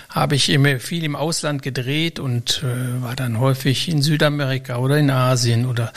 habe 0.10 0.36
ich 0.36 0.50
immer 0.50 0.80
viel 0.80 1.04
im 1.04 1.15
Ausland 1.15 1.62
gedreht 1.62 2.20
und 2.20 2.63
äh, 2.63 3.02
war 3.02 3.15
dann 3.15 3.39
häufig 3.39 3.88
in 3.88 4.02
Südamerika 4.02 4.78
oder 4.78 4.98
in 4.98 5.10
Asien 5.10 5.65
oder 5.65 5.94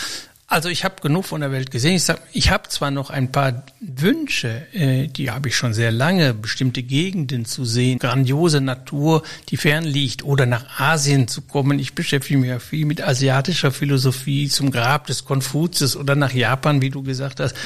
also 0.54 0.68
ich 0.68 0.84
habe 0.84 1.02
genug 1.02 1.24
von 1.24 1.40
der 1.40 1.50
Welt 1.50 1.72
gesehen. 1.72 1.96
Ich, 1.96 2.04
sag, 2.04 2.20
ich 2.32 2.50
habe 2.50 2.68
zwar 2.68 2.92
noch 2.92 3.10
ein 3.10 3.32
paar 3.32 3.64
Wünsche, 3.80 4.66
äh, 4.72 5.08
die 5.08 5.32
habe 5.32 5.48
ich 5.48 5.56
schon 5.56 5.74
sehr 5.74 5.90
lange, 5.90 6.32
bestimmte 6.32 6.84
Gegenden 6.84 7.44
zu 7.44 7.64
sehen, 7.64 7.98
grandiose 7.98 8.60
Natur, 8.60 9.24
die 9.48 9.56
fern 9.56 9.82
liegt, 9.82 10.22
oder 10.22 10.46
nach 10.46 10.78
Asien 10.78 11.26
zu 11.26 11.42
kommen. 11.42 11.80
Ich 11.80 11.96
beschäftige 11.96 12.38
mich 12.38 12.50
ja 12.50 12.60
viel 12.60 12.86
mit 12.86 13.02
asiatischer 13.02 13.72
Philosophie 13.72 14.48
zum 14.48 14.70
Grab 14.70 15.08
des 15.08 15.24
Konfuzius 15.24 15.96
oder 15.96 16.14
nach 16.14 16.32
Japan, 16.32 16.80
wie 16.80 16.90
du 16.90 17.02
gesagt 17.02 17.40
hast. 17.40 17.56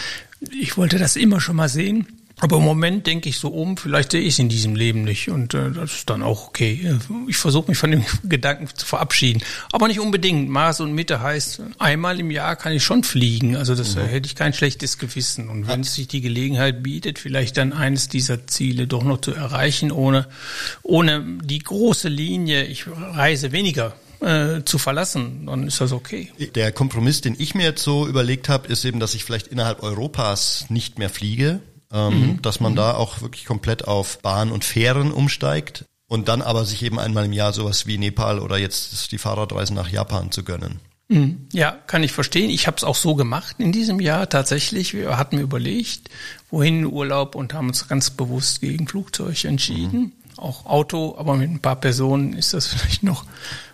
Ich 0.58 0.78
wollte 0.78 0.98
das 0.98 1.16
immer 1.16 1.42
schon 1.42 1.56
mal 1.56 1.68
sehen. 1.68 2.06
Aber 2.40 2.58
im 2.58 2.64
Moment 2.64 3.06
denke 3.06 3.28
ich 3.28 3.38
so 3.38 3.48
um, 3.48 3.76
vielleicht 3.76 4.12
sehe 4.12 4.20
ich 4.20 4.34
es 4.34 4.38
in 4.38 4.48
diesem 4.48 4.76
Leben 4.76 5.02
nicht 5.02 5.28
und 5.28 5.54
äh, 5.54 5.70
das 5.70 5.92
ist 5.92 6.10
dann 6.10 6.22
auch 6.22 6.48
okay. 6.48 6.96
Ich 7.26 7.36
versuche 7.36 7.68
mich 7.68 7.78
von 7.78 7.90
dem 7.90 8.04
Gedanken 8.22 8.68
zu 8.74 8.86
verabschieden. 8.86 9.42
Aber 9.72 9.88
nicht 9.88 10.00
unbedingt. 10.00 10.48
Maß 10.48 10.80
und 10.80 10.92
Mitte 10.92 11.20
heißt, 11.20 11.62
einmal 11.78 12.20
im 12.20 12.30
Jahr 12.30 12.56
kann 12.56 12.72
ich 12.72 12.84
schon 12.84 13.02
fliegen. 13.02 13.56
Also 13.56 13.74
das 13.74 13.96
mhm. 13.96 14.02
hätte 14.02 14.26
ich 14.26 14.36
kein 14.36 14.52
schlechtes 14.52 14.98
Gewissen. 14.98 15.48
Und 15.48 15.66
wenn 15.66 15.80
es 15.80 15.94
sich 15.94 16.06
die 16.08 16.20
Gelegenheit 16.20 16.82
bietet, 16.82 17.18
vielleicht 17.18 17.56
dann 17.56 17.72
eines 17.72 18.08
dieser 18.08 18.46
Ziele 18.46 18.86
doch 18.86 19.02
noch 19.02 19.20
zu 19.20 19.32
erreichen, 19.32 19.90
ohne, 19.90 20.26
ohne 20.82 21.24
die 21.42 21.58
große 21.58 22.08
Linie, 22.08 22.64
ich 22.64 22.86
reise 22.86 23.52
weniger 23.52 23.94
äh, 24.20 24.62
zu 24.64 24.78
verlassen, 24.78 25.46
dann 25.46 25.66
ist 25.66 25.80
das 25.80 25.92
okay. 25.92 26.30
Der 26.54 26.72
Kompromiss, 26.72 27.20
den 27.20 27.36
ich 27.38 27.54
mir 27.54 27.64
jetzt 27.64 27.82
so 27.82 28.06
überlegt 28.06 28.48
habe, 28.48 28.68
ist 28.68 28.84
eben, 28.84 29.00
dass 29.00 29.14
ich 29.14 29.24
vielleicht 29.24 29.48
innerhalb 29.48 29.82
Europas 29.82 30.66
nicht 30.68 30.98
mehr 30.98 31.10
fliege, 31.10 31.60
ähm, 31.92 32.20
mhm. 32.20 32.42
dass 32.42 32.60
man 32.60 32.72
mhm. 32.72 32.76
da 32.76 32.94
auch 32.94 33.20
wirklich 33.20 33.44
komplett 33.44 33.86
auf 33.86 34.18
Bahn 34.20 34.52
und 34.52 34.64
Fähren 34.64 35.12
umsteigt 35.12 35.84
und 36.08 36.28
dann 36.28 36.42
aber 36.42 36.64
sich 36.64 36.82
eben 36.82 36.98
einmal 36.98 37.26
im 37.26 37.32
Jahr 37.32 37.52
sowas 37.52 37.86
wie 37.86 37.98
Nepal 37.98 38.38
oder 38.40 38.58
jetzt 38.58 39.12
die 39.12 39.18
Fahrradreisen 39.18 39.76
nach 39.76 39.90
Japan 39.90 40.30
zu 40.30 40.42
gönnen. 40.42 40.80
Mhm. 41.08 41.48
Ja, 41.52 41.70
kann 41.70 42.02
ich 42.02 42.12
verstehen. 42.12 42.50
Ich 42.50 42.66
habe 42.66 42.76
es 42.76 42.84
auch 42.84 42.96
so 42.96 43.14
gemacht 43.14 43.56
in 43.58 43.72
diesem 43.72 44.00
Jahr 44.00 44.28
tatsächlich. 44.28 44.92
Wir 44.94 45.16
hatten 45.16 45.38
überlegt, 45.38 46.10
wohin 46.50 46.80
in 46.80 46.86
Urlaub 46.86 47.34
und 47.34 47.54
haben 47.54 47.68
uns 47.68 47.88
ganz 47.88 48.10
bewusst 48.10 48.60
gegen 48.60 48.86
Flugzeug 48.86 49.44
entschieden. 49.44 50.00
Mhm. 50.00 50.12
Auch 50.36 50.66
Auto, 50.66 51.16
aber 51.18 51.36
mit 51.36 51.50
ein 51.50 51.60
paar 51.60 51.76
Personen 51.76 52.34
ist 52.34 52.54
das 52.54 52.66
vielleicht 52.68 53.02
noch 53.02 53.24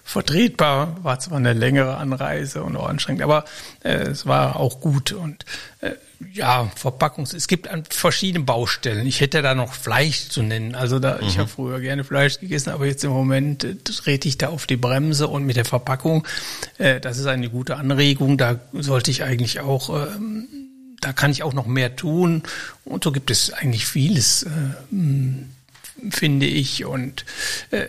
vertretbar. 0.04 0.98
War 1.02 1.18
zwar 1.18 1.38
eine 1.38 1.54
längere 1.54 1.96
Anreise 1.96 2.62
und 2.62 2.76
auch 2.76 2.88
anstrengend, 2.88 3.22
aber 3.22 3.44
äh, 3.82 3.94
es 3.94 4.26
war 4.26 4.56
auch 4.56 4.80
gut. 4.80 5.12
Und 5.12 5.44
äh, 5.80 5.92
ja, 6.32 6.70
Verpackungs. 6.76 7.32
Es 7.32 7.48
gibt 7.48 7.68
an 7.68 7.84
verschiedenen 7.88 8.46
Baustellen. 8.46 9.06
Ich 9.06 9.20
hätte 9.20 9.42
da 9.42 9.54
noch 9.54 9.72
Fleisch 9.72 10.28
zu 10.28 10.42
nennen. 10.42 10.74
Also 10.74 10.98
da, 10.98 11.18
mhm. 11.20 11.26
ich 11.26 11.38
habe 11.38 11.48
früher 11.48 11.80
gerne 11.80 12.04
Fleisch 12.04 12.38
gegessen, 12.38 12.70
aber 12.70 12.86
jetzt 12.86 13.02
im 13.02 13.10
Moment 13.10 13.64
äh, 13.64 13.76
trete 13.76 14.28
ich 14.28 14.38
da 14.38 14.48
auf 14.48 14.66
die 14.66 14.76
Bremse 14.76 15.26
und 15.26 15.44
mit 15.44 15.56
der 15.56 15.64
Verpackung, 15.64 16.26
äh, 16.78 17.00
das 17.00 17.18
ist 17.18 17.26
eine 17.26 17.48
gute 17.48 17.76
Anregung. 17.76 18.36
Da 18.36 18.60
sollte 18.72 19.10
ich 19.10 19.24
eigentlich 19.24 19.60
auch, 19.60 19.88
ähm, 19.88 20.46
da 21.00 21.12
kann 21.14 21.30
ich 21.30 21.42
auch 21.42 21.54
noch 21.54 21.66
mehr 21.66 21.96
tun. 21.96 22.42
Und 22.84 23.04
so 23.04 23.10
gibt 23.10 23.30
es 23.30 23.52
eigentlich 23.52 23.86
vieles, 23.86 24.44
äh, 24.44 26.10
finde 26.10 26.46
ich. 26.46 26.84
Und 26.84 27.24
äh, 27.70 27.86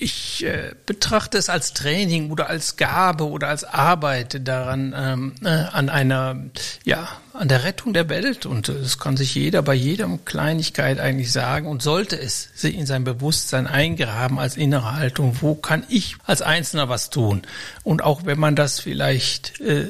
ich 0.00 0.44
äh, 0.44 0.72
betrachte 0.86 1.36
es 1.36 1.48
als 1.48 1.74
Training 1.74 2.30
oder 2.30 2.48
als 2.48 2.76
Gabe 2.76 3.28
oder 3.28 3.48
als 3.48 3.64
Arbeit 3.64 4.46
daran 4.48 4.94
ähm, 4.96 5.34
äh, 5.44 5.48
an 5.48 5.88
einer 5.88 6.36
ja 6.84 7.08
an 7.32 7.48
der 7.48 7.64
Rettung 7.64 7.92
der 7.92 8.08
Welt. 8.08 8.46
Und 8.46 8.68
das 8.68 8.98
kann 8.98 9.16
sich 9.16 9.34
jeder 9.34 9.62
bei 9.62 9.74
jedem 9.74 10.24
Kleinigkeit 10.24 10.98
eigentlich 10.98 11.32
sagen 11.32 11.66
und 11.66 11.82
sollte 11.82 12.18
es 12.18 12.48
sich 12.54 12.76
in 12.76 12.86
sein 12.86 13.04
Bewusstsein 13.04 13.66
eingraben 13.66 14.38
als 14.38 14.56
innere 14.56 14.96
Haltung 14.96 15.36
wo 15.40 15.54
kann 15.54 15.84
ich 15.88 16.16
als 16.24 16.42
Einzelner 16.42 16.88
was 16.88 17.10
tun? 17.10 17.42
Und 17.82 18.02
auch 18.02 18.24
wenn 18.24 18.38
man 18.38 18.56
das 18.56 18.80
vielleicht 18.80 19.60
äh, 19.60 19.88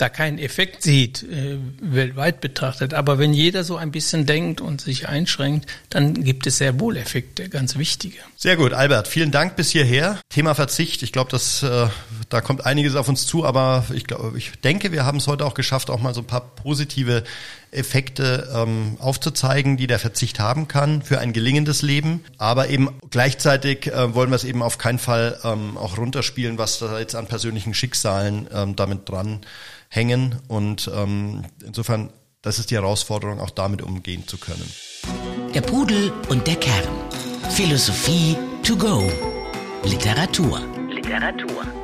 da 0.00 0.08
keinen 0.08 0.38
Effekt 0.38 0.82
sieht, 0.82 1.22
äh, 1.22 1.58
weltweit 1.80 2.40
betrachtet. 2.40 2.94
Aber 2.94 3.18
wenn 3.18 3.32
jeder 3.32 3.64
so 3.64 3.76
ein 3.76 3.90
bisschen 3.90 4.26
denkt 4.26 4.60
und 4.60 4.80
sich 4.80 5.08
einschränkt, 5.08 5.66
dann 5.88 6.14
gibt 6.24 6.46
es 6.46 6.58
sehr 6.58 6.80
wohl 6.80 6.96
Effekte, 6.96 7.48
ganz 7.48 7.76
wichtige. 7.76 8.18
Sehr 8.36 8.56
gut, 8.56 8.72
Albert, 8.72 9.08
vielen 9.08 9.30
Dank 9.30 9.56
bis 9.56 9.70
hierher. 9.70 10.20
Thema 10.28 10.54
Verzicht, 10.54 11.02
ich 11.02 11.12
glaube, 11.12 11.30
dass 11.30 11.62
äh, 11.62 11.88
da 12.28 12.40
kommt 12.40 12.64
einiges 12.64 12.94
auf 12.96 13.08
uns 13.08 13.26
zu, 13.26 13.44
aber 13.44 13.84
ich 13.92 14.06
glaube, 14.06 14.36
ich 14.38 14.52
denke, 14.64 14.92
wir 14.92 15.04
haben 15.04 15.18
es 15.18 15.26
heute 15.26 15.44
auch 15.44 15.54
geschafft, 15.54 15.90
auch 15.90 16.00
mal 16.00 16.14
so 16.14 16.20
ein 16.20 16.26
paar 16.26 16.54
positive 16.56 17.24
Effekte 17.72 18.48
ähm, 18.54 18.96
aufzuzeigen, 18.98 19.76
die 19.76 19.86
der 19.86 19.98
Verzicht 19.98 20.40
haben 20.40 20.68
kann 20.68 21.02
für 21.02 21.20
ein 21.20 21.32
gelingendes 21.32 21.82
Leben. 21.82 22.24
Aber 22.38 22.68
eben 22.68 22.90
gleichzeitig 23.10 23.86
äh, 23.86 24.14
wollen 24.14 24.30
wir 24.30 24.36
es 24.36 24.44
eben 24.44 24.62
auf 24.62 24.78
keinen 24.78 24.98
Fall 24.98 25.38
ähm, 25.44 25.76
auch 25.76 25.98
runterspielen, 25.98 26.58
was 26.58 26.78
da 26.78 26.98
jetzt 26.98 27.14
an 27.14 27.26
persönlichen 27.26 27.74
Schicksalen 27.74 28.48
ähm, 28.52 28.76
damit 28.76 29.08
dran 29.08 29.40
hängen. 29.88 30.36
Und 30.48 30.90
ähm, 30.94 31.44
insofern, 31.64 32.10
das 32.42 32.58
ist 32.58 32.70
die 32.70 32.76
Herausforderung, 32.76 33.40
auch 33.40 33.50
damit 33.50 33.82
umgehen 33.82 34.26
zu 34.26 34.38
können. 34.38 34.68
Der 35.54 35.60
Pudel 35.60 36.12
und 36.28 36.46
der 36.46 36.56
Kern. 36.56 36.88
Philosophie 37.50 38.36
to 38.62 38.76
go. 38.76 39.10
Literatur. 39.84 40.60
Literatur. 40.90 41.79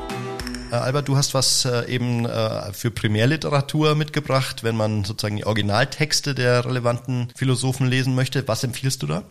Äh, 0.76 0.78
Albert, 0.78 1.08
du 1.08 1.16
hast 1.16 1.34
was 1.34 1.64
äh, 1.64 1.86
eben 1.88 2.26
äh, 2.26 2.72
für 2.72 2.90
Primärliteratur 2.90 3.94
mitgebracht, 3.94 4.62
wenn 4.62 4.76
man 4.76 5.04
sozusagen 5.04 5.36
die 5.36 5.46
Originaltexte 5.46 6.34
der 6.34 6.64
relevanten 6.64 7.28
Philosophen 7.34 7.86
lesen 7.86 8.14
möchte. 8.14 8.46
Was 8.46 8.64
empfiehlst 8.64 9.02
du 9.02 9.06
da? 9.06 9.22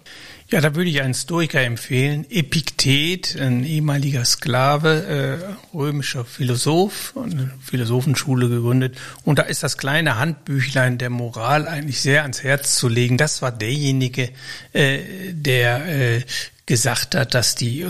Ja, 0.49 0.62
da 0.62 0.75
würde 0.75 0.89
ich 0.89 1.01
einen 1.01 1.13
Stoiker 1.13 1.62
empfehlen, 1.62 2.25
Epiktet, 2.29 3.36
ein 3.39 3.63
ehemaliger 3.63 4.25
Sklave, 4.25 5.47
äh, 5.73 5.75
römischer 5.75 6.23
Philosoph, 6.25 7.13
eine 7.15 7.51
Philosophenschule 7.62 8.49
gegründet. 8.49 8.97
Und 9.23 9.39
da 9.39 9.43
ist 9.43 9.63
das 9.63 9.77
kleine 9.77 10.17
Handbüchlein 10.17 10.97
der 10.97 11.10
Moral 11.10 11.67
eigentlich 11.67 12.01
sehr 12.01 12.21
ans 12.23 12.43
Herz 12.43 12.75
zu 12.75 12.88
legen. 12.88 13.17
Das 13.17 13.41
war 13.41 13.51
derjenige, 13.51 14.29
äh, 14.73 14.99
der 15.34 15.88
äh, 15.88 16.21
gesagt 16.65 17.13
hat, 17.13 17.36
dass 17.36 17.54
die 17.54 17.82
äh, 17.82 17.89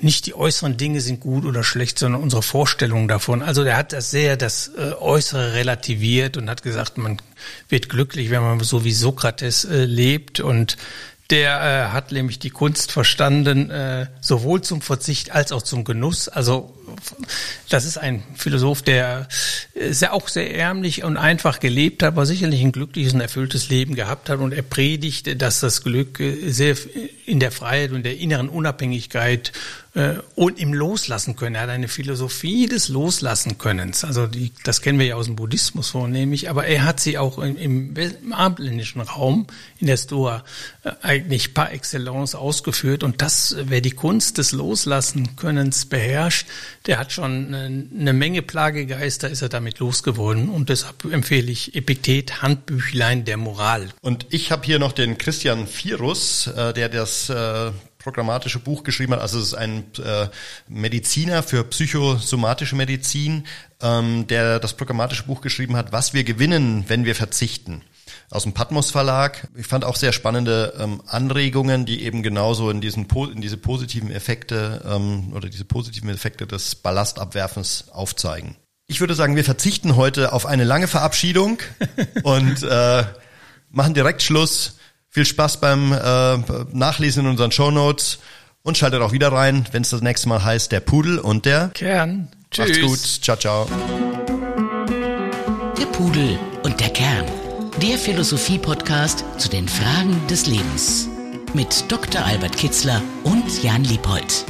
nicht 0.00 0.26
die 0.26 0.34
äußeren 0.34 0.76
Dinge 0.76 1.00
sind 1.00 1.20
gut 1.20 1.44
oder 1.44 1.62
schlecht, 1.62 1.98
sondern 1.98 2.22
unsere 2.22 2.42
Vorstellungen 2.42 3.06
davon. 3.06 3.42
Also 3.42 3.64
der 3.64 3.76
hat 3.76 3.92
das 3.92 4.10
sehr 4.10 4.36
das 4.36 4.70
äh, 4.78 4.92
Äußere 4.98 5.52
relativiert 5.52 6.36
und 6.36 6.48
hat 6.48 6.62
gesagt, 6.62 6.96
man 6.96 7.20
wird 7.68 7.90
glücklich, 7.90 8.30
wenn 8.30 8.42
man 8.42 8.60
so 8.60 8.84
wie 8.84 8.92
Sokrates 8.92 9.64
äh, 9.66 9.84
lebt 9.84 10.40
und 10.40 10.78
der 11.30 11.60
äh, 11.60 11.92
hat 11.92 12.12
nämlich 12.12 12.38
die 12.38 12.50
Kunst 12.50 12.92
verstanden, 12.92 13.70
äh, 13.70 14.06
sowohl 14.20 14.62
zum 14.62 14.80
Verzicht 14.82 15.32
als 15.32 15.52
auch 15.52 15.62
zum 15.62 15.84
Genuss. 15.84 16.28
Also 16.28 16.74
das 17.68 17.84
ist 17.84 17.98
ein 17.98 18.22
Philosoph, 18.36 18.82
der 18.82 19.28
sehr, 19.90 20.12
auch 20.12 20.28
sehr 20.28 20.54
ärmlich 20.54 21.04
und 21.04 21.16
einfach 21.16 21.60
gelebt 21.60 22.02
hat, 22.02 22.08
aber 22.08 22.26
sicherlich 22.26 22.60
ein 22.60 22.72
glückliches 22.72 23.14
und 23.14 23.20
erfülltes 23.20 23.68
Leben 23.68 23.94
gehabt 23.94 24.28
hat. 24.28 24.38
Und 24.38 24.52
er 24.52 24.62
predigt, 24.62 25.40
dass 25.40 25.60
das 25.60 25.82
Glück 25.82 26.20
äh, 26.20 26.50
sehr 26.50 26.76
in 27.26 27.40
der 27.40 27.50
Freiheit 27.50 27.92
und 27.92 28.04
der 28.04 28.18
inneren 28.18 28.48
Unabhängigkeit 28.48 29.48
äh, 29.48 29.83
und 30.34 30.58
im 30.58 30.74
Loslassen 30.74 31.36
können. 31.36 31.54
Er 31.54 31.62
hat 31.62 31.68
eine 31.70 31.86
Philosophie 31.86 32.66
des 32.66 32.88
Loslassen 32.88 33.58
Könnens. 33.58 34.02
Also 34.02 34.26
die, 34.26 34.50
das 34.64 34.82
kennen 34.82 34.98
wir 34.98 35.06
ja 35.06 35.14
aus 35.14 35.26
dem 35.26 35.36
Buddhismus 35.36 35.90
vornehmlich, 35.90 36.50
aber 36.50 36.66
er 36.66 36.84
hat 36.84 36.98
sie 36.98 37.16
auch 37.16 37.38
im, 37.38 37.94
im, 37.94 38.32
abendländischen 38.32 39.02
Raum 39.02 39.46
in 39.78 39.86
der 39.86 39.96
Stoa 39.96 40.42
äh, 40.82 40.90
eigentlich 41.02 41.54
par 41.54 41.72
excellence 41.72 42.34
ausgeführt. 42.34 43.04
Und 43.04 43.22
das, 43.22 43.54
wer 43.66 43.80
die 43.80 43.92
Kunst 43.92 44.38
des 44.38 44.50
Loslassen 44.50 45.36
Könnens 45.36 45.86
beherrscht, 45.86 46.48
der 46.86 46.98
hat 46.98 47.12
schon 47.12 47.54
eine 47.54 48.12
Menge 48.12 48.42
Plagegeister, 48.42 49.30
ist 49.30 49.42
er 49.42 49.48
damit 49.48 49.78
losgeworden. 49.78 50.48
Und 50.48 50.70
deshalb 50.70 51.04
empfehle 51.04 51.52
ich 51.52 51.76
Epiktet, 51.76 52.42
Handbüchlein 52.42 53.24
der 53.24 53.36
Moral. 53.36 53.90
Und 54.00 54.26
ich 54.30 54.50
habe 54.50 54.66
hier 54.66 54.80
noch 54.80 54.92
den 54.92 55.18
Christian 55.18 55.68
Virus, 55.68 56.48
äh, 56.48 56.72
der 56.72 56.88
das 56.88 57.30
äh, 57.30 57.70
programmatische 58.04 58.60
Buch 58.60 58.84
geschrieben 58.84 59.14
hat. 59.14 59.20
Also 59.20 59.38
es 59.38 59.46
ist 59.46 59.54
ein 59.54 59.84
äh, 59.98 60.28
Mediziner 60.68 61.42
für 61.42 61.64
psychosomatische 61.64 62.76
Medizin, 62.76 63.46
ähm, 63.80 64.26
der 64.28 64.60
das 64.60 64.74
programmatische 64.74 65.24
Buch 65.24 65.40
geschrieben 65.40 65.74
hat, 65.74 65.90
was 65.90 66.12
wir 66.12 66.22
gewinnen, 66.22 66.84
wenn 66.86 67.06
wir 67.06 67.14
verzichten. 67.16 67.82
Aus 68.30 68.42
dem 68.42 68.52
Patmos 68.52 68.90
Verlag. 68.90 69.48
Ich 69.56 69.66
fand 69.66 69.84
auch 69.84 69.96
sehr 69.96 70.12
spannende 70.12 70.74
ähm, 70.78 71.02
Anregungen, 71.06 71.86
die 71.86 72.04
eben 72.04 72.22
genauso 72.22 72.68
in 72.68 72.80
diesen 72.82 73.06
in 73.32 73.40
diese 73.40 73.56
positiven 73.56 74.10
Effekte 74.10 74.82
ähm, 74.86 75.32
oder 75.34 75.48
diese 75.48 75.64
positiven 75.64 76.10
Effekte 76.10 76.46
des 76.46 76.74
Ballastabwerfens 76.74 77.88
aufzeigen. 77.90 78.56
Ich 78.86 79.00
würde 79.00 79.14
sagen, 79.14 79.34
wir 79.34 79.44
verzichten 79.44 79.96
heute 79.96 80.34
auf 80.34 80.44
eine 80.44 80.64
lange 80.64 80.88
Verabschiedung 80.88 81.58
und 82.22 82.62
äh, 82.62 83.04
machen 83.70 83.94
direkt 83.94 84.22
Schluss 84.22 84.76
viel 85.14 85.24
Spaß 85.24 85.60
beim 85.60 85.92
äh, 85.92 86.38
Nachlesen 86.72 87.24
in 87.24 87.30
unseren 87.30 87.52
Show 87.52 87.70
Notes 87.70 88.18
und 88.64 88.76
schaltet 88.76 89.00
auch 89.00 89.12
wieder 89.12 89.30
rein, 89.30 89.64
wenn 89.70 89.82
es 89.82 89.90
das 89.90 90.02
nächste 90.02 90.28
Mal 90.28 90.42
heißt 90.44 90.72
der 90.72 90.80
Pudel 90.80 91.20
und 91.20 91.46
der 91.46 91.68
Kern. 91.68 92.26
Tschüss. 92.50 92.66
Macht's 92.66 92.80
gut. 92.80 92.98
Ciao, 93.22 93.36
ciao. 93.36 93.68
Der 95.78 95.86
Pudel 95.86 96.36
und 96.64 96.80
der 96.80 96.90
Kern. 96.90 97.26
Der 97.80 97.96
Philosophie-Podcast 97.96 99.24
zu 99.38 99.48
den 99.48 99.68
Fragen 99.68 100.20
des 100.28 100.46
Lebens. 100.46 101.08
Mit 101.54 101.84
Dr. 101.90 102.24
Albert 102.24 102.56
Kitzler 102.56 103.00
und 103.22 103.62
Jan 103.62 103.84
Liebold. 103.84 104.44